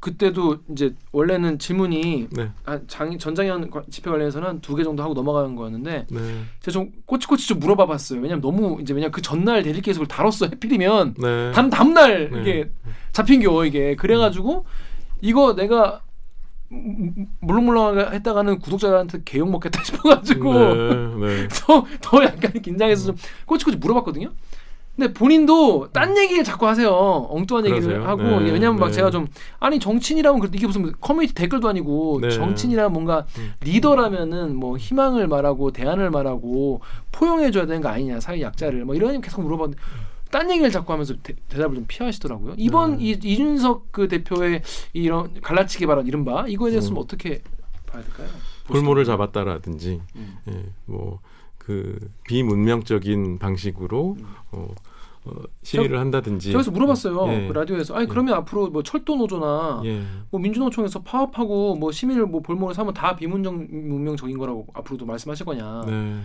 그때도 0.00 0.58
이제 0.70 0.94
원래는 1.12 1.58
질문이 1.58 2.28
네. 2.30 2.50
한 2.64 2.84
장, 2.86 3.16
전장현 3.16 3.70
과- 3.70 3.84
집회 3.90 4.10
관련해서는 4.10 4.46
한두개 4.48 4.84
정도 4.84 5.02
하고 5.02 5.14
넘어가는 5.14 5.56
거였는데 5.56 6.06
네. 6.10 6.42
제가 6.60 6.72
좀 6.72 6.90
꼬치꼬치 7.06 7.48
좀 7.48 7.58
물어봐봤어요. 7.58 8.20
왜냐면 8.20 8.42
너무 8.42 8.78
이제 8.82 8.92
왜냐 8.92 9.10
그 9.10 9.22
전날 9.22 9.62
대리께서 9.62 10.00
그걸 10.00 10.08
다뤘어 10.14 10.50
해필이면 10.50 11.14
네. 11.18 11.52
다음 11.52 11.70
다음날 11.70 12.30
네. 12.30 12.40
이게 12.42 12.70
잡힌 13.12 13.40
겨 13.40 13.64
이게 13.64 13.96
그래가지고 13.96 14.66
이거 15.22 15.54
내가 15.54 15.94
음, 15.94 15.98
음, 15.98 16.03
물렁물렁하게 17.40 18.16
했다가는 18.16 18.58
구독자한테 18.58 19.22
개욕 19.24 19.50
먹겠다 19.50 19.82
싶어가지고 19.84 20.52
네. 20.52 21.16
네. 21.16 21.48
더, 21.52 21.84
더 22.00 22.24
약간 22.24 22.52
긴장해서 22.60 23.06
좀 23.06 23.16
꼬치꼬치 23.46 23.78
물어봤거든요. 23.78 24.30
근데 24.96 25.12
본인도 25.12 25.88
딴 25.92 26.16
얘기를 26.16 26.44
자꾸 26.44 26.68
하세요. 26.68 26.88
엉뚱한 26.88 27.66
얘기를 27.66 27.82
그러세요? 27.82 28.08
하고 28.08 28.22
네, 28.40 28.52
왜냐면 28.52 28.78
막 28.78 28.86
네. 28.88 28.92
제가 28.92 29.10
좀 29.10 29.26
아니 29.58 29.80
정치인이라면 29.80 30.38
그래도 30.38 30.56
이게 30.56 30.68
무슨 30.68 30.92
커뮤니티 31.00 31.34
댓글도 31.34 31.68
아니고 31.68 32.20
네. 32.22 32.30
정치인이라면 32.30 32.92
뭔가 32.92 33.26
음. 33.38 33.54
리더라면은 33.60 34.54
뭐 34.54 34.76
희망을 34.76 35.26
말하고 35.26 35.72
대안을 35.72 36.10
말하고 36.10 36.80
포용해 37.10 37.50
줘야 37.50 37.66
되는 37.66 37.82
거 37.82 37.88
아니냐 37.88 38.20
사회 38.20 38.40
약자를 38.40 38.84
뭐 38.84 38.94
이런 38.94 39.14
얘기 39.14 39.22
계속 39.22 39.42
물어봤는데 39.42 39.82
딴 40.34 40.50
얘기를 40.50 40.68
자꾸 40.68 40.92
하면서 40.92 41.14
대, 41.22 41.36
답을좀 41.48 41.84
피하시더라고요. 41.86 42.54
이번 42.56 42.98
네. 42.98 43.04
이, 43.04 43.10
이준석 43.10 43.92
그 43.92 44.08
대표의 44.08 44.62
이런 44.92 45.40
갈라치기 45.40 45.86
발언 45.86 46.08
이른바 46.08 46.48
이거에 46.48 46.72
대해서는 46.72 46.96
음. 46.96 47.00
어떻게 47.00 47.40
봐야 47.86 48.02
될까요? 48.02 48.28
골모를 48.68 49.04
잡았다라든지 49.04 50.00
음. 50.16 50.36
예, 50.48 50.64
뭐그 50.86 52.10
비문명적인 52.24 53.38
방식으로 53.38 54.16
음. 54.18 54.26
어, 54.50 54.74
어, 55.26 55.30
시위를 55.62 56.00
한다든지 56.00 56.50
그래서 56.50 56.72
물어봤어요 56.72 57.32
예. 57.32 57.46
그 57.46 57.52
라디오에서 57.52 57.94
아니 57.94 58.08
그러면 58.08 58.34
앞으로 58.34 58.70
뭐 58.70 58.82
철도 58.82 59.14
노조나 59.14 59.82
예. 59.84 60.02
뭐 60.30 60.40
민주노총에서 60.40 61.02
파업하고 61.02 61.76
뭐 61.76 61.92
시민을 61.92 62.26
뭐 62.26 62.40
볼모를 62.40 62.74
사면 62.74 62.92
다 62.92 63.14
비문정 63.14 63.68
문명적인 63.70 64.36
거라고 64.36 64.66
앞으로도 64.74 65.06
말씀하실 65.06 65.46
거냐. 65.46 65.84
네. 65.86 66.20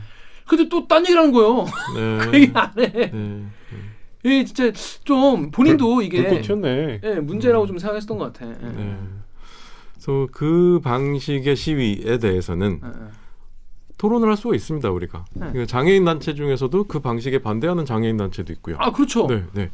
근데 0.47 0.67
또 0.67 0.87
딴 0.87 1.03
얘기를 1.03 1.21
하는 1.21 1.31
거예요. 1.31 1.65
네. 1.95 2.17
그 2.25 2.41
얘기 2.41 2.51
안 2.55 2.73
해. 2.79 3.11
네. 3.11 3.45
이 4.23 4.45
진짜 4.45 4.71
좀 5.03 5.49
본인도 5.51 6.01
이게 6.01 6.23
불꽃 6.23 6.41
튀었네. 6.41 6.99
예, 7.03 7.15
문제라고 7.15 7.65
좀 7.67 7.77
생각했던 7.77 8.17
것 8.17 8.33
같아. 8.33 8.47
예. 8.49 8.53
네. 8.53 8.97
그래서 9.93 10.27
그 10.31 10.79
방식의 10.83 11.55
시위에 11.55 12.17
대해서는 12.19 12.81
예, 12.83 12.87
예. 12.87 13.07
토론을 13.97 14.29
할 14.29 14.37
수가 14.37 14.55
있습니다 14.55 14.89
우리가 14.89 15.25
네. 15.33 15.49
그 15.51 15.65
장애인 15.65 16.05
단체 16.05 16.33
중에서도 16.33 16.85
그 16.85 16.99
방식에 16.99 17.39
반대하는 17.39 17.85
장애인 17.85 18.17
단체도 18.17 18.53
있고요. 18.53 18.75
아 18.79 18.91
그렇죠. 18.91 19.27
네, 19.27 19.43
네. 19.53 19.71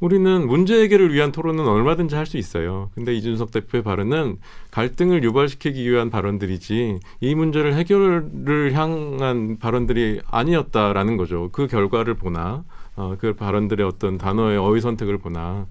우리는 0.00 0.48
문제 0.48 0.82
해결을 0.82 1.14
위한 1.14 1.30
토론은 1.30 1.64
얼마든지 1.64 2.16
할 2.16 2.26
수 2.26 2.36
있어요. 2.36 2.90
근데 2.96 3.14
이준석 3.14 3.52
대표의 3.52 3.84
발언은 3.84 4.38
갈등을 4.72 5.22
유발시키기 5.22 5.88
위한 5.88 6.10
발언들이지 6.10 6.98
이 7.20 7.34
문제를 7.36 7.74
해결을 7.74 8.72
향한 8.74 9.58
발언들이 9.60 10.20
아니었다라는 10.28 11.16
거죠. 11.16 11.50
그 11.52 11.68
결과를 11.68 12.14
보나 12.14 12.64
어, 12.96 13.16
그 13.18 13.34
발언들의 13.34 13.86
어떤 13.86 14.18
단어의 14.18 14.58
어휘 14.58 14.80
선택을 14.80 15.18
보나 15.18 15.66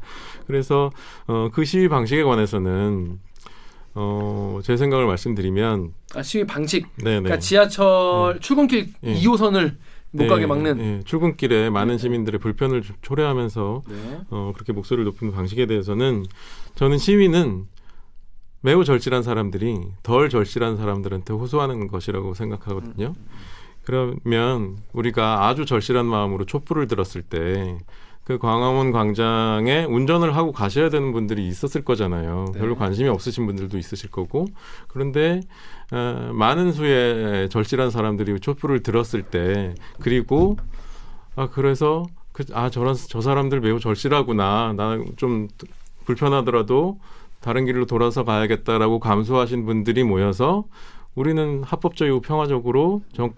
그래서 0.47 0.91
어, 1.27 1.49
그 1.53 1.65
시위 1.65 1.87
방식에 1.87 2.23
관해서는 2.23 3.19
어, 3.93 4.59
제 4.63 4.77
생각을 4.77 5.05
말씀드리면 5.05 5.93
아, 6.15 6.23
시위 6.23 6.45
방식. 6.45 6.87
네네. 6.97 7.21
그러니까 7.21 7.39
지하철 7.39 8.39
출근길 8.39 8.93
예. 9.03 9.13
2호선을 9.15 9.75
못 10.13 10.23
네, 10.23 10.27
가게 10.27 10.45
막는. 10.45 10.77
네, 10.77 11.01
출근길에 11.05 11.69
많은 11.69 11.97
시민들의 11.97 12.39
불편을 12.39 12.81
좀 12.81 12.95
초래하면서 13.01 13.83
네. 13.87 14.19
어, 14.29 14.51
그렇게 14.53 14.73
목소리를 14.73 15.05
높이는 15.05 15.33
방식에 15.33 15.65
대해서는 15.65 16.25
저는 16.75 16.97
시위는 16.97 17.67
매우 18.61 18.83
절실한 18.83 19.23
사람들이 19.23 19.79
덜 20.03 20.29
절실한 20.29 20.77
사람들한테 20.77 21.33
호소하는 21.33 21.87
것이라고 21.87 22.33
생각하거든요. 22.33 23.13
그러면 23.83 24.77
우리가 24.93 25.47
아주 25.47 25.65
절실한 25.65 26.05
마음으로 26.05 26.45
촛불을 26.45 26.87
들었을 26.87 27.21
때 27.23 27.77
그 28.23 28.37
광화문 28.37 28.91
광장에 28.91 29.85
운전을 29.85 30.35
하고 30.35 30.51
가셔야 30.51 30.89
되는 30.89 31.11
분들이 31.11 31.47
있었을 31.47 31.83
거잖아요. 31.83 32.45
네. 32.53 32.59
별로 32.59 32.75
관심이 32.75 33.09
없으신 33.09 33.45
분들도 33.47 33.77
있으실 33.77 34.11
거고. 34.11 34.45
그런데 34.87 35.41
어, 35.91 36.31
많은 36.33 36.71
수의 36.71 37.49
절실한 37.49 37.89
사람들이 37.89 38.39
촛불을 38.39 38.83
들었을 38.83 39.23
때 39.23 39.73
그리고 39.99 40.57
아 41.35 41.49
그래서 41.49 42.05
그 42.31 42.45
그, 42.45 42.53
아 42.53 42.69
저런 42.69 42.95
저 42.95 43.21
사람들 43.21 43.59
매우 43.59 43.79
절실하구나. 43.79 44.73
나 44.77 44.97
좀 45.17 45.47
불편하더라도 46.05 46.99
다른 47.41 47.65
길로 47.65 47.85
돌아서 47.85 48.23
가야겠다라고 48.23 48.99
감수하신 48.99 49.65
분들이 49.65 50.03
모여서 50.03 50.65
우리는 51.15 51.63
합법적이고 51.63 52.21
평화적으로 52.21 53.01
정, 53.13 53.33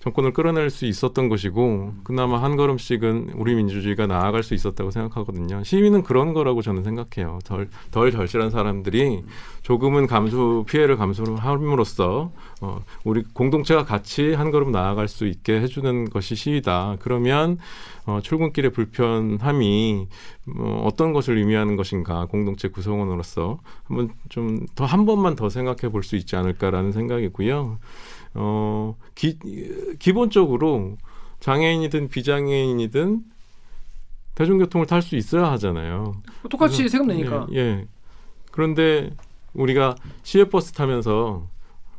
정권을 0.00 0.32
끌어낼 0.32 0.70
수 0.70 0.86
있었던 0.86 1.28
것이고 1.28 1.92
그나마 2.04 2.42
한 2.42 2.56
걸음씩은 2.56 3.32
우리 3.36 3.54
민주주의가 3.54 4.06
나아갈 4.06 4.42
수 4.42 4.54
있었다고 4.54 4.90
생각하거든요. 4.90 5.62
시위는 5.62 6.02
그런 6.02 6.32
거라고 6.32 6.62
저는 6.62 6.82
생각해요. 6.82 7.38
덜, 7.44 7.68
덜 7.90 8.10
절실한 8.10 8.50
사람들이 8.50 9.22
조금은 9.62 10.06
감수 10.06 10.64
피해를 10.66 10.96
감수를 10.96 11.36
함으로써 11.36 12.32
어, 12.62 12.84
우리 13.04 13.22
공동체가 13.32 13.84
같이 13.84 14.34
한 14.34 14.50
걸음 14.50 14.70
나아갈 14.70 15.08
수 15.08 15.26
있게 15.26 15.60
해주는 15.60 16.10
것이 16.10 16.34
시위다. 16.34 16.96
그러면 17.00 17.58
어, 18.06 18.20
출근길의 18.22 18.72
불편함이 18.72 20.06
어, 20.58 20.82
어떤 20.86 21.12
것을 21.12 21.38
의미하는 21.38 21.76
것인가 21.76 22.26
공동체 22.26 22.68
구성원으로서 22.68 23.58
한번 23.84 24.10
좀 24.28 24.66
더 24.74 24.84
한 24.86 25.06
번만 25.06 25.36
더 25.36 25.48
생각해 25.48 25.90
볼 25.90 26.02
수 26.02 26.16
있지 26.16 26.36
않을까라는 26.36 26.92
생각이고요. 26.92 27.78
어, 28.34 28.96
기, 29.14 29.38
기본적으로 29.98 30.96
장애인이든 31.40 32.08
비장애인이든 32.08 33.22
대중교통을 34.34 34.86
탈 34.86 35.02
수 35.02 35.16
있어야 35.16 35.50
하잖아요. 35.52 36.14
똑같이 36.50 36.88
세금 36.88 37.06
내니까. 37.08 37.46
예, 37.52 37.58
예. 37.58 37.86
그런데 38.50 39.10
우리가 39.54 39.94
시외버스 40.22 40.72
타면서 40.72 41.46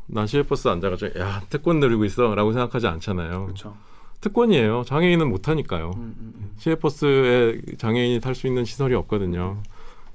나 0.08 0.26
시외버스 0.26 0.68
앉아가지고 0.68 1.20
야 1.20 1.42
특권 1.50 1.80
누리고 1.80 2.06
있어라고 2.06 2.52
생각하지 2.54 2.88
않잖아요. 2.88 3.46
그렇죠. 3.46 3.76
특권이에요. 4.20 4.84
장애인은 4.86 5.30
못 5.30 5.42
타니까요. 5.42 5.92
음, 5.96 6.16
음, 6.20 6.34
음. 6.38 6.52
시외버스에 6.58 7.62
장애인이 7.78 8.20
탈 8.20 8.36
수 8.36 8.48
있는 8.48 8.66
시설이 8.66 8.94
없거든요. 8.96 9.58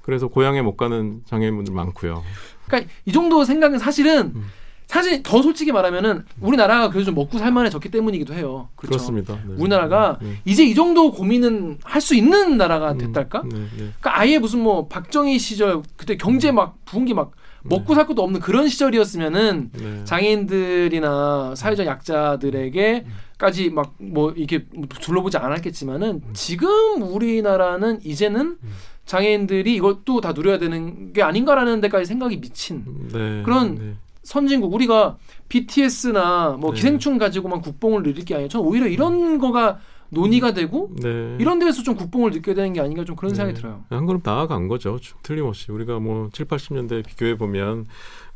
그래서 0.01 0.27
고향에 0.27 0.61
못 0.61 0.77
가는 0.77 1.21
장애인분들 1.25 1.73
많고요. 1.73 2.23
그러니까 2.67 2.91
이 3.05 3.11
정도 3.11 3.43
생각은 3.43 3.79
사실은 3.79 4.31
음. 4.35 4.45
사실 4.85 5.21
더 5.21 5.41
솔직히 5.41 5.73
말하면 5.73 6.25
우리나라가 6.39 6.87
그래도 6.87 7.07
좀 7.07 7.15
먹고 7.15 7.37
살만해졌기 7.37 7.89
때문이기도 7.89 8.33
해요. 8.33 8.69
그렇죠. 8.77 8.91
그렇습니다. 8.93 9.33
네. 9.45 9.55
우리나라가 9.57 10.17
네. 10.21 10.37
이제 10.45 10.63
이 10.63 10.73
정도 10.73 11.11
고민은 11.11 11.79
할 11.83 11.99
수 11.99 12.15
있는 12.15 12.55
나라가 12.57 12.93
됐달까? 12.93 13.41
음, 13.41 13.49
네, 13.49 13.57
네. 13.59 13.69
그러니까 13.99 14.17
아예 14.21 14.39
무슨 14.39 14.61
뭐 14.61 14.87
박정희 14.87 15.39
시절 15.39 15.81
그때 15.97 16.15
경제 16.15 16.53
막 16.53 16.77
부흥기 16.85 17.13
막 17.13 17.31
먹고 17.69 17.95
살 17.95 18.07
것도 18.07 18.23
없는 18.23 18.39
그런 18.39 18.67
시절이었으면은 18.67 19.71
네. 19.73 20.03
장애인들이나 20.05 21.55
사회적 21.55 21.85
약자들에게 21.85 23.05
까지 23.37 23.69
막 23.69 23.87
뭐 23.99 24.31
이렇게 24.31 24.65
둘러보지 25.01 25.37
않았겠지만은 25.37 26.21
지금 26.33 27.01
우리나라는 27.01 27.99
이제는 28.03 28.57
장애인들이 29.05 29.75
이것도 29.75 30.21
다 30.21 30.33
누려야 30.33 30.57
되는 30.57 31.13
게 31.13 31.21
아닌가라는 31.23 31.81
데까지 31.81 32.05
생각이 32.05 32.39
미친 32.39 32.83
네. 33.11 33.41
그런 33.43 33.75
네. 33.75 33.93
선진국 34.23 34.73
우리가 34.73 35.17
BTS나 35.49 36.57
뭐 36.59 36.71
네. 36.71 36.75
기생충 36.75 37.17
가지고만 37.17 37.61
국뽕을 37.61 38.03
누릴 38.03 38.25
게 38.25 38.35
아니라 38.35 38.49
저는 38.49 38.65
오히려 38.65 38.87
이런 38.87 39.37
거가 39.39 39.79
논의가 40.09 40.53
되고 40.53 40.89
네. 41.01 41.37
이런 41.39 41.59
데에서 41.59 41.83
좀 41.83 41.95
국뽕을 41.95 42.31
느껴야 42.31 42.55
되는 42.55 42.73
게 42.73 42.79
아닌가 42.81 43.03
좀 43.03 43.15
그런 43.15 43.33
생각이 43.35 43.53
네. 43.55 43.61
들어요. 43.61 43.83
한 43.89 44.05
걸음 44.05 44.21
나아간 44.23 44.67
거죠. 44.67 44.97
주- 44.99 45.15
틀림없이 45.23 45.71
우리가 45.71 45.99
뭐 45.99 46.29
7, 46.31 46.45
80년대 46.45 47.05
비교해 47.05 47.37
보면 47.37 47.87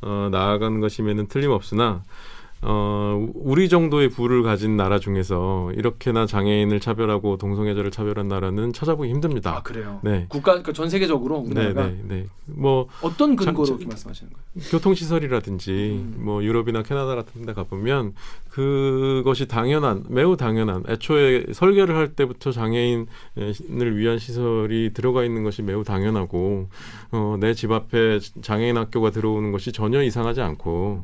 어, 0.02 0.30
나아가는 0.32 0.80
것이면은 0.80 1.28
틀림없으나 1.28 2.04
어, 2.64 3.28
우리 3.34 3.70
정도의 3.70 4.10
부를 4.10 4.44
가진 4.44 4.78
나라 4.78 5.00
중에서 5.00 5.72
이렇게나 5.76 6.28
장애인을 6.28 6.80
차별하고 6.80 7.38
동성애자를 7.38 7.90
차별한 7.90 8.28
나라는 8.28 8.72
찾아보기 8.72 9.10
힘듭니다. 9.10 9.58
아 9.58 9.62
그래요. 9.64 10.00
네. 10.04 10.26
국가 10.30 10.52
그러니까 10.52 10.72
전 10.74 10.88
세계적으로 10.90 11.42
네, 11.48 11.50
우리나라가 11.68 11.88
네, 11.88 12.00
네. 12.08 12.26
뭐 12.46 12.88
어떤 13.02 13.36
근거로 13.36 13.66
참- 13.66 13.78
그렇게 13.78 13.86
말씀하시는 13.88 14.32
거예요? 14.32 14.70
교통시설이라든지 14.70 15.72
음. 15.72 16.16
뭐 16.24 16.44
유럽이나 16.44 16.84
캐나다 16.84 17.16
같은 17.16 17.46
데 17.48 17.54
가보면 17.54 18.14
그것이 18.50 19.48
당연한 19.48 20.04
매우 20.10 20.38
당연한 20.38 20.84
애초에 20.88 21.46
설계를 21.54 21.96
할 21.96 22.10
때부터 22.16 22.52
장애인을 22.52 23.08
위한 23.98 24.20
시설이 24.20 24.92
들어가 24.94 25.24
있는 25.24 25.44
것이 25.44 25.62
매우 25.64 25.84
당연하고 25.84 26.68
어, 27.12 27.38
내 27.40 27.54
집 27.54 27.72
앞에 27.72 28.20
장애인 28.42 28.78
학교가 28.78 29.12
들어오는 29.12 29.52
것이 29.52 29.72
전혀 29.72 30.02
이상하지 30.04 30.42
않고 30.42 31.04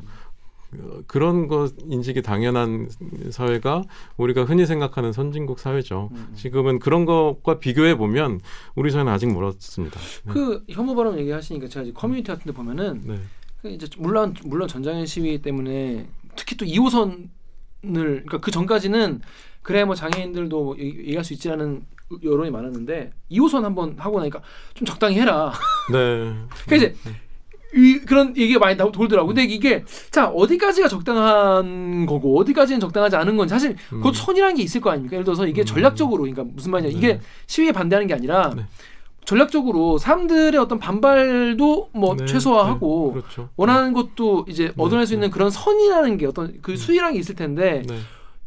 그런 1.06 1.48
것 1.48 1.72
인식이 1.88 2.20
당연한 2.22 2.88
사회가 3.30 3.82
우리가 4.18 4.44
흔히 4.44 4.66
생각하는 4.66 5.12
선진국 5.12 5.58
사회죠. 5.58 6.10
음. 6.12 6.32
지금은 6.34 6.78
그런 6.78 7.06
것과 7.06 7.58
비교해 7.58 7.96
보면 7.96 8.40
우리 8.74 8.90
사회는 8.90 9.10
아직 9.10 9.32
멀었습니다. 9.32 9.98
네. 10.24 10.32
그 10.32 10.62
혐오 10.68 10.94
발언 10.94 11.18
얘기하시니까 11.18 11.68
제가 11.68 11.84
이제 11.84 11.92
커뮤니티 11.92 12.28
같은데 12.30 12.52
보면은 12.52 13.00
네. 13.04 13.18
그 13.62 13.70
이제 13.70 13.86
물론 13.98 14.34
물론 14.44 14.68
전장현 14.68 15.06
시위 15.06 15.40
때문에 15.40 16.06
특히 16.36 16.56
또 16.56 16.64
2호선을 16.66 17.28
그러니까 17.82 18.38
그 18.38 18.50
전까지는 18.50 19.20
그래 19.62 19.84
뭐 19.84 19.94
장애인들도 19.94 20.64
뭐 20.64 20.76
얘기- 20.78 20.98
얘기할 21.00 21.24
수 21.24 21.32
있지라는 21.32 21.84
여론이 22.22 22.50
많았는데 22.50 23.10
2호선 23.30 23.62
한번 23.62 23.94
하고 23.98 24.18
나니까 24.18 24.40
좀 24.74 24.86
적당히 24.86 25.18
해라. 25.20 25.52
네. 25.92 26.34
그러니까 26.66 26.76
이제 26.76 26.94
이, 27.74 27.98
그런 28.00 28.36
얘기가 28.36 28.58
많이 28.58 28.76
돌더라고. 28.76 29.28
근데 29.28 29.44
이게 29.44 29.84
자 30.10 30.28
어디까지가 30.28 30.88
적당한 30.88 32.06
거고 32.06 32.38
어디까지는 32.38 32.80
적당하지 32.80 33.16
않은 33.16 33.36
건 33.36 33.48
사실 33.48 33.76
음. 33.92 34.00
그 34.00 34.12
선이라는 34.12 34.54
게 34.54 34.62
있을 34.62 34.80
거 34.80 34.90
아닙니까? 34.90 35.14
예를 35.14 35.24
들어서 35.24 35.46
이게 35.46 35.62
음. 35.62 35.64
전략적으로 35.64 36.22
그러니까 36.22 36.44
무슨 36.44 36.70
말이냐 36.70 36.90
네. 36.90 36.96
이게 36.96 37.20
시위에 37.46 37.72
반대하는 37.72 38.06
게 38.06 38.14
아니라 38.14 38.54
네. 38.56 38.64
전략적으로 39.26 39.98
사람들의 39.98 40.58
어떤 40.58 40.78
반발도 40.78 41.90
뭐 41.92 42.16
네, 42.16 42.24
최소화하고 42.24 43.12
네, 43.14 43.20
그렇죠. 43.20 43.50
원하는 43.56 43.92
것도 43.92 44.46
이제 44.48 44.72
얻어낼 44.78 45.06
수 45.06 45.10
네. 45.10 45.16
있는 45.16 45.30
그런 45.30 45.50
선이라는 45.50 46.16
게 46.16 46.24
어떤 46.24 46.58
그 46.62 46.76
수위라는 46.76 47.12
게 47.12 47.20
있을 47.20 47.34
텐데 47.34 47.82
네. 47.86 47.98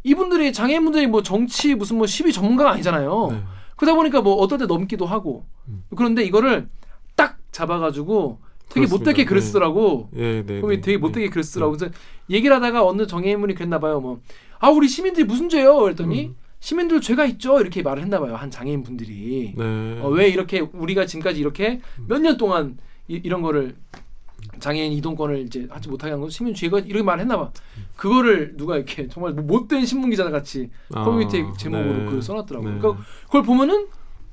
이분들이 0.04 0.52
장애인분들이 0.52 1.06
뭐 1.06 1.22
정치 1.22 1.76
무슨 1.76 1.98
뭐 1.98 2.08
시위 2.08 2.34
전문가가 2.34 2.72
아니잖아요. 2.72 3.28
네. 3.32 3.44
그러다 3.76 3.96
보니까 3.96 4.22
뭐 4.22 4.34
어떨 4.36 4.58
때 4.58 4.66
넘기도 4.66 5.06
하고 5.06 5.46
음. 5.68 5.84
그런데 5.96 6.24
이거를 6.24 6.68
딱 7.16 7.38
잡아가지고 7.52 8.40
되게 8.74 8.86
그렇습니다. 8.88 8.98
못되게 8.98 9.26
글을 9.26 9.42
네. 9.42 9.46
쓰더라고. 9.48 10.10
예, 10.16 10.44
네. 10.46 10.62
그럼 10.62 10.70
네, 10.70 10.82
되게 10.82 10.94
네. 10.94 10.98
못되게 10.98 11.30
글을 11.30 11.44
쓰더라고. 11.44 11.76
그래서 11.78 11.94
얘기를 12.30 12.56
하다가 12.56 12.86
어느 12.86 13.06
정해인분이 13.08 13.54
그랬나 13.56 13.80
봐요. 13.80 14.00
뭐 14.00 14.20
아 14.64 14.70
우리 14.70 14.88
시민들이 14.88 15.26
무슨 15.26 15.50
죄요? 15.50 15.76
그랬더니 15.80 16.26
음. 16.28 16.36
시민들 16.60 17.02
죄가 17.02 17.26
있죠. 17.26 17.60
이렇게 17.60 17.82
말을 17.82 18.04
했나 18.04 18.20
봐요. 18.20 18.36
한 18.36 18.52
장애인 18.52 18.84
분들이 18.84 19.54
네. 19.58 20.00
어, 20.02 20.08
왜 20.10 20.28
이렇게 20.30 20.60
우리가 20.60 21.06
지금까지 21.08 21.40
이렇게 21.40 21.82
몇 22.08 22.20
년 22.22 22.38
동안 22.38 22.78
이, 23.08 23.20
이런 23.24 23.42
거를 23.42 23.76
장애인 24.60 24.92
이동권을 24.94 25.40
이제 25.40 25.68
하지 25.72 25.90
못하게 25.90 26.12
한 26.12 26.22
건 26.22 26.30
시민 26.30 26.54
죄가 26.54 26.80
이렇게 26.80 27.02
말했나 27.02 27.38
봐. 27.38 27.52
그거를 27.96 28.56
누가 28.58 28.76
이렇게 28.78 29.08
정말 29.08 29.34
뭐 29.34 29.44
못된 29.44 29.86
신문 29.88 30.12
기자 30.12 30.30
같이 30.30 30.70
아, 30.94 31.04
커뮤니티 31.04 31.44
제목으로 31.58 31.94
네. 31.98 32.06
글을 32.06 32.22
써놨더라고 32.22 32.68
요. 32.68 32.72
네. 32.74 32.78
그러니까 32.80 33.04
그걸 33.26 33.42
보면은 33.44 33.88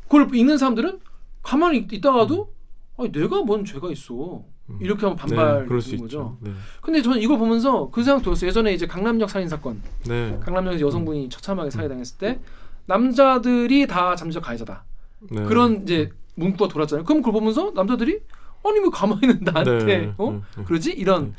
그걸 0.05 0.29
읽는 0.35 0.59
사람들은 0.59 0.99
가만히 1.43 1.79
있- 1.79 1.93
있다가도 1.95 2.53
아니 2.99 3.13
내가 3.13 3.43
뭔 3.43 3.65
죄가 3.65 3.91
있어 3.93 4.43
이렇게 4.81 5.03
하면 5.03 5.17
반발 5.17 5.67
네, 5.67 5.81
수 5.81 5.97
거죠. 5.97 6.37
네. 6.41 6.51
근데 6.83 7.01
저는 7.01 7.21
이걸 7.23 7.39
보면서 7.39 7.89
그 7.91 8.03
생각 8.03 8.23
들었어요. 8.23 8.49
예전에 8.49 8.75
이제 8.75 8.87
강남역 8.87 9.31
살인 9.31 9.49
사건, 9.49 9.81
네. 10.07 10.39
강남역에서 10.41 10.85
여성분이 10.85 11.31
처참하게 11.31 11.71
살해당했을 11.71 12.19
때 12.19 12.41
남자들이 12.87 13.87
다 13.87 14.15
잠재적 14.15 14.43
가해자다. 14.43 14.85
네. 15.31 15.45
그런 15.45 15.83
이제 15.85 16.11
문구가 16.35 16.69
돌았잖아요. 16.69 17.05
그럼 17.05 17.23
그걸 17.23 17.41
보면서 17.41 17.73
남자들이 17.75 18.21
아니 18.65 18.81
왜 18.81 18.89
가만히 18.93 19.21
있는 19.23 19.41
나한테 19.41 19.85
네, 19.85 20.15
어 20.19 20.33
네, 20.33 20.41
네. 20.57 20.65
그러지 20.65 20.93
이런 20.93 21.35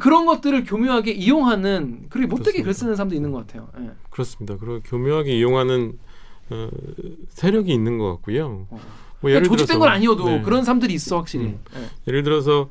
그런 0.00 0.26
것들을 0.26 0.64
교묘하게 0.64 1.12
이용하는 1.12 2.06
그리고 2.10 2.36
못되게. 2.36 2.62
글 2.62 2.74
쓰는 2.74 2.96
사람도 2.96 3.14
있는 3.14 3.30
것 3.30 3.46
같아요. 3.46 3.68
예. 3.80 3.92
그렇습니다. 4.10 4.56
그리고 4.58 4.80
교묘하게 4.84 5.38
이용하는 5.38 5.98
어, 6.50 6.68
세력이 7.28 7.72
있는 7.72 7.98
것 7.98 8.10
같고요. 8.14 8.66
어. 8.70 8.80
뭐 9.24 9.30
그러니까 9.30 9.48
조직된 9.48 9.76
들어서- 9.76 9.78
건 9.78 9.88
아니어도 9.88 10.24
네. 10.26 10.42
그런 10.42 10.64
사람들이 10.64 10.92
있어 10.94 11.16
확실히. 11.16 11.46
음. 11.46 11.60
예. 11.76 11.88
예를 12.08 12.22
들어서 12.22 12.68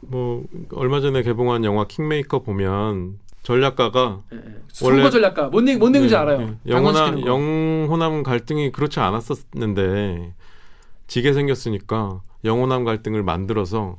뭐 0.00 0.44
얼마 0.72 1.00
전에 1.00 1.22
개봉한 1.22 1.64
영화 1.64 1.86
킹메이커 1.86 2.40
보면 2.42 3.18
전략가가 3.42 4.20
예, 4.32 4.36
예. 4.36 4.40
원래- 4.82 5.10
전략가 5.10 5.48
뭔 5.48 5.68
얘기 5.68 5.78
뭔 5.78 5.94
얘기인지 5.94 6.14
네, 6.14 6.20
알아요. 6.20 6.38
네. 6.38 6.56
영호남 6.66 7.20
거. 7.20 7.26
영호남 7.26 8.22
갈등이 8.22 8.72
그렇지 8.72 9.00
않았었는데 9.00 10.32
지게 11.08 11.32
생겼으니까 11.32 12.20
영호남 12.44 12.84
갈등을 12.84 13.22
만들어서 13.22 13.98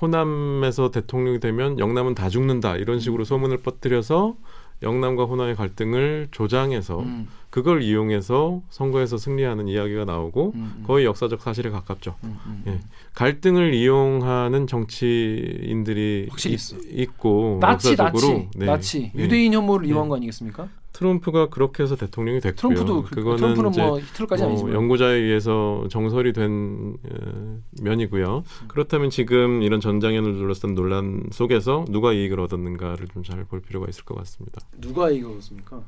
호남에서 0.00 0.90
대통령이 0.90 1.40
되면 1.40 1.78
영남은 1.78 2.14
다 2.14 2.28
죽는다 2.28 2.76
이런 2.76 3.00
식으로 3.00 3.24
소문을 3.24 3.58
퍼뜨려서 3.58 4.34
영남과 4.82 5.24
호남의 5.24 5.56
갈등을 5.56 6.28
조장해서 6.32 6.98
음, 7.00 7.28
그걸 7.56 7.80
이용해서 7.80 8.60
선거에서 8.68 9.16
승리하는 9.16 9.66
이야기가 9.66 10.04
나오고 10.04 10.52
음, 10.56 10.74
음. 10.76 10.84
거의 10.86 11.06
역사적 11.06 11.40
사실에 11.40 11.70
가깝죠. 11.70 12.14
음, 12.24 12.36
음, 12.44 12.62
예. 12.66 12.80
갈등을 13.14 13.72
이용하는 13.72 14.66
정치인들이 14.66 16.26
확실히. 16.28 16.56
있, 16.90 17.16
고 17.16 17.56
나치 17.58 17.96
나치 17.96 18.02
역사적으로 18.02 18.48
네. 18.56 18.66
나치 18.66 19.10
네. 19.14 19.22
유대인 19.22 19.54
혐오를 19.54 19.86
네. 19.86 19.88
이용한 19.88 20.10
거 20.10 20.16
아니겠습니까? 20.16 20.68
트럼프가 20.92 21.48
그렇게 21.48 21.82
해서 21.82 21.96
대통령이 21.96 22.40
됐고요. 22.40 22.74
트럼프도 22.74 23.02
그- 23.04 23.14
그거는 23.14 23.36
트럼프는 23.38 23.70
이제 23.70 23.82
뭐 23.82 24.00
히틀러까지 24.00 24.42
뭐 24.42 24.50
아니지만 24.52 24.74
연구자에 24.74 25.14
의해서 25.14 25.86
정설이 25.90 26.34
된 26.34 26.96
어, 27.10 27.58
면이고요. 27.80 28.44
음. 28.62 28.68
그렇다면 28.68 29.08
지금 29.08 29.62
이런 29.62 29.80
전장현을 29.80 30.34
둘러싼 30.34 30.74
논란 30.74 31.22
속에서 31.32 31.86
누가 31.88 32.12
이익을 32.12 32.38
얻었는가를 32.40 33.08
좀 33.14 33.22
잘 33.22 33.44
볼 33.46 33.60
필요가 33.60 33.86
있을 33.88 34.04
것 34.04 34.14
같습니다. 34.18 34.60
누가 34.78 35.10
이거였습니까? 35.10 35.80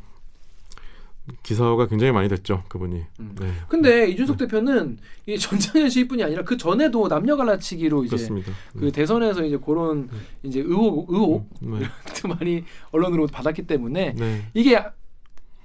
기사화가 1.43 1.87
굉장히 1.87 2.13
많이 2.13 2.29
됐죠, 2.29 2.65
그분이. 2.69 3.03
음. 3.21 3.37
네. 3.41 3.53
근데 3.69 4.09
이준석 4.09 4.39
대표는 4.39 4.99
이 5.27 5.39
전장현 5.39 5.91
시위뿐이 5.91 6.23
아니라 6.23 6.43
그 6.43 6.57
전에도 6.57 7.09
남녀 7.09 7.37
갈라치기로 7.37 8.05
이제 8.05 8.17
그렇습니다. 8.17 8.53
그 8.79 8.91
대선에서 8.93 9.45
이제 9.45 9.59
그런 9.65 10.09
이제 10.43 10.61
의혹 10.61 11.11
의혹 11.11 11.49
네. 11.61 11.81
도 12.21 12.29
많이 12.29 12.65
언론으로 12.91 13.27
받았기 13.27 13.67
때문에 13.67 14.15
네. 14.17 14.47
이게 14.55 14.83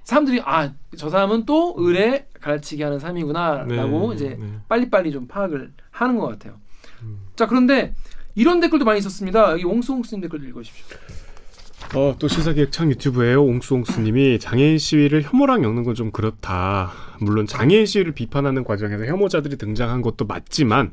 사람들이 0.04 0.40
아 0.44 0.72
저 0.96 1.10
사람은 1.10 1.44
또 1.44 1.74
의뢰 1.76 2.26
갈라치기 2.40 2.82
하는 2.82 2.98
사람이구나라고 2.98 4.10
네. 4.10 4.14
이제 4.14 4.36
네. 4.38 4.46
빨리빨리 4.68 5.12
좀 5.12 5.26
파악을 5.26 5.72
하는 5.90 6.18
것 6.18 6.26
같아요. 6.28 6.60
음. 7.02 7.26
자 7.36 7.46
그런데 7.46 7.94
이런 8.34 8.60
댓글도 8.60 8.84
많이 8.84 8.98
있었습니다. 8.98 9.52
여기 9.52 9.64
옹수옹수님 9.64 10.22
댓글 10.22 10.46
읽어주십시오. 10.48 10.96
어, 11.94 12.16
또 12.18 12.26
시사기획창 12.26 12.90
유튜브에요. 12.90 13.42
옹수옹수님이 13.44 14.38
장애인 14.40 14.78
시위를 14.78 15.22
혐오랑 15.22 15.62
엮는 15.62 15.84
건 15.84 15.94
좀 15.94 16.10
그렇다. 16.10 16.90
물론 17.20 17.46
장애인 17.46 17.86
시위를 17.86 18.12
비판하는 18.12 18.64
과정에서 18.64 19.04
혐오자들이 19.06 19.56
등장한 19.58 20.02
것도 20.02 20.24
맞지만 20.24 20.90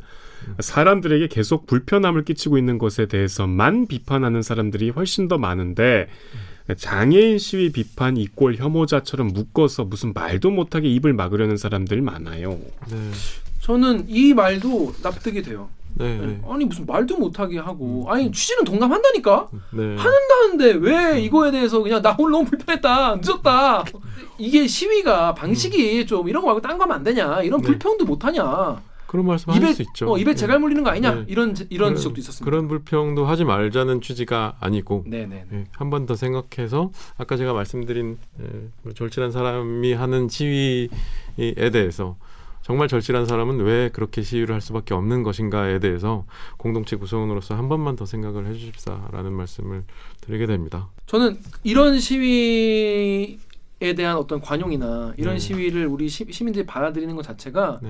사람들에게 0.60 1.28
계속 1.28 1.66
불편함을 1.66 2.24
끼치고 2.24 2.58
있는 2.60 2.78
것에 2.78 3.08
대해서만 3.08 3.88
비판하는 3.88 4.44
사람들이 4.44 4.92
훨씬 4.92 5.28
더 5.28 5.40
많은데 5.40 6.08
장애인 6.78 7.40
시위 7.40 7.72
비판 7.72 8.16
이꼴 8.16 8.56
혐오자처럼 8.58 9.30
묶어서 9.30 9.86
무슨 9.86 10.14
말도 10.14 10.52
못하게 10.52 10.88
입을 10.90 11.14
막으려는 11.14 11.58
사람들이 11.58 12.02
많아요. 12.02 12.60
네. 12.92 12.98
저는 13.62 14.06
이 14.08 14.36
말도 14.36 14.94
납득이 15.02 15.42
돼요. 15.42 15.70
네. 15.96 16.18
네. 16.18 16.42
아니 16.50 16.66
무슨 16.66 16.86
말도 16.86 17.18
못하게 17.18 17.60
하고 17.60 18.06
아니 18.10 18.32
취지는 18.32 18.64
동감한다니까 18.64 19.48
네. 19.72 19.96
하는데 19.98 20.72
왜 20.80 21.22
이거에 21.22 21.52
대해서 21.52 21.82
그냥 21.82 22.02
나 22.02 22.16
오늘 22.18 22.32
너무 22.32 22.46
불편했다 22.46 23.18
늦었다 23.18 23.84
이게 24.38 24.66
시위가 24.68 25.34
방식이 25.36 26.06
좀 26.06 26.28
이런 26.30 26.42
거 26.42 26.48
말고 26.48 26.62
딴 26.62 26.78
거 26.78 26.84
하면 26.84 26.98
안 26.98 27.04
되냐 27.04 27.42
이런 27.44 27.62
네. 27.62 27.68
불평도 27.68 28.06
못하냐 28.06 28.82
그런 29.08 29.26
말씀 29.26 29.52
입에 29.52 29.60
하실 29.66 29.76
수 29.76 29.82
있죠. 29.82 30.10
어, 30.14 30.18
입에 30.18 30.32
네. 30.32 30.36
재갈 30.36 30.58
물리는 30.60 30.82
거 30.86 30.90
아니냐 30.90 31.14
네. 31.14 31.26
이런 31.28 31.54
이런 31.70 31.90
그런- 31.90 31.96
지적도 31.98 32.22
있었습니다. 32.22 32.46
그런 32.50 32.70
불평도 32.70 33.26
하지 33.26 33.44
말자는 33.44 34.00
취지가 34.00 34.56
아니고 34.62 35.04
네네. 35.06 35.46
예, 35.52 35.64
한번 35.74 36.06
더 36.06 36.16
생각해서 36.16 36.92
아까 37.18 37.36
제가 37.36 37.52
말씀드린 37.52 38.18
예, 38.42 38.46
뭐 38.84 38.94
절실한 38.94 39.32
사람이 39.34 39.92
하는 39.94 40.30
시위에 40.30 40.88
대해서 41.74 42.16
정말 42.72 42.88
절실한 42.88 43.26
사람은 43.26 43.60
왜 43.66 43.90
그렇게 43.90 44.22
시위를 44.22 44.56
할 44.56 44.62
수밖에 44.62 44.94
없는 44.94 45.24
것인가에 45.24 45.80
대해서 45.80 46.24
공동체 46.56 46.96
구성원으로서 46.96 47.54
한 47.54 47.68
번만 47.68 47.98
더 47.98 48.06
생각을 48.06 48.48
해주십사라는 48.48 49.34
말씀을 49.34 49.84
드리게 50.22 50.46
됩니다. 50.46 50.88
저는 51.06 51.38
이런 51.64 52.00
시위 52.00 53.40
에 53.82 53.94
대한 53.94 54.16
어떤 54.16 54.40
관용이나 54.40 55.14
이런 55.18 55.34
네. 55.34 55.40
시위를 55.40 55.86
우리 55.88 56.08
시, 56.08 56.26
시민들이 56.32 56.66
받아들이는 56.66 57.14
것 57.16 57.24
자체가 57.24 57.80
네, 57.82 57.90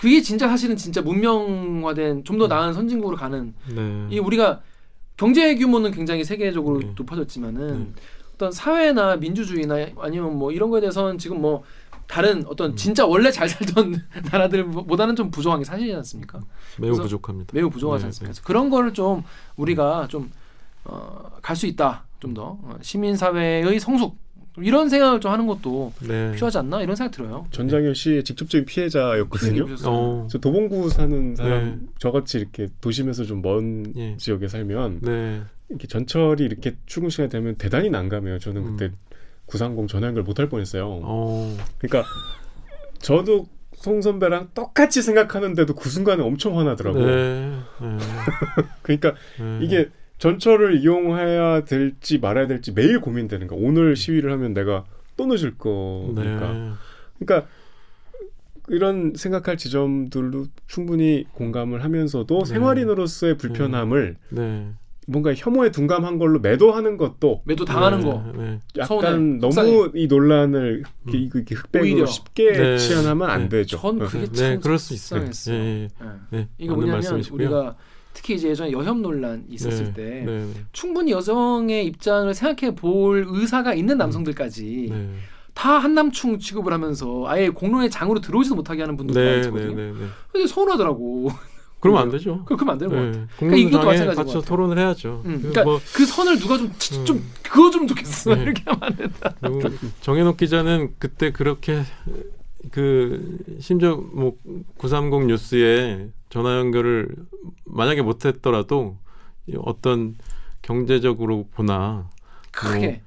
그게 0.00 0.22
진짜 0.22 0.48
사실은 0.48 0.76
진짜 0.76 1.02
문명화된 1.02 2.24
좀 2.24 2.38
더 2.38 2.46
나은 2.46 2.72
선진국으로 2.72 3.18
가는 3.18 3.52
네, 3.68 4.06
이 4.08 4.18
우리가 4.18 4.62
경제 5.18 5.54
규모는 5.56 5.90
굉장히 5.90 6.24
세계적으로 6.24 6.78
네. 6.78 6.92
높아졌지만은 6.96 7.78
네. 7.78 8.02
어떤 8.34 8.50
사회나 8.50 9.16
민주주의나 9.16 9.88
아니면 9.98 10.38
뭐 10.38 10.52
이런 10.52 10.70
거에 10.70 10.80
대해서는 10.80 11.18
지금 11.18 11.40
뭐 11.40 11.64
다른 12.06 12.44
어떤 12.46 12.72
음. 12.72 12.76
진짜 12.76 13.06
원래 13.06 13.30
잘 13.30 13.48
살던 13.48 14.02
나라들보다는 14.30 15.16
좀 15.16 15.30
부족한 15.30 15.60
게 15.60 15.64
사실이지 15.64 15.96
않습니까? 15.96 16.40
매우 16.78 16.94
부족합니다. 16.94 17.50
매우 17.54 17.70
부족하지 17.70 18.02
네, 18.02 18.06
않습니까? 18.06 18.32
그래서 18.32 18.42
그런 18.44 18.70
거를 18.70 18.92
좀 18.92 19.22
우리가 19.56 20.08
좀 20.08 20.30
어, 20.84 21.30
갈 21.42 21.56
수 21.56 21.66
있다. 21.66 22.04
좀더 22.24 22.58
어, 22.62 22.76
시민 22.80 23.16
사회의 23.16 23.78
성숙 23.78 24.16
이런 24.58 24.88
생각을 24.88 25.20
좀 25.20 25.32
하는 25.32 25.46
것도 25.46 25.92
네. 26.06 26.32
필요하지 26.32 26.58
않나 26.58 26.80
이런 26.82 26.94
생각 26.94 27.10
들어요. 27.10 27.46
전장현 27.50 27.94
씨의 27.94 28.22
직접적인 28.22 28.64
피해자였거든요. 28.66 29.66
어, 29.84 30.28
저 30.30 30.38
도봉구 30.38 30.90
사는 30.90 31.34
사람 31.34 31.64
네. 31.64 31.78
저같이 31.98 32.38
이렇게 32.38 32.68
도심에서 32.80 33.24
좀먼 33.24 33.94
예. 33.96 34.16
지역에 34.16 34.46
살면 34.46 35.00
네, 35.02 35.42
이렇게 35.68 35.88
전철이 35.88 36.44
이렇게 36.44 36.76
출근 36.86 37.10
시간 37.10 37.28
되면 37.28 37.56
대단히 37.56 37.90
난감해요. 37.90 38.38
저는 38.38 38.62
음. 38.62 38.76
그때 38.76 38.94
930 39.46 39.88
전화 39.88 40.06
연결 40.08 40.22
못할 40.22 40.48
뻔했어요. 40.48 41.00
어, 41.02 41.56
그러니까 41.78 42.08
저도 42.98 43.46
송 43.74 44.00
선배랑 44.00 44.50
똑같이 44.54 45.02
생각하는데도 45.02 45.74
그 45.74 45.90
순간에 45.90 46.22
엄청 46.22 46.58
화나더라고. 46.58 47.02
요 47.02 47.06
네, 47.06 47.58
네, 47.82 47.98
그러니까 48.82 49.14
네. 49.38 49.58
이게 49.62 49.90
전철을 50.18 50.78
이용해야 50.78 51.64
될지 51.64 52.18
말아야 52.18 52.46
될지 52.46 52.72
매일 52.72 53.00
고민되는 53.00 53.46
거야. 53.46 53.58
오늘 53.62 53.94
시위를 53.94 54.32
하면 54.32 54.54
내가 54.54 54.84
또 55.16 55.26
늦을 55.26 55.58
거니까. 55.58 56.52
네. 56.52 56.70
그러니까 57.18 57.48
이런 58.68 59.12
생각할 59.14 59.58
지점들도 59.58 60.46
충분히 60.66 61.26
공감을 61.32 61.84
하면서도 61.84 62.38
네. 62.38 62.44
생활인으로서의 62.46 63.36
불편함을 63.36 64.16
네. 64.30 64.68
뭔가 65.06 65.34
혐오에 65.34 65.70
둔감한 65.70 66.18
걸로 66.18 66.38
매도하는 66.40 66.96
것도 66.96 67.42
매도 67.44 67.64
당하는 67.64 68.00
네, 68.00 68.04
거. 68.04 68.24
네. 68.36 68.60
약간 68.78 68.86
서운해. 68.86 69.38
너무 69.38 69.52
속상해. 69.52 69.90
이 69.94 70.06
논란을 70.06 70.82
이렇게, 71.06 71.18
음. 71.18 71.30
이렇게 71.34 71.54
흑백으로 71.54 71.84
오히려. 71.84 72.06
쉽게 72.06 72.52
네. 72.52 72.78
치환하면 72.78 73.28
안 73.28 73.42
네. 73.42 73.48
되죠. 73.48 73.78
전 73.78 73.98
그게 73.98 74.26
네, 74.26 74.32
참 74.32 74.60
그럴 74.60 74.78
수 74.78 74.94
있어요. 74.94 75.22
예, 75.22 75.52
예. 75.52 75.82
예. 75.84 75.88
네, 76.30 76.48
이게 76.58 76.68
뭐냐면 76.70 76.94
말씀이시고요. 76.94 77.36
우리가 77.36 77.76
특히 78.14 78.34
이제 78.34 78.48
예전에 78.48 78.72
여혐 78.72 79.02
논란 79.02 79.44
있었을 79.48 79.86
네, 79.86 79.92
때 79.92 80.02
네, 80.24 80.38
네. 80.44 80.52
충분히 80.72 81.10
여성의 81.12 81.84
입장을 81.86 82.32
생각해 82.32 82.74
볼 82.74 83.26
의사가 83.28 83.74
있는 83.74 83.98
남성들까지 83.98 84.88
네. 84.90 85.08
다 85.52 85.78
한남충 85.78 86.38
취급을 86.38 86.72
하면서 86.72 87.24
아예 87.26 87.48
공론의 87.48 87.90
장으로 87.90 88.20
들어오지도 88.20 88.54
못하게 88.56 88.82
하는 88.82 88.96
분들도 88.96 89.20
많이 89.50 89.66
네. 89.66 89.74
네, 89.74 89.92
네. 89.92 90.06
근데 90.32 90.46
서운하더라고. 90.46 91.30
그러면 91.84 92.02
안 92.02 92.10
되죠. 92.10 92.44
그- 92.44 92.56
그러면 92.56 92.72
안 92.72 92.78
되는 92.78 92.90
것 92.94 92.96
같아. 93.04 93.18
네. 93.18 93.26
그러니까 93.38 93.56
이것도 93.68 93.86
마찬가지인 93.86 94.26
것 94.26 94.32
같이. 94.34 94.46
토론을 94.48 94.78
해야죠. 94.78 95.22
음, 95.24 95.32
그 95.34 95.38
그러니까 95.38 95.64
뭐 95.64 95.80
그 95.94 96.06
선을 96.06 96.38
누가 96.38 96.56
좀, 96.58 96.66
음. 96.66 97.04
좀 97.04 97.24
그거 97.42 97.70
좀 97.70 97.86
좋겠어. 97.86 98.34
네. 98.34 98.42
이렇게 98.42 98.62
하면 98.64 98.78
안 98.82 98.96
된다. 98.96 99.34
정현옥 100.00 100.36
기자는 100.38 100.94
그때 100.98 101.30
그렇게 101.30 101.82
그 102.70 103.38
심지어 103.60 103.96
뭐 103.96 104.36
930 104.78 105.26
뉴스에 105.26 106.08
전화 106.30 106.58
연결을 106.58 107.08
만약에 107.64 108.02
못했더라도 108.02 108.96
이 109.46 109.54
어떤 109.62 110.16
경제적으로 110.62 111.46
보나 111.54 112.08
크게. 112.50 113.02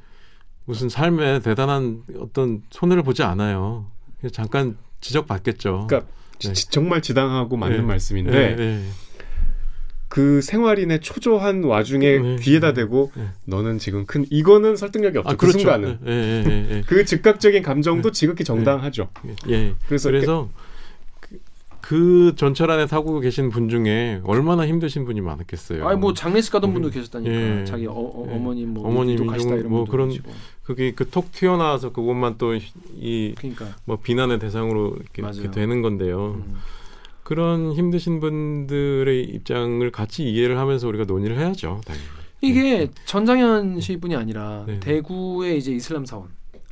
무슨 0.66 0.90
삶에 0.90 1.40
대단한 1.40 2.04
어떤 2.20 2.62
손해를 2.70 3.02
보지 3.02 3.24
않아요. 3.24 3.86
잠깐 4.34 4.78
지적받겠죠. 5.02 5.88
그러니까 5.88 6.12
네. 6.40 6.54
지- 6.54 6.70
정말 6.70 7.02
지당하고 7.02 7.58
맞는 7.58 7.78
네. 7.78 7.84
말씀인데 7.84 8.32
네, 8.32 8.56
네. 8.56 8.84
그 10.10 10.42
생활인의 10.42 11.02
초조한 11.02 11.64
와중에 11.64 12.18
네. 12.20 12.36
귀에다 12.38 12.74
대고 12.74 13.12
네. 13.16 13.24
너는 13.46 13.78
지금 13.78 14.06
큰 14.06 14.26
이거는 14.30 14.76
설득력이 14.78 15.18
없죠. 15.18 15.38
그 15.38 15.52
순간은 15.52 16.00
예, 16.08 16.12
예, 16.12 16.44
예, 16.48 16.76
예. 16.78 16.84
그 16.88 17.04
즉각적인 17.06 17.62
감정도 17.62 18.12
지극히 18.12 18.44
정당하죠. 18.44 19.10
예. 19.28 19.36
예. 19.54 19.74
그래서, 19.88 20.10
그래서 20.10 20.50
그, 21.20 21.40
그 21.82 22.34
전철 22.38 22.72
안에 22.72 22.86
타고 22.86 23.20
계신 23.20 23.50
분 23.50 23.68
중에 23.68 24.22
얼마나 24.24 24.66
힘드신 24.66 25.04
분이 25.06 25.20
많겠어요. 25.22 25.86
아니 25.88 26.00
뭐 26.00 26.14
장례식 26.14 26.54
가던 26.54 26.72
분도 26.72 26.88
우리- 26.88 26.96
계셨다니까. 26.96 27.34
예. 27.62 27.66
자기 27.66 27.86
어, 27.88 27.92
어, 27.94 28.26
예. 28.30 28.34
어머니 28.34 28.66
뭐 28.66 28.84
가시다 29.30 29.50
민중 29.50 29.60
이런 29.60 29.70
뭐 29.70 29.80
분도 29.82 29.92
그런 29.92 30.10
계시고. 30.10 30.32
그게 30.68 30.92
그 30.92 31.10
톡 31.10 31.32
튀어나와서 31.32 31.94
그것만 31.94 32.38
또이 32.38 32.60
그러니까. 33.38 33.74
뭐 33.86 33.98
비난의 34.04 34.38
대상으로 34.40 34.98
이렇게. 35.00 35.22
이렇게 35.22 35.50
되는 35.50 35.82
건데요. 35.82 36.44
음. 36.46 36.56
그런 37.24 37.72
힘드신 37.72 38.20
분들의 38.20 39.24
입장을 39.24 39.90
같이 39.92 40.30
이해를 40.30 40.58
하면서 40.60 40.86
우리가 40.90 41.06
논의를 41.06 41.40
해야죠. 41.40 41.80
당연히. 41.86 42.06
이게 42.42 42.90
전장현 43.06 43.80
시뿐이 43.80 44.18
아니라 44.18 44.66
네. 44.68 44.80
대구의 44.82 45.58
이제 45.58 45.72
이슬람 45.72 46.06
사원. 46.06 46.28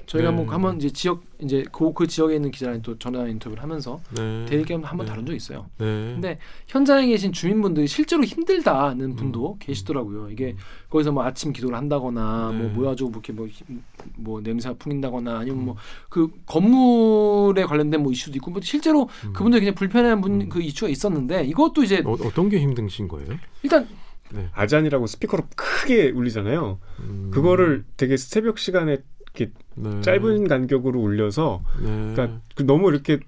저희가 0.06 0.32
네. 0.32 0.36
뭐 0.36 0.46
한번 0.54 0.78
이제 0.78 0.90
지역 0.90 1.24
이제 1.40 1.64
그, 1.72 1.92
그 1.94 2.08
지역에 2.08 2.36
있는 2.36 2.52
기자랑 2.52 2.82
또 2.82 2.98
전화 2.98 3.28
인터뷰를 3.28 3.62
하면서 3.62 4.00
네. 4.16 4.46
대리기 4.46 4.74
한번 4.74 5.00
네. 5.00 5.06
다룬 5.06 5.26
적 5.26 5.34
있어요. 5.34 5.68
네. 5.78 5.86
근데 6.14 6.40
현장에 6.68 7.08
계신 7.08 7.32
주민분들이 7.34 7.88
실제로 7.88 8.24
힘들다는 8.24 9.16
분도 9.16 9.54
음. 9.54 9.60
계시더라고요. 9.60 10.30
이게 10.30 10.56
거기서 10.90 11.12
뭐 11.12 11.24
아침 11.24 11.52
기도를 11.54 11.76
한다거나 11.78 12.52
네. 12.52 12.58
뭐 12.58 12.70
모여가지고 12.70 13.10
뭐 13.10 13.20
이렇게 13.20 13.34
뭐, 13.34 13.48
힘- 13.48 13.84
뭐 14.16 14.42
냄새가 14.42 14.76
풍긴다거나 14.76 15.40
아니면 15.40 15.60
음. 15.60 15.66
뭐그 15.66 16.32
건물에 16.46 17.64
관련된 17.66 18.02
뭐 18.02 18.12
이슈도 18.12 18.36
있고 18.38 18.52
뭐 18.52 18.62
실제로 18.62 19.10
음. 19.26 19.34
그분들 19.34 19.60
굉장히 19.60 19.76
불편한 19.76 20.22
분 20.22 20.42
음. 20.42 20.50
그 20.50 20.62
이슈가 20.62 20.90
있었는데 20.90 21.46
이것도 21.46 21.84
이제 21.84 22.02
어, 22.06 22.12
어떤 22.12 22.50
게 22.50 22.60
힘드신 22.60 23.08
거예요? 23.08 23.28
일단 23.64 23.88
네. 24.32 24.50
아잔이라고 24.54 25.06
스피커로 25.08 25.44
크게 25.56 26.10
울리잖아요. 26.12 26.80
음. 27.00 27.32
그거를 27.34 27.86
되게 27.98 28.18
새벽 28.18 28.58
시간에 28.58 28.98
이렇게 29.36 29.52
네. 29.76 30.02
짧은 30.02 30.48
간격으로 30.48 31.00
울려서 31.00 31.62
네. 31.82 31.86
그러니까 32.14 32.40
그 32.56 32.64
너무 32.64 32.90
이렇게 32.90 33.20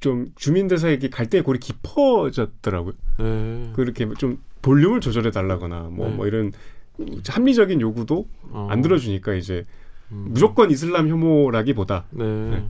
좀 0.00 0.32
주민들 0.36 0.78
사이에 0.78 0.92
이렇게 0.94 1.08
갈등의 1.08 1.42
골이 1.42 1.58
깊어졌더라고요. 1.58 2.94
네. 3.18 3.70
그렇게 3.74 4.08
좀 4.18 4.38
볼륨을 4.62 5.00
조절해 5.00 5.30
달라거나 5.30 5.88
뭐, 5.90 6.08
네. 6.08 6.14
뭐 6.14 6.26
이런 6.26 6.52
합리적인 7.28 7.80
요구도 7.80 8.26
어. 8.50 8.68
안 8.70 8.82
들어주니까 8.82 9.34
이제 9.34 9.64
음. 10.12 10.26
무조건 10.30 10.70
이슬람 10.70 11.08
혐오라기보다 11.08 12.04
네. 12.10 12.24
네. 12.24 12.64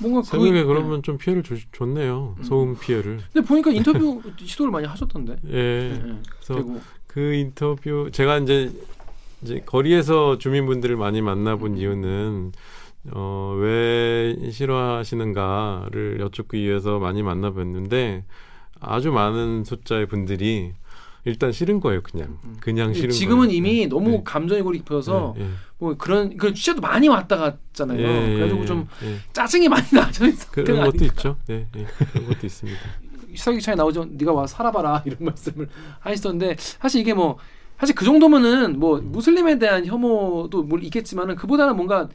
뭔가 0.00 0.22
새벽에 0.22 0.50
그게- 0.50 0.64
그러면 0.64 1.02
좀 1.02 1.16
피해를 1.18 1.42
주, 1.42 1.56
줬네요. 1.72 2.34
음. 2.38 2.42
소음 2.44 2.76
피해를. 2.78 3.20
근데 3.32 3.46
보니까 3.46 3.70
인터뷰 3.70 4.20
시도를 4.44 4.72
많이 4.72 4.86
하셨던데. 4.86 5.36
예. 5.48 5.54
예, 5.56 5.90
예. 5.94 5.98
그래서 6.00 6.54
그리고 6.54 6.80
그 7.06 7.32
인터뷰 7.34 8.08
제가 8.10 8.38
이제 8.38 8.72
이제 9.42 9.62
거리에서 9.64 10.38
주민분들을 10.38 10.96
많이 10.96 11.22
만나본 11.22 11.76
이유는 11.76 12.52
어, 13.12 13.56
왜 13.58 14.50
싫어하시는가를 14.50 16.18
여쭙기 16.20 16.58
위해서 16.58 16.98
많이 16.98 17.22
만나뵀는데 17.22 18.22
아주 18.80 19.12
많은 19.12 19.64
숫자의 19.64 20.06
분들이 20.06 20.72
일단 21.26 21.52
싫은 21.52 21.80
거예요, 21.80 22.02
그냥 22.02 22.38
그냥 22.60 22.92
싫은 22.92 23.10
지금은 23.10 23.46
거예요. 23.46 23.56
이미 23.56 23.80
네. 23.80 23.86
너무 23.86 24.10
네. 24.10 24.22
감정이 24.24 24.60
골이 24.60 24.78
깊어서 24.78 25.34
예, 25.38 25.42
예. 25.42 25.48
뭐 25.78 25.94
그런 25.96 26.36
그런 26.36 26.54
취재도 26.54 26.82
많이 26.82 27.08
왔다 27.08 27.36
갔잖아요. 27.38 27.98
예, 27.98 28.34
그래가지고 28.34 28.60
예, 28.60 28.66
좀 28.66 28.86
예. 29.04 29.16
짜증이 29.32 29.68
많이 29.68 29.86
나죠. 29.90 30.24
그런 30.50 30.76
것도 30.76 30.82
아닌가. 30.82 31.04
있죠. 31.06 31.36
예, 31.48 31.66
예. 31.76 31.86
그런 32.12 32.26
것도 32.28 32.46
있습니다. 32.46 32.78
시사기 33.34 33.60
차에 33.60 33.74
나오죠. 33.74 34.04
네가 34.10 34.32
와 34.32 34.46
살아봐라 34.46 35.02
이런 35.06 35.18
말씀을 35.20 35.68
하시던데 36.00 36.56
사실 36.58 37.00
이게 37.00 37.14
뭐 37.14 37.38
사실 37.78 37.94
그 37.94 38.04
정도면은 38.04 38.78
뭐 38.78 38.98
음. 38.98 39.10
무슬림에 39.12 39.58
대한 39.58 39.84
혐오도 39.86 40.62
물론 40.62 40.84
있겠지만은 40.84 41.36
그보다는 41.36 41.76
뭔가 41.76 42.08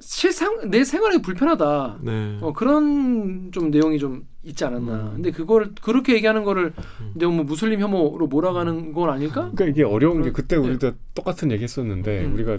실상 0.00 0.70
내 0.70 0.84
생활이 0.84 1.22
불편하다. 1.22 1.98
네. 2.02 2.38
어, 2.42 2.52
그런 2.52 3.50
좀 3.52 3.70
내용이 3.70 3.98
좀 3.98 4.26
있지 4.44 4.64
않았나. 4.64 4.92
음. 4.94 5.10
근데 5.14 5.30
그걸 5.30 5.70
그렇게 5.80 6.14
얘기하는 6.14 6.44
거를 6.44 6.74
음. 7.00 7.12
이제 7.16 7.26
뭐 7.26 7.44
무슬림 7.44 7.80
혐오로 7.80 8.26
몰아가는 8.26 8.92
건 8.92 9.08
아닐까? 9.10 9.50
그러니까 9.54 9.64
이게 9.66 9.82
어려운 9.84 10.16
게 10.18 10.30
그런- 10.30 10.32
그때 10.34 10.56
우리도 10.56 10.92
똑같은 11.14 11.50
얘기 11.50 11.62
했었는데 11.64 12.24
음. 12.26 12.34
우리가 12.34 12.58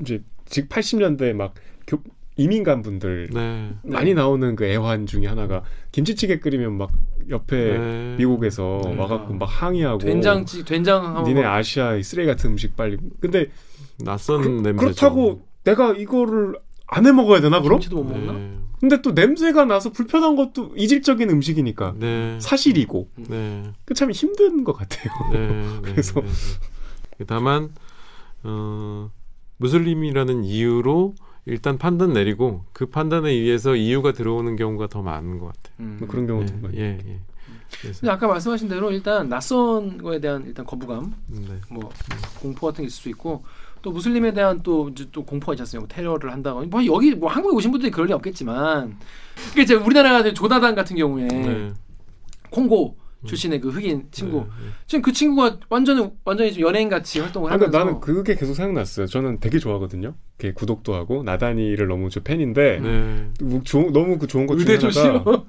이제 0.00 0.22
즉 0.46 0.68
80년대 0.68 1.32
막 1.34 1.54
교, 1.86 1.98
이민 2.36 2.64
간 2.64 2.82
분들 2.82 3.30
네. 3.32 3.70
많이 3.84 4.12
나오는 4.12 4.56
그 4.56 4.64
애환 4.64 5.06
중에 5.06 5.26
하나가 5.26 5.62
김치찌개 5.92 6.40
끓이면 6.40 6.72
막 6.76 6.90
옆에 7.30 7.78
네. 7.78 8.14
미국에서 8.18 8.80
네. 8.84 8.96
와갖고 8.96 9.34
막 9.34 9.46
항의하고 9.46 9.98
된장찌 9.98 10.64
된장 10.64 11.24
니네 11.24 11.44
아시아 11.44 11.94
이 11.96 12.02
쓰레기 12.02 12.28
같은 12.28 12.50
음식 12.50 12.76
빨리 12.76 12.98
근데 13.20 13.50
낯선 14.04 14.42
그, 14.42 14.48
냄새죠. 14.48 14.76
그렇다고 14.76 15.46
내가 15.64 15.92
이거를 15.92 16.58
안 16.86 17.06
해 17.06 17.12
먹어야 17.12 17.40
되나 17.40 17.60
그럼? 17.60 17.78
김치도 17.78 17.96
못 17.96 18.04
먹나? 18.04 18.32
네. 18.34 18.52
근데 18.78 19.00
또 19.00 19.12
냄새가 19.12 19.64
나서 19.64 19.90
불편한 19.90 20.36
것도 20.36 20.72
이질적인 20.76 21.30
음식이니까 21.30 21.94
네. 21.98 22.38
사실이고 22.40 23.08
네. 23.28 23.72
그참 23.86 24.10
힘든 24.10 24.62
것 24.64 24.74
같아요. 24.74 25.10
네, 25.32 25.38
네, 25.48 25.64
그래서-. 25.82 26.22
다만 27.26 27.70
어, 28.42 29.10
무슬림이라는 29.56 30.44
이유로 30.44 31.14
일단 31.46 31.76
판단 31.78 32.12
내리고 32.12 32.64
그 32.72 32.86
판단에 32.86 33.30
의해서 33.30 33.76
이유가 33.76 34.12
들어오는 34.12 34.56
경우가 34.56 34.86
더 34.88 35.02
많은 35.02 35.38
것 35.38 35.46
같아요. 35.46 35.74
음. 35.80 35.96
뭐 36.00 36.08
그런 36.08 36.26
경우도 36.26 36.52
예, 36.54 36.60
많이. 36.60 36.78
예, 36.78 36.98
예. 37.06 37.20
그래서 37.80 38.00
근데 38.00 38.12
아까 38.12 38.26
말씀하신 38.28 38.68
대로 38.68 38.90
일단 38.90 39.28
낯선 39.28 39.98
거에 39.98 40.20
대한 40.20 40.44
일단 40.46 40.64
거부감, 40.64 41.14
네, 41.28 41.60
뭐 41.70 41.90
공포 42.40 42.66
같은 42.66 42.82
게 42.82 42.86
있을 42.86 43.02
수 43.02 43.08
있고 43.08 43.42
또 43.82 43.90
무슬림에 43.90 44.32
대한 44.32 44.62
또 44.62 44.88
이제 44.88 45.06
또 45.12 45.24
공포가 45.24 45.52
있지 45.52 45.62
않습니까? 45.62 45.86
뭐 45.86 45.88
테러를 45.88 46.32
한다거나 46.32 46.66
뭐 46.70 46.86
여기 46.86 47.14
뭐 47.14 47.28
한국에 47.28 47.54
오신 47.56 47.70
분들이 47.70 47.90
그럴 47.90 48.06
리 48.06 48.12
없겠지만 48.12 48.96
그러니까 49.34 49.62
이제 49.62 49.74
우리나라가 49.74 50.32
조나단 50.32 50.74
같은 50.74 50.96
경우에 50.96 51.26
네. 51.26 51.72
콩고 52.50 52.96
출신의 53.24 53.60
그 53.60 53.70
흑인 53.70 54.08
친구 54.10 54.38
네, 54.40 54.44
지금 54.86 55.02
그 55.02 55.12
친구가 55.12 55.58
완전히 55.70 56.08
완전히 56.24 56.52
좀 56.52 56.62
연예인 56.62 56.88
같이 56.88 57.20
활동을 57.20 57.50
하면서 57.50 57.70
그러니까 57.70 57.78
나는 57.90 58.00
그게 58.00 58.34
계속 58.34 58.54
생각났어요. 58.54 59.06
저는 59.06 59.40
되게 59.40 59.58
좋아하거든요. 59.58 60.14
걔 60.38 60.52
구독도 60.52 60.94
하고 60.94 61.22
나단이를 61.22 61.86
너무 61.86 62.10
저 62.10 62.20
팬인데 62.20 62.80
네. 62.80 62.88
네. 62.88 63.28
뭐 63.42 63.60
좋은- 63.62 63.92
너무 63.92 64.18
그 64.18 64.26
좋은 64.26 64.46
것 64.46 64.56
중에 64.58 64.76
하나가 64.76 64.90
조시로 64.90 65.46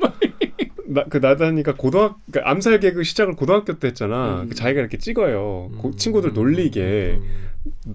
나, 0.88 1.03
그 1.05 1.17
나단이가 1.17 1.73
고등학 1.76 2.17
그러니까 2.32 2.51
암살 2.51 2.80
개그 2.80 3.03
시작을 3.03 3.36
고등학교 3.36 3.80
때 3.80 3.88
했잖아. 3.88 4.41
음. 4.43 4.49
그 4.49 4.55
자기가 4.55 4.80
이렇게 4.80 4.97
찍어요. 4.97 5.71
고- 5.78 5.89
음. 5.89 5.95
친구들 5.97 6.34
놀리게 6.34 7.19
음. 7.19 7.47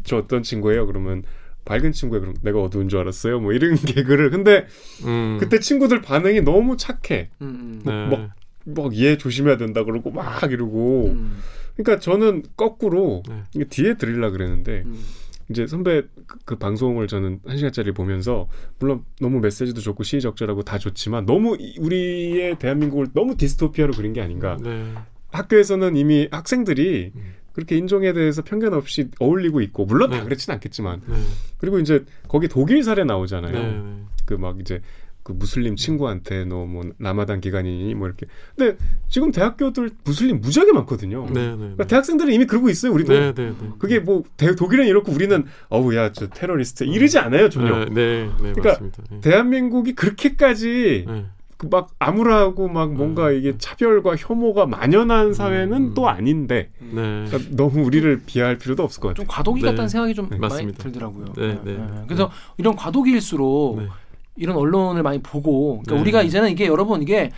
저 0.05 0.17
어떤 0.19 0.43
친구예요? 0.43 0.87
그러면 0.87 1.23
밝은 1.65 1.93
친구예요. 1.93 2.21
그럼 2.23 2.35
내가 2.43 2.61
어두운 2.61 2.89
줄 2.89 2.99
알았어요. 2.99 3.39
뭐 3.41 3.53
이런 3.53 3.75
개그를 3.77 4.31
근데 4.31 4.67
음. 5.05 5.37
그때 5.39 5.61
친구들 5.61 6.03
반응이 6.03 6.41
너무 6.41 6.77
착해. 6.77 7.31
음, 7.43 7.47
음. 7.47 7.83
네. 7.85 8.07
뭐- 8.07 8.29
막 8.65 8.93
얘 8.95 9.17
조심해야 9.17 9.57
된다 9.57 9.85
그러고 9.85 10.11
막 10.11 10.43
이러고. 10.51 11.07
음, 11.09 11.39
그러니까 11.77 11.99
저는 12.01 12.43
거꾸로 12.57 13.23
네. 13.29 13.65
뒤에 13.65 13.95
드리려 13.95 14.31
그랬는데 14.31 14.83
음. 14.85 15.03
이제 15.49 15.67
선배 15.67 16.03
그, 16.27 16.39
그 16.45 16.57
방송을 16.57 17.09
저는 17.09 17.41
한 17.47 17.57
시간짜리 17.57 17.93
보면서 17.93 18.49
물론 18.79 19.05
너무 19.21 19.41
메시지도 19.41 19.81
좋고 19.81 20.03
시의적절하고 20.05 20.63
다 20.63 20.79
좋지만 20.79 21.27
너무 21.27 21.57
이- 21.59 21.77
우리의 21.81 22.59
대한민국을 22.59 23.09
너무 23.15 23.37
디스토피아로 23.37 23.93
그린 23.95 24.13
게 24.13 24.21
아닌가. 24.21 24.57
네. 24.63 24.93
학교에서는 25.33 25.97
이미 25.97 26.29
학생들이 26.31 27.13
음. 27.15 27.23
그렇게 27.53 27.77
인종에 27.77 28.13
대해서 28.13 28.43
편견 28.43 28.75
없이 28.75 29.09
어울리고 29.19 29.61
있고 29.63 29.85
물론 29.85 30.11
다 30.11 30.19
네. 30.19 30.25
그렇진 30.25 30.53
않겠지만 30.53 31.03
네. 31.09 31.15
그리고 31.59 31.79
이제 31.81 32.05
거기 32.29 32.47
독일 32.47 32.83
사례 32.85 33.03
나오잖아요. 33.05 33.53
네. 33.53 33.73
네. 33.73 34.03
그막 34.27 34.61
이제 34.61 34.81
그 35.31 35.35
무슬림 35.39 35.77
친구한테 35.77 36.45
너뭐 36.45 36.83
라마단 36.99 37.41
기간이니 37.41 37.95
뭐 37.95 38.09
이렇게. 38.09 38.27
근데 38.57 38.77
지금 39.09 39.31
대학교들 39.31 39.91
무슬림 40.05 40.41
무지하게 40.41 40.73
많거든요. 40.73 41.27
네. 41.33 41.51
네. 41.51 41.57
그러니까 41.57 41.87
대학생들은 41.87 42.33
이미 42.33 42.47
그러고 42.47 42.69
있어요. 42.69 42.93
우리도. 42.93 43.13
네. 43.13 43.33
네. 43.33 43.47
네. 43.51 43.69
그게 43.79 43.99
뭐 44.01 44.25
대, 44.37 44.55
독일은 44.55 44.87
이렇고 44.87 45.13
우리는 45.13 45.45
어우 45.69 45.95
야 45.95 46.11
저 46.13 46.27
테러리스트 46.27 46.85
이러지 46.85 47.19
않아요 47.21 47.49
전혀. 47.49 47.85
네. 47.85 47.91
네. 47.91 48.25
네. 48.25 48.53
그러니까 48.53 48.69
맞습니다. 48.71 49.03
네. 49.11 49.21
대한민국이 49.21 49.95
그렇게까지 49.95 51.05
네. 51.07 51.27
그막 51.57 51.91
암울하고 51.99 52.69
막 52.69 52.93
뭔가 52.95 53.29
음. 53.29 53.37
이게 53.37 53.55
차별과 53.59 54.17
혐오가 54.17 54.67
만연한 54.67 55.35
사회는 55.35 55.77
음. 55.77 55.95
또 55.95 56.09
아닌데 56.09 56.71
네. 56.81 57.27
그러니까 57.29 57.39
너무 57.51 57.85
우리를 57.85 58.23
비하할 58.27 58.59
필요도 58.59 58.83
없을 58.83 59.01
것 59.01 59.09
같아요. 59.09 59.25
좀 59.25 59.27
과도기 59.29 59.61
네. 59.63 59.69
같다는 59.69 59.89
생각이 59.89 60.15
좀 60.15 60.29
많이 60.31 60.41
맞습니다. 60.41 60.83
들더라고요. 60.83 61.27
네, 61.37 61.61
네. 61.63 61.79
그래서 62.07 62.31
이런 62.59 62.75
과도기일수록 62.77 63.79
네. 63.81 63.89
이런 64.41 64.57
언론을 64.57 65.03
많이 65.03 65.21
보고 65.23 65.83
그러니까 65.83 65.95
네. 65.95 66.01
우리가 66.01 66.23
이제는 66.23 66.51
이게 66.51 66.67
여러분 66.67 67.03
이게 67.03 67.31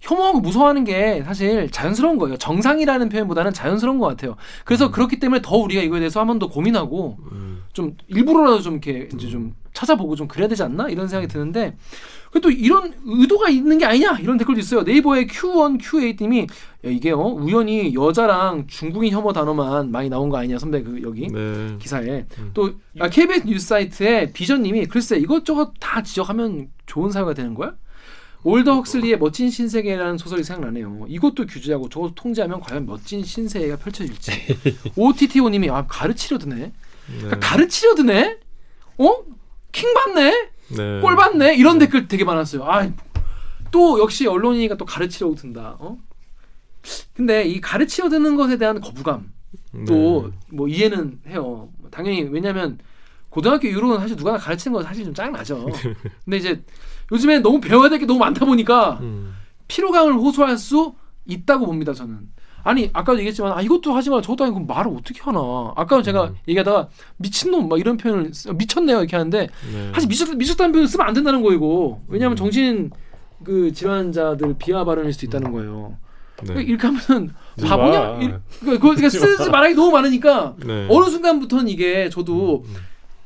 혐오하고 0.00 0.40
무서워하는 0.40 0.84
게 0.84 1.22
사실 1.24 1.70
자연스러운 1.70 2.16
거예요. 2.18 2.36
정상이라는 2.38 3.08
표현보다는 3.10 3.52
자연스러운 3.52 3.98
것 3.98 4.06
같아요. 4.06 4.36
그래서 4.64 4.86
음. 4.86 4.92
그렇기 4.92 5.18
때문에 5.20 5.42
더 5.42 5.56
우리가 5.56 5.82
이거에 5.82 5.98
대해서 6.00 6.20
한 6.20 6.26
번 6.28 6.38
더 6.38 6.48
고민하고 6.48 7.18
음. 7.32 7.62
좀 7.72 7.96
일부러라도 8.08 8.60
좀 8.60 8.74
이렇게 8.74 9.08
이제 9.14 9.28
좀 9.28 9.54
찾아보고 9.74 10.16
좀 10.16 10.26
그래야 10.28 10.48
되지 10.48 10.62
않나 10.62 10.88
이런 10.88 11.06
생각이 11.06 11.28
드는데 11.30 11.74
그 11.74 12.19
또 12.38 12.50
이런 12.50 12.94
의도가 13.04 13.48
있는 13.48 13.78
게 13.78 13.84
아니냐 13.84 14.18
이런 14.20 14.38
댓글도 14.38 14.60
있어요. 14.60 14.82
네이버의 14.82 15.26
Q1 15.26 15.80
Q8님이 15.80 16.48
야, 16.48 16.90
이게 16.90 17.10
어, 17.10 17.18
우연히 17.18 17.92
여자랑 17.94 18.66
중국인 18.68 19.12
혐오 19.12 19.32
단어만 19.32 19.90
많이 19.90 20.08
나온 20.08 20.28
거 20.28 20.36
아니냐 20.36 20.58
선배 20.58 20.82
그 20.82 21.02
여기 21.02 21.26
네. 21.26 21.76
기사에 21.80 22.26
음. 22.38 22.50
또 22.54 22.72
아, 23.00 23.08
KBS 23.08 23.46
뉴스 23.46 23.66
사이트에 23.66 24.32
비전님이 24.32 24.86
글쎄 24.86 25.16
이것저것 25.16 25.72
다 25.80 26.02
지적하면 26.02 26.68
좋은 26.86 27.10
사회가 27.10 27.34
되는 27.34 27.54
거야? 27.54 27.74
올더 28.42 28.76
헉슬리의 28.76 29.18
멋진 29.18 29.50
신세계라는 29.50 30.16
소설이 30.16 30.42
생각나네요. 30.44 31.04
이것도 31.08 31.46
규제하고 31.46 31.88
저것도 31.88 32.14
통제하면 32.14 32.60
과연 32.60 32.86
멋진 32.86 33.22
신세계가 33.22 33.76
펼쳐질지. 33.76 34.32
OTTO님이 34.96 35.68
아 35.70 35.86
가르치려 35.86 36.38
드네. 36.38 36.56
네. 36.56 36.72
그러니까 37.18 37.38
가르치려 37.38 37.94
드네. 37.96 38.38
어? 38.98 39.16
킹 39.72 39.92
받네. 39.94 40.50
네. 40.76 41.00
꼴 41.00 41.16
받네. 41.16 41.56
이런 41.56 41.78
댓글 41.78 42.08
되게 42.08 42.24
많았어요. 42.24 42.64
아, 42.64 42.88
또 43.70 44.00
역시 44.00 44.26
언론이니까 44.26 44.76
또 44.76 44.84
가르치려고 44.84 45.34
든다. 45.34 45.76
어? 45.78 45.98
근데 47.14 47.44
이 47.44 47.60
가르치려 47.60 48.08
드는 48.08 48.36
것에 48.36 48.56
대한 48.56 48.80
거부감 48.80 49.32
또뭐 49.86 50.68
이해는 50.68 51.20
해요. 51.28 51.68
당연히 51.90 52.22
왜냐하면 52.22 52.78
고등학교 53.28 53.68
이후로는 53.68 54.00
사실 54.00 54.16
누가 54.16 54.36
가르치는 54.36 54.74
건 54.74 54.84
사실 54.84 55.04
좀 55.04 55.14
짜증나죠. 55.14 55.66
근데 56.24 56.36
이제 56.36 56.62
요즘에 57.12 57.40
너무 57.40 57.60
배워야 57.60 57.88
될 57.88 57.98
게 57.98 58.06
너무 58.06 58.18
많다 58.18 58.44
보니까 58.46 58.98
음. 59.02 59.34
피로감을 59.68 60.14
호소할 60.14 60.56
수 60.58 60.94
있다고 61.26 61.66
봅니다. 61.66 61.92
저는. 61.92 62.28
아니 62.64 62.90
아까도 62.92 63.18
얘기했지만 63.18 63.52
아 63.52 63.60
이것도 63.62 63.92
하지 63.94 64.10
마 64.10 64.20
저것도 64.20 64.44
아니고 64.44 64.60
말을 64.60 64.92
어떻게 64.96 65.20
하나 65.22 65.40
아까 65.76 66.02
제가 66.02 66.24
음. 66.28 66.34
얘기하다가 66.48 66.88
미친놈 67.16 67.68
막 67.68 67.78
이런 67.78 67.96
표현을 67.96 68.32
쓰- 68.34 68.48
미쳤네요 68.48 68.98
이렇게 68.98 69.16
하는데 69.16 69.48
네. 69.72 69.90
사실 69.94 70.08
미쳤 70.08 70.34
미쳤다는 70.36 70.72
표현 70.72 70.86
쓰면 70.86 71.06
안 71.06 71.14
된다는 71.14 71.42
거이고 71.42 72.02
왜냐하면 72.08 72.34
음. 72.34 72.36
정신 72.36 72.90
그 73.44 73.72
질환자들 73.72 74.54
비하 74.58 74.84
발언일 74.84 75.12
수 75.12 75.24
있다는 75.24 75.50
거예요. 75.52 75.96
네. 76.46 76.62
이렇게 76.62 76.86
하면은 76.86 77.32
쓰지 77.56 77.68
바보냐? 77.68 78.40
그거 78.60 78.78
그거 78.94 79.08
쓰지 79.08 79.50
말아야 79.50 79.74
너무 79.74 79.90
많으니까 79.92 80.54
네. 80.64 80.86
어느 80.90 81.10
순간부터는 81.10 81.68
이게 81.68 82.08
저도 82.08 82.64
음. 82.66 82.74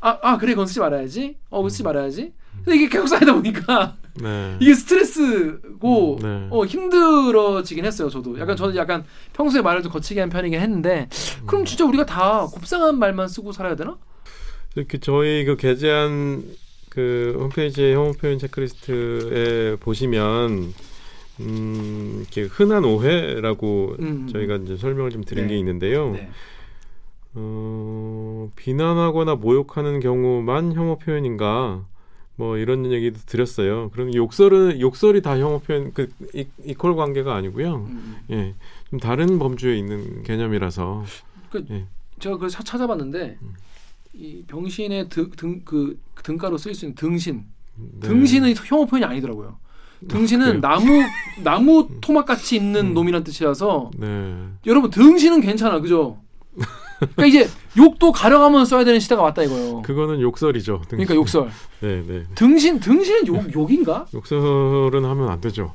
아, 0.00 0.18
아 0.22 0.36
그래 0.38 0.52
그건 0.52 0.66
쓰지 0.66 0.80
말아야지. 0.80 1.36
어, 1.50 1.68
쓰지 1.68 1.82
말아야지. 1.82 2.32
근데 2.64 2.76
이게 2.76 2.88
계속 2.88 3.06
쌓이다 3.08 3.32
보니까 3.34 3.96
네. 4.20 4.56
이게 4.60 4.74
스트레스고 4.74 6.18
음, 6.22 6.22
네. 6.22 6.48
어, 6.50 6.64
힘들어지긴 6.64 7.84
했어요. 7.84 8.08
저도 8.08 8.38
약간 8.38 8.56
저는 8.56 8.76
약간 8.76 9.04
평소에 9.32 9.62
말을 9.62 9.82
좀 9.82 9.90
거치게 9.90 10.20
한 10.20 10.28
편이긴 10.30 10.60
했는데 10.60 11.08
음. 11.42 11.46
그럼 11.46 11.64
진짜 11.64 11.84
우리가 11.84 12.06
다 12.06 12.46
곱상한 12.46 12.98
말만 12.98 13.28
쓰고 13.28 13.52
살아야 13.52 13.74
되나? 13.74 13.96
이렇게 14.76 14.98
저희 14.98 15.44
그 15.44 15.56
게재한 15.56 16.44
그 16.90 17.36
홈페이지의 17.40 17.94
혐오 17.94 18.12
표현 18.12 18.38
체크리스트에 18.38 19.76
보시면 19.76 20.72
음, 21.40 22.18
이렇게 22.20 22.42
흔한 22.42 22.84
오해라고 22.84 23.96
음. 23.98 24.28
저희가 24.32 24.56
이제 24.56 24.76
설명을 24.76 25.10
좀 25.10 25.24
드린 25.24 25.46
네. 25.46 25.54
게 25.54 25.58
있는데요. 25.58 26.12
네. 26.12 26.30
어, 27.34 28.50
비난하거나 28.54 29.34
모욕하는 29.34 29.98
경우만 29.98 30.72
혐오 30.74 30.98
표현인가? 30.98 31.84
뭐 32.36 32.56
이런 32.58 32.90
얘기도 32.90 33.18
드렸어요. 33.26 33.90
그럼 33.90 34.12
욕설은 34.14 34.80
욕설이 34.80 35.22
다 35.22 35.38
혐오 35.38 35.60
표현 35.60 35.92
그 35.92 36.10
이, 36.34 36.46
이퀄 36.64 36.94
관계가 36.96 37.34
아니고요. 37.34 37.74
음. 37.88 38.16
예, 38.30 38.54
좀 38.90 38.98
다른 38.98 39.38
범주에 39.38 39.76
있는 39.76 40.22
개념이라서 40.24 41.04
그 41.50 41.64
예. 41.70 41.86
제가 42.18 42.34
그걸 42.36 42.48
차- 42.48 42.62
찾아봤는데 42.64 43.38
음. 43.40 43.54
이 44.14 44.42
병신의 44.48 45.08
등그 45.10 45.98
등가로 46.22 46.56
쓸수 46.58 46.84
있는 46.86 46.94
등신 46.96 47.44
네. 47.76 48.08
등신은 48.08 48.54
혐오 48.56 48.86
표현이 48.86 49.04
아니더라고요. 49.04 49.58
등신은 50.08 50.46
그래요? 50.46 50.60
나무 50.60 51.02
나무 51.42 51.88
토막 52.00 52.26
같이 52.26 52.56
있는 52.56 52.88
음. 52.88 52.94
놈이란 52.94 53.24
뜻이라서 53.24 53.90
네. 53.96 54.36
여러분 54.66 54.90
등신은 54.90 55.40
괜찮아 55.40 55.80
그죠? 55.80 56.18
그러니까 56.98 57.26
이제 57.26 57.48
욕도 57.76 58.12
가려가면 58.12 58.64
써야 58.66 58.84
되는 58.84 59.00
시대가 59.00 59.22
왔다 59.22 59.42
이거요. 59.42 59.82
그거는 59.82 60.20
욕설이죠. 60.20 60.78
등- 60.88 60.98
그러니까 60.98 61.14
욕설. 61.14 61.48
네, 61.80 62.02
네. 62.06 62.22
등신 62.34 62.80
등신은 62.80 63.26
욕 63.26 63.52
욕인가? 63.54 64.06
욕설은 64.14 65.04
하면 65.04 65.28
안 65.28 65.40
되죠. 65.40 65.74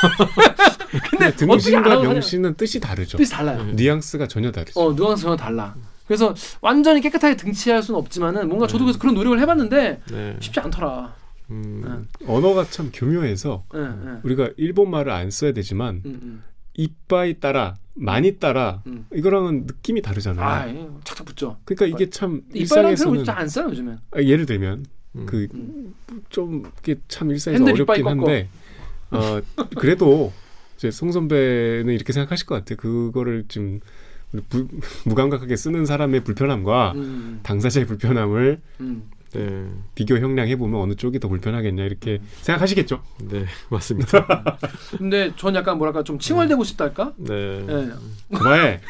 근데 1.10 1.26
어떻게 1.26 1.46
등신과 1.46 2.00
명신은 2.02 2.54
뜻이 2.54 2.80
다르죠. 2.80 3.18
뜻이 3.18 3.32
달라요. 3.32 3.64
네. 3.64 3.72
뉘앙스가 3.74 4.28
전혀 4.28 4.50
다르죠. 4.52 4.80
어 4.80 4.92
누앙스 4.92 5.22
전혀 5.22 5.36
달라. 5.36 5.74
그래서 6.06 6.34
완전히 6.60 7.00
깨끗하게 7.00 7.36
등치할 7.36 7.82
수는 7.82 7.98
없지만은 7.98 8.48
뭔가 8.48 8.66
저도 8.66 8.84
그래서 8.84 8.98
그런 8.98 9.14
노력을 9.14 9.38
해봤는데 9.40 10.00
네. 10.10 10.36
쉽지 10.40 10.60
않더라. 10.60 11.14
음, 11.50 12.08
언어가 12.26 12.64
참 12.70 12.90
교묘해서 12.92 13.64
예, 13.74 13.78
예. 13.80 14.18
우리가 14.22 14.50
일본 14.56 14.90
말을 14.90 15.12
안 15.12 15.30
써야 15.30 15.52
되지만 15.52 16.00
음, 16.06 16.18
음. 16.22 16.42
이빠이 16.74 17.40
따라 17.40 17.76
많이 17.94 18.38
따라 18.38 18.82
음. 18.86 19.06
이거랑은 19.14 19.66
느낌이 19.66 20.02
다르잖아요. 20.02 20.46
아, 20.46 20.68
예. 20.68 20.88
착착 21.04 21.26
붙죠. 21.26 21.58
그러니까 21.64 21.86
이게 21.86 22.10
참 22.10 22.42
이빨이라는 22.52 22.66
표현 22.72 22.90
일상에서는 22.90 23.24
잘안 23.24 23.48
써요 23.48 23.66
요즘엔. 23.68 23.98
아, 24.10 24.22
예를 24.22 24.46
들면 24.46 24.84
음. 25.16 25.26
그 25.26 25.46
음. 25.54 25.94
좀 26.28 26.64
이게 26.80 26.96
참 27.08 27.30
일상에서 27.30 27.64
어렵긴 27.64 28.02
꺾어. 28.02 28.10
한데 28.10 28.48
어 29.10 29.40
그래도 29.76 30.32
이제 30.76 30.90
송 30.90 31.12
선배는 31.12 31.94
이렇게 31.94 32.12
생각하실 32.12 32.46
것 32.46 32.56
같아요. 32.56 32.76
그거를 32.76 33.44
부, 34.48 34.66
무감각하게 35.06 35.54
쓰는 35.54 35.86
사람의 35.86 36.24
불편함과 36.24 36.92
음, 36.96 37.40
당사자의 37.44 37.86
불편함을 37.86 38.60
음. 38.80 39.08
네, 39.34 39.66
비교 39.94 40.16
형량해 40.18 40.56
보면 40.56 40.80
어느 40.80 40.94
쪽이 40.94 41.18
더 41.20 41.28
불편하겠냐 41.28 41.82
이렇게 41.84 42.12
음. 42.22 42.28
생각하시겠죠. 42.42 43.02
네, 43.28 43.44
맞습니다. 43.68 44.58
근데 44.96 45.32
전 45.36 45.54
약간 45.54 45.76
뭐랄까 45.78 46.02
좀 46.04 46.18
칭얼대고 46.18 46.62
싶달까? 46.64 47.12
네, 47.16 47.34
예. 47.68 47.92
그만해. 48.36 48.80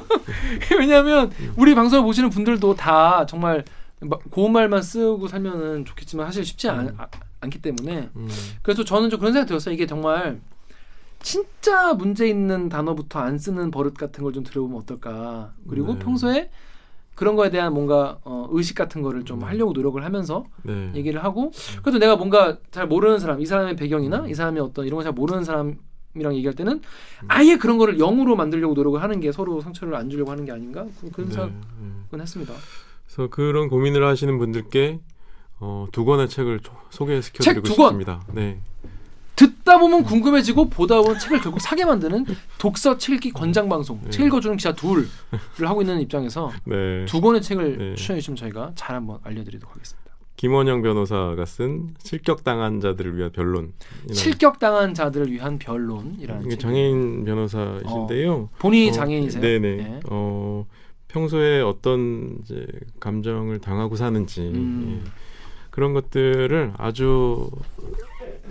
왜냐하면 0.78 1.30
우리 1.56 1.74
방송을 1.74 2.04
보시는 2.04 2.30
분들도 2.30 2.74
다 2.76 3.26
정말 3.26 3.64
마- 4.00 4.18
고운 4.30 4.52
말만 4.52 4.82
쓰고 4.82 5.28
살면은 5.28 5.84
좋겠지만 5.84 6.26
사실 6.26 6.44
쉽지 6.44 6.68
않, 6.68 6.94
아- 6.98 7.06
않기 7.40 7.60
때문에 7.60 8.10
음, 8.16 8.28
그래서 8.62 8.84
저는 8.84 9.10
좀 9.10 9.18
그런 9.18 9.32
생각이 9.32 9.48
들었어요. 9.48 9.74
이게 9.74 9.86
정말 9.86 10.40
진짜 11.20 11.94
문제 11.94 12.28
있는 12.28 12.68
단어부터 12.68 13.18
안 13.18 13.38
쓰는 13.38 13.70
버릇 13.70 13.94
같은 13.94 14.22
걸 14.22 14.32
좀 14.32 14.44
들어보면 14.44 14.78
어떨까. 14.82 15.52
그리고 15.68 15.94
네. 15.94 15.98
평소에 16.00 16.50
그런 17.14 17.36
거에 17.36 17.50
대한 17.50 17.72
뭔가 17.72 18.18
어, 18.24 18.48
의식 18.50 18.74
같은 18.74 19.02
거를 19.02 19.24
좀 19.24 19.40
음. 19.40 19.44
하려고 19.44 19.72
노력을 19.72 20.02
하면서 20.04 20.44
네, 20.62 20.90
얘기를 20.94 21.22
하고 21.22 21.52
그래도 21.82 21.98
내가 21.98 22.16
뭔가 22.16 22.58
잘 22.70 22.86
모르는 22.86 23.18
사람, 23.18 23.40
이 23.40 23.46
사람의 23.46 23.76
배경이나 23.76 24.26
이 24.28 24.34
사람의 24.34 24.62
어떤 24.62 24.86
이런 24.86 24.96
거잘 24.98 25.12
모르는 25.12 25.44
사람이랑 25.44 26.34
얘기할 26.34 26.54
때는 26.54 26.80
아예 27.28 27.56
그런 27.56 27.78
거를 27.78 27.96
영으로 27.98 28.34
만들려고 28.36 28.74
노력을 28.74 29.00
하는 29.02 29.20
게 29.20 29.30
서로 29.32 29.60
상처를 29.60 29.94
안 29.94 30.10
주려고 30.10 30.30
하는 30.32 30.44
게 30.44 30.52
아닌가 30.52 30.86
그- 31.00 31.10
그런 31.10 31.28
네, 31.28 31.34
생각은 31.34 31.60
네. 32.12 32.18
했습니다. 32.20 32.52
그래서 33.06 33.30
그런 33.30 33.68
고민을 33.68 34.04
하시는 34.06 34.36
분들께 34.38 35.00
어, 35.60 35.86
두 35.92 36.04
권의 36.04 36.28
책을 36.28 36.60
조- 36.60 36.72
소개시켜드리고! 36.90 37.66
싶습니다. 37.66 38.22
네, 38.32 38.60
듣다 39.36 39.78
보면 39.78 40.04
궁금해지고 40.04 40.70
보다 40.70 41.00
보면 41.00 41.18
책을 41.18 41.40
결국 41.40 41.60
사게 41.60 41.84
만드는 41.84 42.24
독서 42.58 42.96
책 42.98 43.16
읽기 43.16 43.32
권장 43.32 43.68
방송 43.68 44.00
네. 44.04 44.10
책 44.10 44.26
읽어주는 44.26 44.56
기자 44.56 44.72
둘을 44.74 45.06
하고 45.62 45.82
있는 45.82 46.00
입장에서 46.00 46.52
네. 46.64 47.04
두 47.06 47.20
권의 47.20 47.42
책을 47.42 47.78
네. 47.78 47.94
추천해 47.94 48.20
주시면 48.20 48.36
저희가 48.36 48.72
잘 48.74 48.96
한번 48.96 49.18
알려드리도록 49.24 49.74
하겠습니다. 49.74 50.04
김원영 50.36 50.82
변호사가 50.82 51.44
쓴 51.44 51.94
실격당한 52.02 52.80
자들을 52.80 53.16
위한 53.16 53.30
변론. 53.32 53.72
실격당한 54.12 54.92
자들을 54.92 55.30
위한 55.30 55.58
변론이라는 55.58 56.50
책. 56.50 56.60
장애인 56.60 57.24
변호사이신데요. 57.24 58.50
본인이 58.58 58.90
어, 58.90 58.92
장애인이세요? 58.92 59.40
네네. 59.40 59.76
네. 59.76 60.00
어, 60.10 60.66
평소에 61.08 61.60
어떤 61.60 62.38
이제 62.42 62.66
감정을 62.98 63.60
당하고 63.60 63.94
사는지 63.94 64.40
음. 64.40 65.02
예. 65.04 65.10
그런 65.70 65.92
것들을 65.92 66.72
아주 66.78 67.48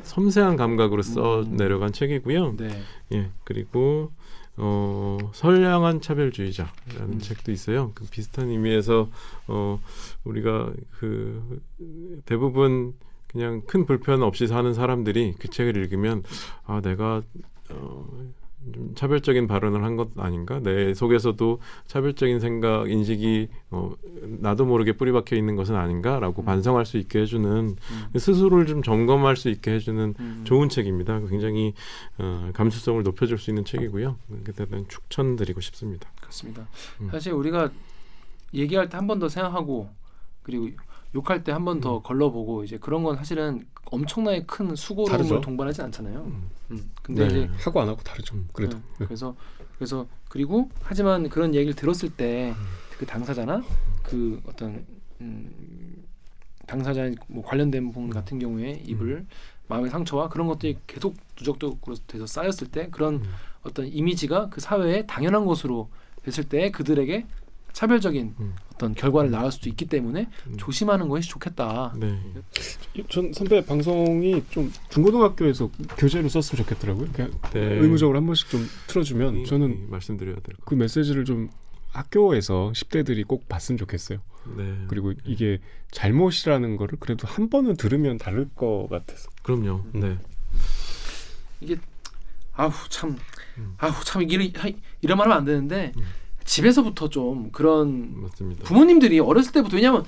섬세한 0.03 0.55
감각으로 0.57 1.01
써 1.01 1.41
음. 1.41 1.55
내려간 1.57 1.91
책이고요. 1.93 2.55
네. 2.57 2.81
예 3.13 3.29
그리고 3.43 4.11
어, 4.55 5.17
선량한 5.33 6.01
차별주의자라는 6.01 7.13
음. 7.13 7.19
책도 7.19 7.51
있어요. 7.51 7.91
그 7.95 8.05
비슷한 8.09 8.49
의미에서 8.49 9.09
어, 9.47 9.79
우리가 10.23 10.71
그 10.99 11.61
대부분 12.25 12.93
그냥 13.27 13.61
큰 13.65 13.85
불편 13.85 14.21
없이 14.21 14.45
사는 14.47 14.71
사람들이 14.73 15.35
그 15.39 15.49
책을 15.49 15.75
읽으면 15.77 16.23
아 16.65 16.81
내가 16.81 17.23
어, 17.71 18.07
좀 18.73 18.93
차별적인 18.95 19.47
발언을 19.47 19.83
한 19.83 19.97
것 19.97 20.09
아닌가? 20.17 20.59
내 20.59 20.93
속에서도 20.93 21.59
차별적인 21.87 22.39
생각, 22.39 22.89
인식이 22.89 23.49
어, 23.71 23.93
나도 24.39 24.65
모르게 24.65 24.93
뿌리 24.93 25.11
박혀 25.11 25.35
있는 25.35 25.55
것은 25.55 25.75
아닌가라고 25.75 26.41
음. 26.41 26.45
반성할 26.45 26.85
수 26.85 26.97
있게 26.97 27.21
해주는 27.21 27.45
음. 27.49 28.19
스스로를 28.19 28.65
좀 28.65 28.81
점검할 28.83 29.35
수 29.35 29.49
있게 29.49 29.71
해주는 29.73 30.15
음. 30.19 30.41
좋은 30.45 30.69
책입니다. 30.69 31.19
굉장히 31.27 31.73
어, 32.17 32.49
감수성을 32.53 33.01
높여줄 33.03 33.37
수 33.37 33.49
있는 33.51 33.65
책이고요. 33.65 34.17
그때는 34.43 34.87
추천드리고 34.87 35.61
싶습니다. 35.61 36.09
그렇습니다. 36.19 36.67
음. 37.01 37.09
사실 37.11 37.33
우리가 37.33 37.69
얘기할 38.53 38.89
때 38.89 38.97
한 38.97 39.07
번 39.07 39.19
더 39.19 39.27
생각하고 39.29 39.89
그리고 40.43 40.69
욕할 41.15 41.43
때 41.43 41.51
한 41.51 41.63
번더 41.65 42.01
걸러보고 42.01 42.63
이제 42.63 42.77
그런 42.77 43.03
건 43.03 43.15
사실은 43.15 43.65
엄청나게 43.91 44.43
큰 44.45 44.75
수고로움을 44.75 45.11
다르죠. 45.17 45.41
동반하지 45.41 45.81
않잖아요. 45.83 46.19
음. 46.25 46.49
음. 46.71 46.91
근데 47.01 47.27
네. 47.27 47.33
이제 47.43 47.49
하고 47.63 47.81
안 47.81 47.87
하고 47.89 48.01
다르죠. 48.01 48.35
그래도 48.51 48.77
네. 48.99 49.05
그래서 49.05 49.35
그래서 49.77 50.07
그리고 50.29 50.69
하지만 50.81 51.29
그런 51.29 51.53
얘기를 51.53 51.75
들었을 51.75 52.09
때 52.09 52.53
그 52.97 53.07
당사자나 53.07 53.63
그 54.03 54.39
어떤 54.45 54.85
음, 55.21 55.49
당사자 56.67 57.09
뭐 57.27 57.43
관련된 57.43 57.91
분 57.91 58.09
같은 58.09 58.39
경우에 58.39 58.81
입을 58.85 59.25
마음의 59.67 59.89
상처와 59.89 60.29
그런 60.29 60.47
것들이 60.47 60.77
계속 60.87 61.15
누적적으로 61.37 61.95
돼서 62.07 62.25
쌓였을 62.25 62.67
때 62.67 62.87
그런 62.91 63.15
음. 63.15 63.23
어떤 63.63 63.87
이미지가 63.87 64.49
그 64.49 64.59
사회에 64.61 65.05
당연한 65.05 65.45
것으로 65.45 65.89
됐을 66.23 66.43
때 66.43 66.69
그들에게 66.71 67.25
차별적인 67.71 68.35
음. 68.39 68.53
어떤 68.75 68.93
결과를 68.93 69.31
낳을 69.31 69.51
수도 69.51 69.67
있기 69.69 69.85
때문에 69.87 70.27
음. 70.47 70.57
조심하는 70.57 71.07
것이 71.09 71.27
좋겠다. 71.29 71.93
네. 71.97 72.19
전 73.09 73.33
선배 73.33 73.65
방송이 73.65 74.43
좀 74.51 74.71
중고등학교에서 74.89 75.69
교재로 75.97 76.29
썼으면 76.29 76.63
좋겠더라고요. 76.63 77.07
그냥 77.11 77.31
네. 77.51 77.59
의무적으로 77.59 78.17
한 78.17 78.25
번씩 78.27 78.49
좀 78.49 78.65
틀어주면 78.87 79.45
저는 79.45 79.85
이- 79.87 79.89
말씀드려야 79.89 80.35
될 80.35 80.55
것. 80.57 80.65
그 80.65 80.75
메시지를 80.75 81.25
좀 81.25 81.49
학교에서 81.93 82.71
10대들이 82.73 83.25
꼭 83.25 83.47
봤으면 83.47 83.77
좋겠어요. 83.77 84.19
네. 84.57 84.77
그리고 84.87 85.13
이게 85.25 85.59
잘못이라는 85.91 86.75
거를 86.75 86.97
그래도 86.99 87.27
한 87.27 87.49
번은 87.49 87.77
들으면 87.77 88.17
다를 88.17 88.49
것 88.55 88.87
같아서. 88.89 89.29
그럼요. 89.43 89.83
네. 89.93 90.17
아우 92.55 92.71
참, 92.89 93.17
음. 93.57 93.75
아우 93.77 93.93
참 94.03 94.21
이런 94.23 94.51
이런 95.01 95.17
말하면 95.17 95.37
안 95.37 95.45
되는데 95.45 95.91
음. 95.97 96.03
집에서부터 96.43 97.09
좀 97.09 97.51
그런 97.51 98.21
맞습니다. 98.21 98.63
부모님들이 98.65 99.19
어렸을 99.19 99.53
때부터 99.53 99.77
왜냐하면 99.77 100.05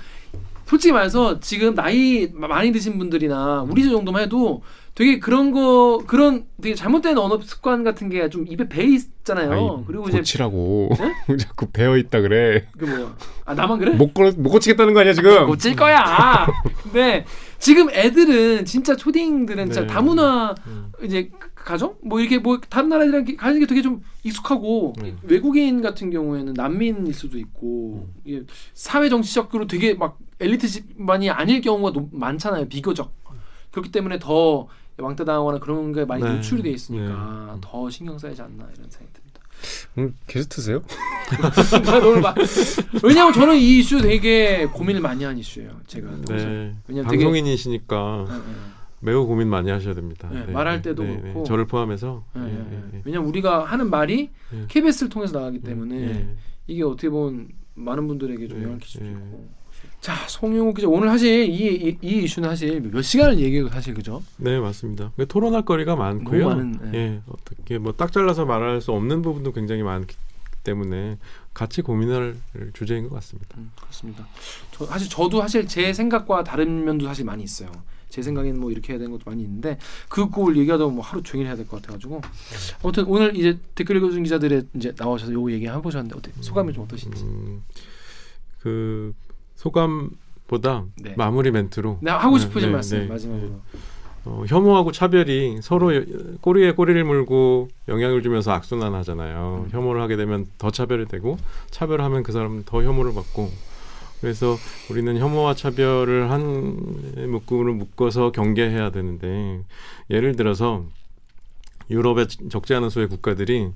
솔직히 0.66 0.92
말해서 0.92 1.40
지금 1.40 1.76
나이 1.76 2.30
많이 2.34 2.72
드신 2.72 2.98
분들이나 2.98 3.66
우리 3.70 3.88
정도만 3.90 4.24
해도 4.24 4.64
되게 4.96 5.20
그런 5.20 5.52
거 5.52 6.02
그런 6.08 6.46
되게 6.62 6.74
잘못된 6.74 7.18
언어 7.18 7.40
습관 7.42 7.84
같은 7.84 8.10
게 8.10 8.30
좀 8.30 8.46
입에 8.48 8.68
배 8.70 8.84
있잖아요. 8.86 9.52
아니, 9.52 9.86
그리고 9.88 10.08
이제 10.08 10.18
고치라고 10.20 10.90
자꾸 11.40 11.68
배어 11.72 11.98
있다 11.98 12.22
그래. 12.22 12.68
그 12.78 12.86
뭐야? 12.86 13.16
아 13.46 13.54
나만 13.54 13.78
그래? 13.80 13.92
못 13.92 14.14
걸, 14.14 14.32
못 14.38 14.50
고치겠다는 14.50 14.94
거 14.94 15.02
아니야 15.02 15.14
지금? 15.14 15.46
고칠 15.48 15.76
거야. 15.76 16.48
근데 16.84 17.26
지금 17.60 17.90
애들은 17.90 18.66
진짜 18.66 18.96
초딩들은 18.96 19.66
진짜 19.66 19.82
네. 19.82 19.88
다문화 19.88 20.56
음. 20.68 20.92
이제 21.04 21.30
가정 21.66 21.96
뭐 22.04 22.20
이렇게 22.20 22.38
뭐 22.38 22.62
다른 22.70 22.90
나라들이랑 22.90 23.26
가는 23.38 23.60
게 23.60 23.66
되게 23.66 23.82
좀 23.82 24.04
익숙하고 24.24 24.94
네. 25.02 25.16
외국인 25.24 25.82
같은 25.82 26.12
경우에는 26.12 26.54
난민일 26.54 27.12
수도 27.14 27.40
있고 27.40 28.08
이게 28.24 28.44
사회 28.76 29.10
정치적으로 29.10 29.66
되게 29.66 29.96
막 29.96 30.20
엘리트 30.40 30.68
집만이 30.68 31.32
아닐 31.32 31.62
경우가 31.62 31.92
높- 31.92 32.10
많잖아요 32.16 32.68
비교적 32.70 33.12
그렇기 33.72 33.92
때문에 33.92 34.20
더 34.20 34.68
왕따 34.98 35.26
당하거나 35.26 35.60
그런 35.60 35.92
게 35.92 36.06
많이 36.06 36.24
네. 36.24 36.36
노출이 36.36 36.62
돼 36.62 36.70
있으니까 36.70 37.52
네. 37.56 37.62
더 37.62 37.90
신경 37.90 38.18
쓰이지 38.18 38.42
않나 38.42 38.64
이런 38.76 38.90
생각이 38.90 39.12
듭니다. 39.14 39.42
음, 39.98 40.16
게스트세요? 40.28 40.84
너무 41.84 42.22
왜냐면 43.04 43.34
저는 43.34 43.58
이 43.58 43.80
이슈 43.80 44.00
되게 44.02 44.66
고민을 44.68 45.02
많이 45.02 45.24
한 45.24 45.38
이슈예요. 45.38 45.72
제가 45.88 46.12
네. 46.28 46.76
왜냐면 46.88 47.10
되게 47.10 47.24
방송인이시니까 47.24 48.26
네, 48.30 48.36
네. 48.36 48.44
매우 49.02 49.26
고민 49.28 49.48
많이 49.50 49.70
하셔야 49.70 49.94
됩니다. 49.94 50.30
네, 50.32 50.46
말할 50.46 50.82
때도 50.82 51.04
그렇고. 51.04 51.44
저를 51.44 51.66
포함해서. 51.66 52.24
왜냐면 53.04 53.28
우리가 53.28 53.66
하는 53.66 53.90
말이 53.90 54.30
예. 54.54 54.66
KBS를 54.68 55.10
통해서 55.10 55.38
나가기 55.38 55.60
때문에 55.60 55.96
예. 56.02 56.28
이게 56.68 56.84
어떻게 56.84 57.10
보면 57.10 57.50
많은 57.76 58.08
분들에게 58.08 58.48
좀 58.48 58.58
예, 58.58 58.64
영향을 58.64 58.80
끼칠 58.80 59.06
예. 59.06 59.12
있고. 59.12 59.48
자, 60.02 60.14
송영욱 60.28 60.76
기자 60.76 60.88
오늘 60.88 61.08
사실 61.10 61.48
이, 61.50 61.76
이, 61.90 61.98
이 62.02 62.24
이슈는 62.24 62.50
사실 62.50 62.80
몇 62.82 63.02
시간을 63.02 63.40
얘기해도 63.40 63.70
사실 63.70 63.94
그죠? 63.94 64.24
네 64.38 64.60
맞습니다. 64.60 65.12
그 65.16 65.28
토론할 65.28 65.64
거리가 65.66 65.96
많고요. 65.96 66.48
많은, 66.48 66.80
예. 66.94 66.98
예, 66.98 67.22
어떻게 67.28 67.78
뭐 67.78 67.92
딱 67.94 68.12
잘라서 68.12 68.46
말할 68.46 68.82
수 68.82 68.92
없는 68.92 69.22
부분도 69.22 69.52
굉장히 69.52 69.84
많기 69.84 70.16
때문에 70.64 71.18
같이 71.54 71.82
고민할 71.84 72.36
주제인 72.74 73.08
것 73.08 73.16
같습니다. 73.16 73.56
음, 73.58 73.72
그렇습니다. 73.80 74.26
저, 74.72 74.86
사실 74.86 75.10
저도 75.10 75.42
사실 75.42 75.68
제 75.68 75.94
생각과 75.94 76.44
다른 76.44 76.84
면도 76.86 77.06
사실 77.06 77.24
많이 77.26 77.44
있어요. 77.44 77.70
제 78.16 78.22
생각에는 78.22 78.58
뭐 78.62 78.72
이렇게 78.72 78.94
해야 78.94 78.98
되는 78.98 79.12
것도 79.12 79.24
많이 79.26 79.44
있는데 79.44 79.78
그걸 80.08 80.56
얘기하다 80.56 80.86
보면 80.86 80.96
뭐 80.96 81.04
하루 81.04 81.22
종일 81.22 81.48
해야 81.48 81.58
될 81.58 81.68
것 81.68 81.82
같아가지고 81.82 82.22
아무튼 82.82 83.04
오늘 83.08 83.36
이제 83.36 83.60
댓글 83.76 83.98
읽어준 83.98 84.24
기자들의 84.24 84.64
이제 84.76 84.94
나오셔서 84.98 85.34
요거 85.34 85.52
얘기 85.52 85.68
해보셨는데 85.68 86.16
어때 86.18 86.32
소감이 86.40 86.72
좀 86.72 86.86
어떠신지? 86.86 87.24
음, 87.26 87.62
그 88.62 89.14
소감보다 89.56 90.86
네. 91.02 91.14
마무리 91.18 91.52
멘트로 91.52 91.98
네 92.02 92.12
하고 92.12 92.38
네, 92.38 92.44
싶으신 92.44 92.70
네, 92.70 92.74
말씀 92.74 93.00
네. 93.00 93.08
마지막으로. 93.08 93.52
어, 94.28 94.44
혐오하고 94.48 94.94
차별이 94.94 95.60
서로 95.62 95.94
여- 95.94 96.04
꼬리에 96.40 96.72
꼬리를 96.72 97.04
물고 97.04 97.68
영향을 97.90 98.24
주면서 98.24 98.52
악순환하잖아요. 98.54 99.66
음. 99.66 99.70
혐오를 99.72 100.02
하게 100.02 100.16
되면 100.16 100.46
더 100.58 100.72
차별이 100.72 101.06
되고 101.06 101.38
차별하면 101.70 102.24
그 102.24 102.32
사람은 102.32 102.64
더 102.66 102.82
혐오를 102.82 103.14
받고 103.14 103.52
그래서 104.22 104.58
우리는 104.90 105.18
혐오와 105.18 105.56
차별을 105.56 106.32
한 106.32 106.78
묶음으로 107.30 107.74
묶어서 107.74 108.32
경계해야 108.32 108.92
되는데 108.92 109.62
예를 110.10 110.36
들어서 110.36 110.86
유럽의 111.90 112.28
적지 112.50 112.74
않은 112.74 112.90
수의 112.90 113.08
국가들이 113.08 113.70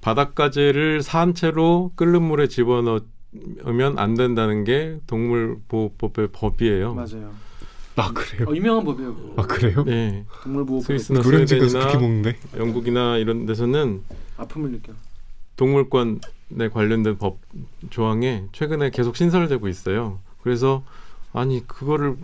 바닷가재를 0.00 1.02
산 1.02 1.34
채로 1.34 1.92
끓는 1.94 2.22
물에 2.22 2.48
집어넣으면 2.48 3.98
안 3.98 4.14
된다는 4.14 4.64
게 4.64 4.98
동물보호법의 5.06 6.28
법이에요. 6.32 6.94
맞아요. 6.94 7.32
아 7.96 8.12
그래요? 8.12 8.48
어, 8.48 8.54
유명한 8.56 8.84
법이에요. 8.84 9.14
그거. 9.14 9.42
아 9.42 9.46
그래요? 9.46 9.84
네. 9.84 10.24
동물보호 10.42 10.80
스위스나 10.80 11.22
스웨덴이나? 11.22 11.92
영국이나 12.56 13.18
이런 13.18 13.44
데서는 13.44 14.02
아픔을 14.38 14.70
느껴. 14.72 14.92
동물권에 15.60 16.70
관련된 16.72 17.18
법 17.18 17.38
조항에 17.90 18.44
최근에 18.52 18.88
계속 18.88 19.14
신설되고 19.14 19.68
있어요. 19.68 20.18
그래서 20.42 20.82
아니 21.34 21.66
그거를 21.66 22.16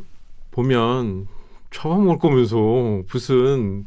보면 0.52 1.28
처먹을 1.70 2.18
거면서 2.18 2.56
무슨 3.12 3.84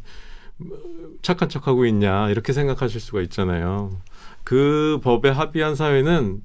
착한 1.24 1.50
척하고 1.50 1.88
있냐 1.88 2.30
이렇게 2.30 2.54
생각하실 2.54 3.02
수가 3.02 3.22
있잖아요. 3.22 3.90
그 4.44 5.00
법에 5.04 5.30
합의한 5.30 5.74
사회는 5.74 6.44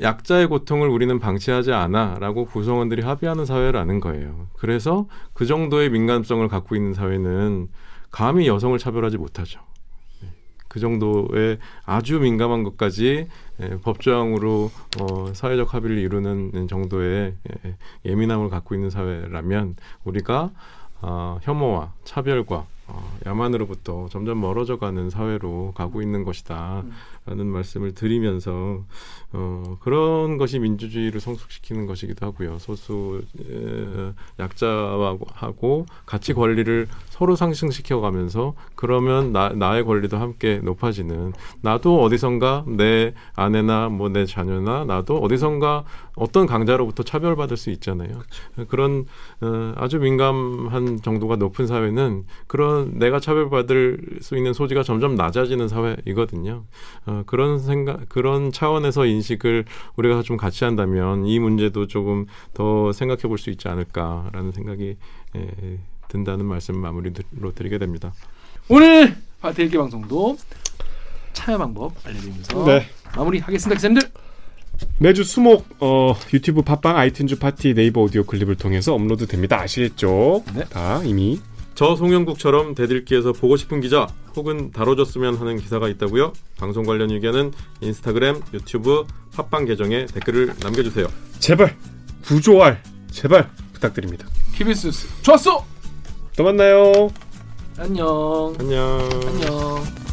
약자의 0.00 0.46
고통을 0.46 0.88
우리는 0.88 1.18
방치하지 1.18 1.72
않아라고 1.72 2.46
구성원들이 2.46 3.02
합의하는 3.02 3.46
사회라는 3.46 3.98
거예요. 3.98 4.46
그래서 4.54 5.08
그 5.34 5.44
정도의 5.44 5.90
민감성을 5.90 6.46
갖고 6.46 6.76
있는 6.76 6.94
사회는 6.94 7.68
감히 8.12 8.46
여성을 8.46 8.78
차별하지 8.78 9.16
못하죠. 9.18 9.71
네. 10.72 10.74
그 10.74 10.80
정도의 10.80 11.58
아주 11.84 12.18
민감한 12.18 12.62
것까지 12.62 13.28
예, 13.60 13.68
법조항으로 13.82 14.70
어, 15.00 15.32
사회적 15.34 15.74
합의를 15.74 15.98
이루는 15.98 16.66
정도의 16.68 17.34
예, 17.66 17.76
예민함을 18.06 18.48
갖고 18.48 18.74
있는 18.74 18.88
사회라면 18.88 19.76
우리가 20.04 20.50
어, 21.02 21.38
혐오와 21.42 21.92
차별과 22.04 22.66
어, 22.86 23.18
야만으로부터 23.26 24.08
점점 24.10 24.40
멀어져가는 24.40 25.10
사회로 25.10 25.72
가고 25.74 26.02
있는 26.02 26.22
것이다. 26.24 26.84
라는 27.24 27.46
말씀을 27.46 27.94
드리면서 27.94 28.84
어, 29.32 29.76
그런 29.80 30.36
것이 30.38 30.58
민주주의를 30.58 31.20
성숙시키는 31.20 31.86
것이기도 31.86 32.26
하고요. 32.26 32.58
소수 32.58 33.22
에, 33.40 34.12
약자와 34.42 35.18
하고 35.32 35.86
같이 36.04 36.32
권리를 36.32 36.88
서로 37.08 37.36
상승시켜가면서 37.36 38.54
그러면 38.74 39.32
나, 39.32 39.48
나의 39.50 39.84
권리도 39.84 40.16
함께 40.16 40.58
높아지는 40.58 41.32
나도 41.60 42.02
어디선가 42.02 42.64
내 42.68 43.14
아내나 43.34 43.88
뭐 43.88 44.12
내 44.12 44.26
자녀나 44.26 44.84
나도 44.84 45.18
어디선가 45.18 45.84
어떤 46.14 46.46
강자로부터 46.46 47.02
차별받을 47.02 47.56
수 47.56 47.70
있잖아요. 47.70 48.10
그런 48.68 49.06
어, 49.40 49.72
아주 49.76 49.98
민감한 49.98 51.00
정도가 51.02 51.36
높은 51.36 51.66
사회는 51.66 52.24
그런 52.46 52.71
내가 52.94 53.20
차별받을 53.20 54.18
수 54.20 54.36
있는 54.36 54.52
소지가 54.52 54.82
점점 54.82 55.14
낮아지는 55.14 55.68
사회이거든요. 55.68 56.64
어, 57.06 57.22
그런 57.26 57.58
생각, 57.58 58.08
그런 58.08 58.52
차원에서 58.52 59.06
인식을 59.06 59.64
우리가 59.96 60.22
좀 60.22 60.36
같이 60.36 60.64
한다면 60.64 61.26
이 61.26 61.38
문제도 61.38 61.86
조금 61.86 62.26
더 62.54 62.92
생각해 62.92 63.22
볼 63.22 63.38
수 63.38 63.50
있지 63.50 63.68
않을까라는 63.68 64.52
생각이 64.52 64.96
에, 65.36 65.78
든다는 66.08 66.44
말씀 66.46 66.78
마무리로 66.78 67.52
드리게 67.54 67.78
됩니다. 67.78 68.12
오늘 68.68 69.16
대일기 69.54 69.76
방송도 69.76 70.36
참여 71.32 71.58
방법 71.58 71.92
알려드리면서 72.04 72.64
네. 72.66 72.86
마무리하겠습니다, 73.16 73.76
기자님들. 73.76 74.08
매주 74.98 75.22
수목 75.24 75.64
어, 75.80 76.14
유튜브 76.32 76.62
팟빵 76.62 76.96
아이튠즈 76.96 77.38
팟티 77.40 77.74
네이버 77.74 78.02
오디오 78.02 78.24
클립을 78.24 78.56
통해서 78.56 78.94
업로드 78.94 79.26
됩니다. 79.26 79.60
아시겠죠? 79.60 80.42
네. 80.54 80.64
다 80.70 81.02
이미 81.04 81.40
저 81.82 81.96
송영국처럼 81.96 82.76
댓읽기에서 82.76 83.32
보고 83.32 83.56
싶은 83.56 83.80
기자 83.80 84.06
혹은 84.36 84.70
다뤄줬으면 84.70 85.34
하는 85.34 85.56
기사가 85.56 85.88
있다고요? 85.88 86.32
방송 86.56 86.84
관련 86.84 87.10
의견은 87.10 87.50
인스타그램, 87.80 88.40
유튜브, 88.54 89.04
팟빵 89.34 89.64
계정에 89.64 90.06
댓글을 90.06 90.54
남겨주세요. 90.62 91.08
제발 91.40 91.76
구조할 92.24 92.80
제발 93.10 93.50
부탁드립니다. 93.72 94.28
KBS 94.54 94.86
뉴스 94.86 95.22
좋았어. 95.22 95.66
또 96.36 96.44
만나요. 96.44 97.10
안녕. 97.76 98.54
안녕. 98.60 99.00
안녕. 99.26 100.11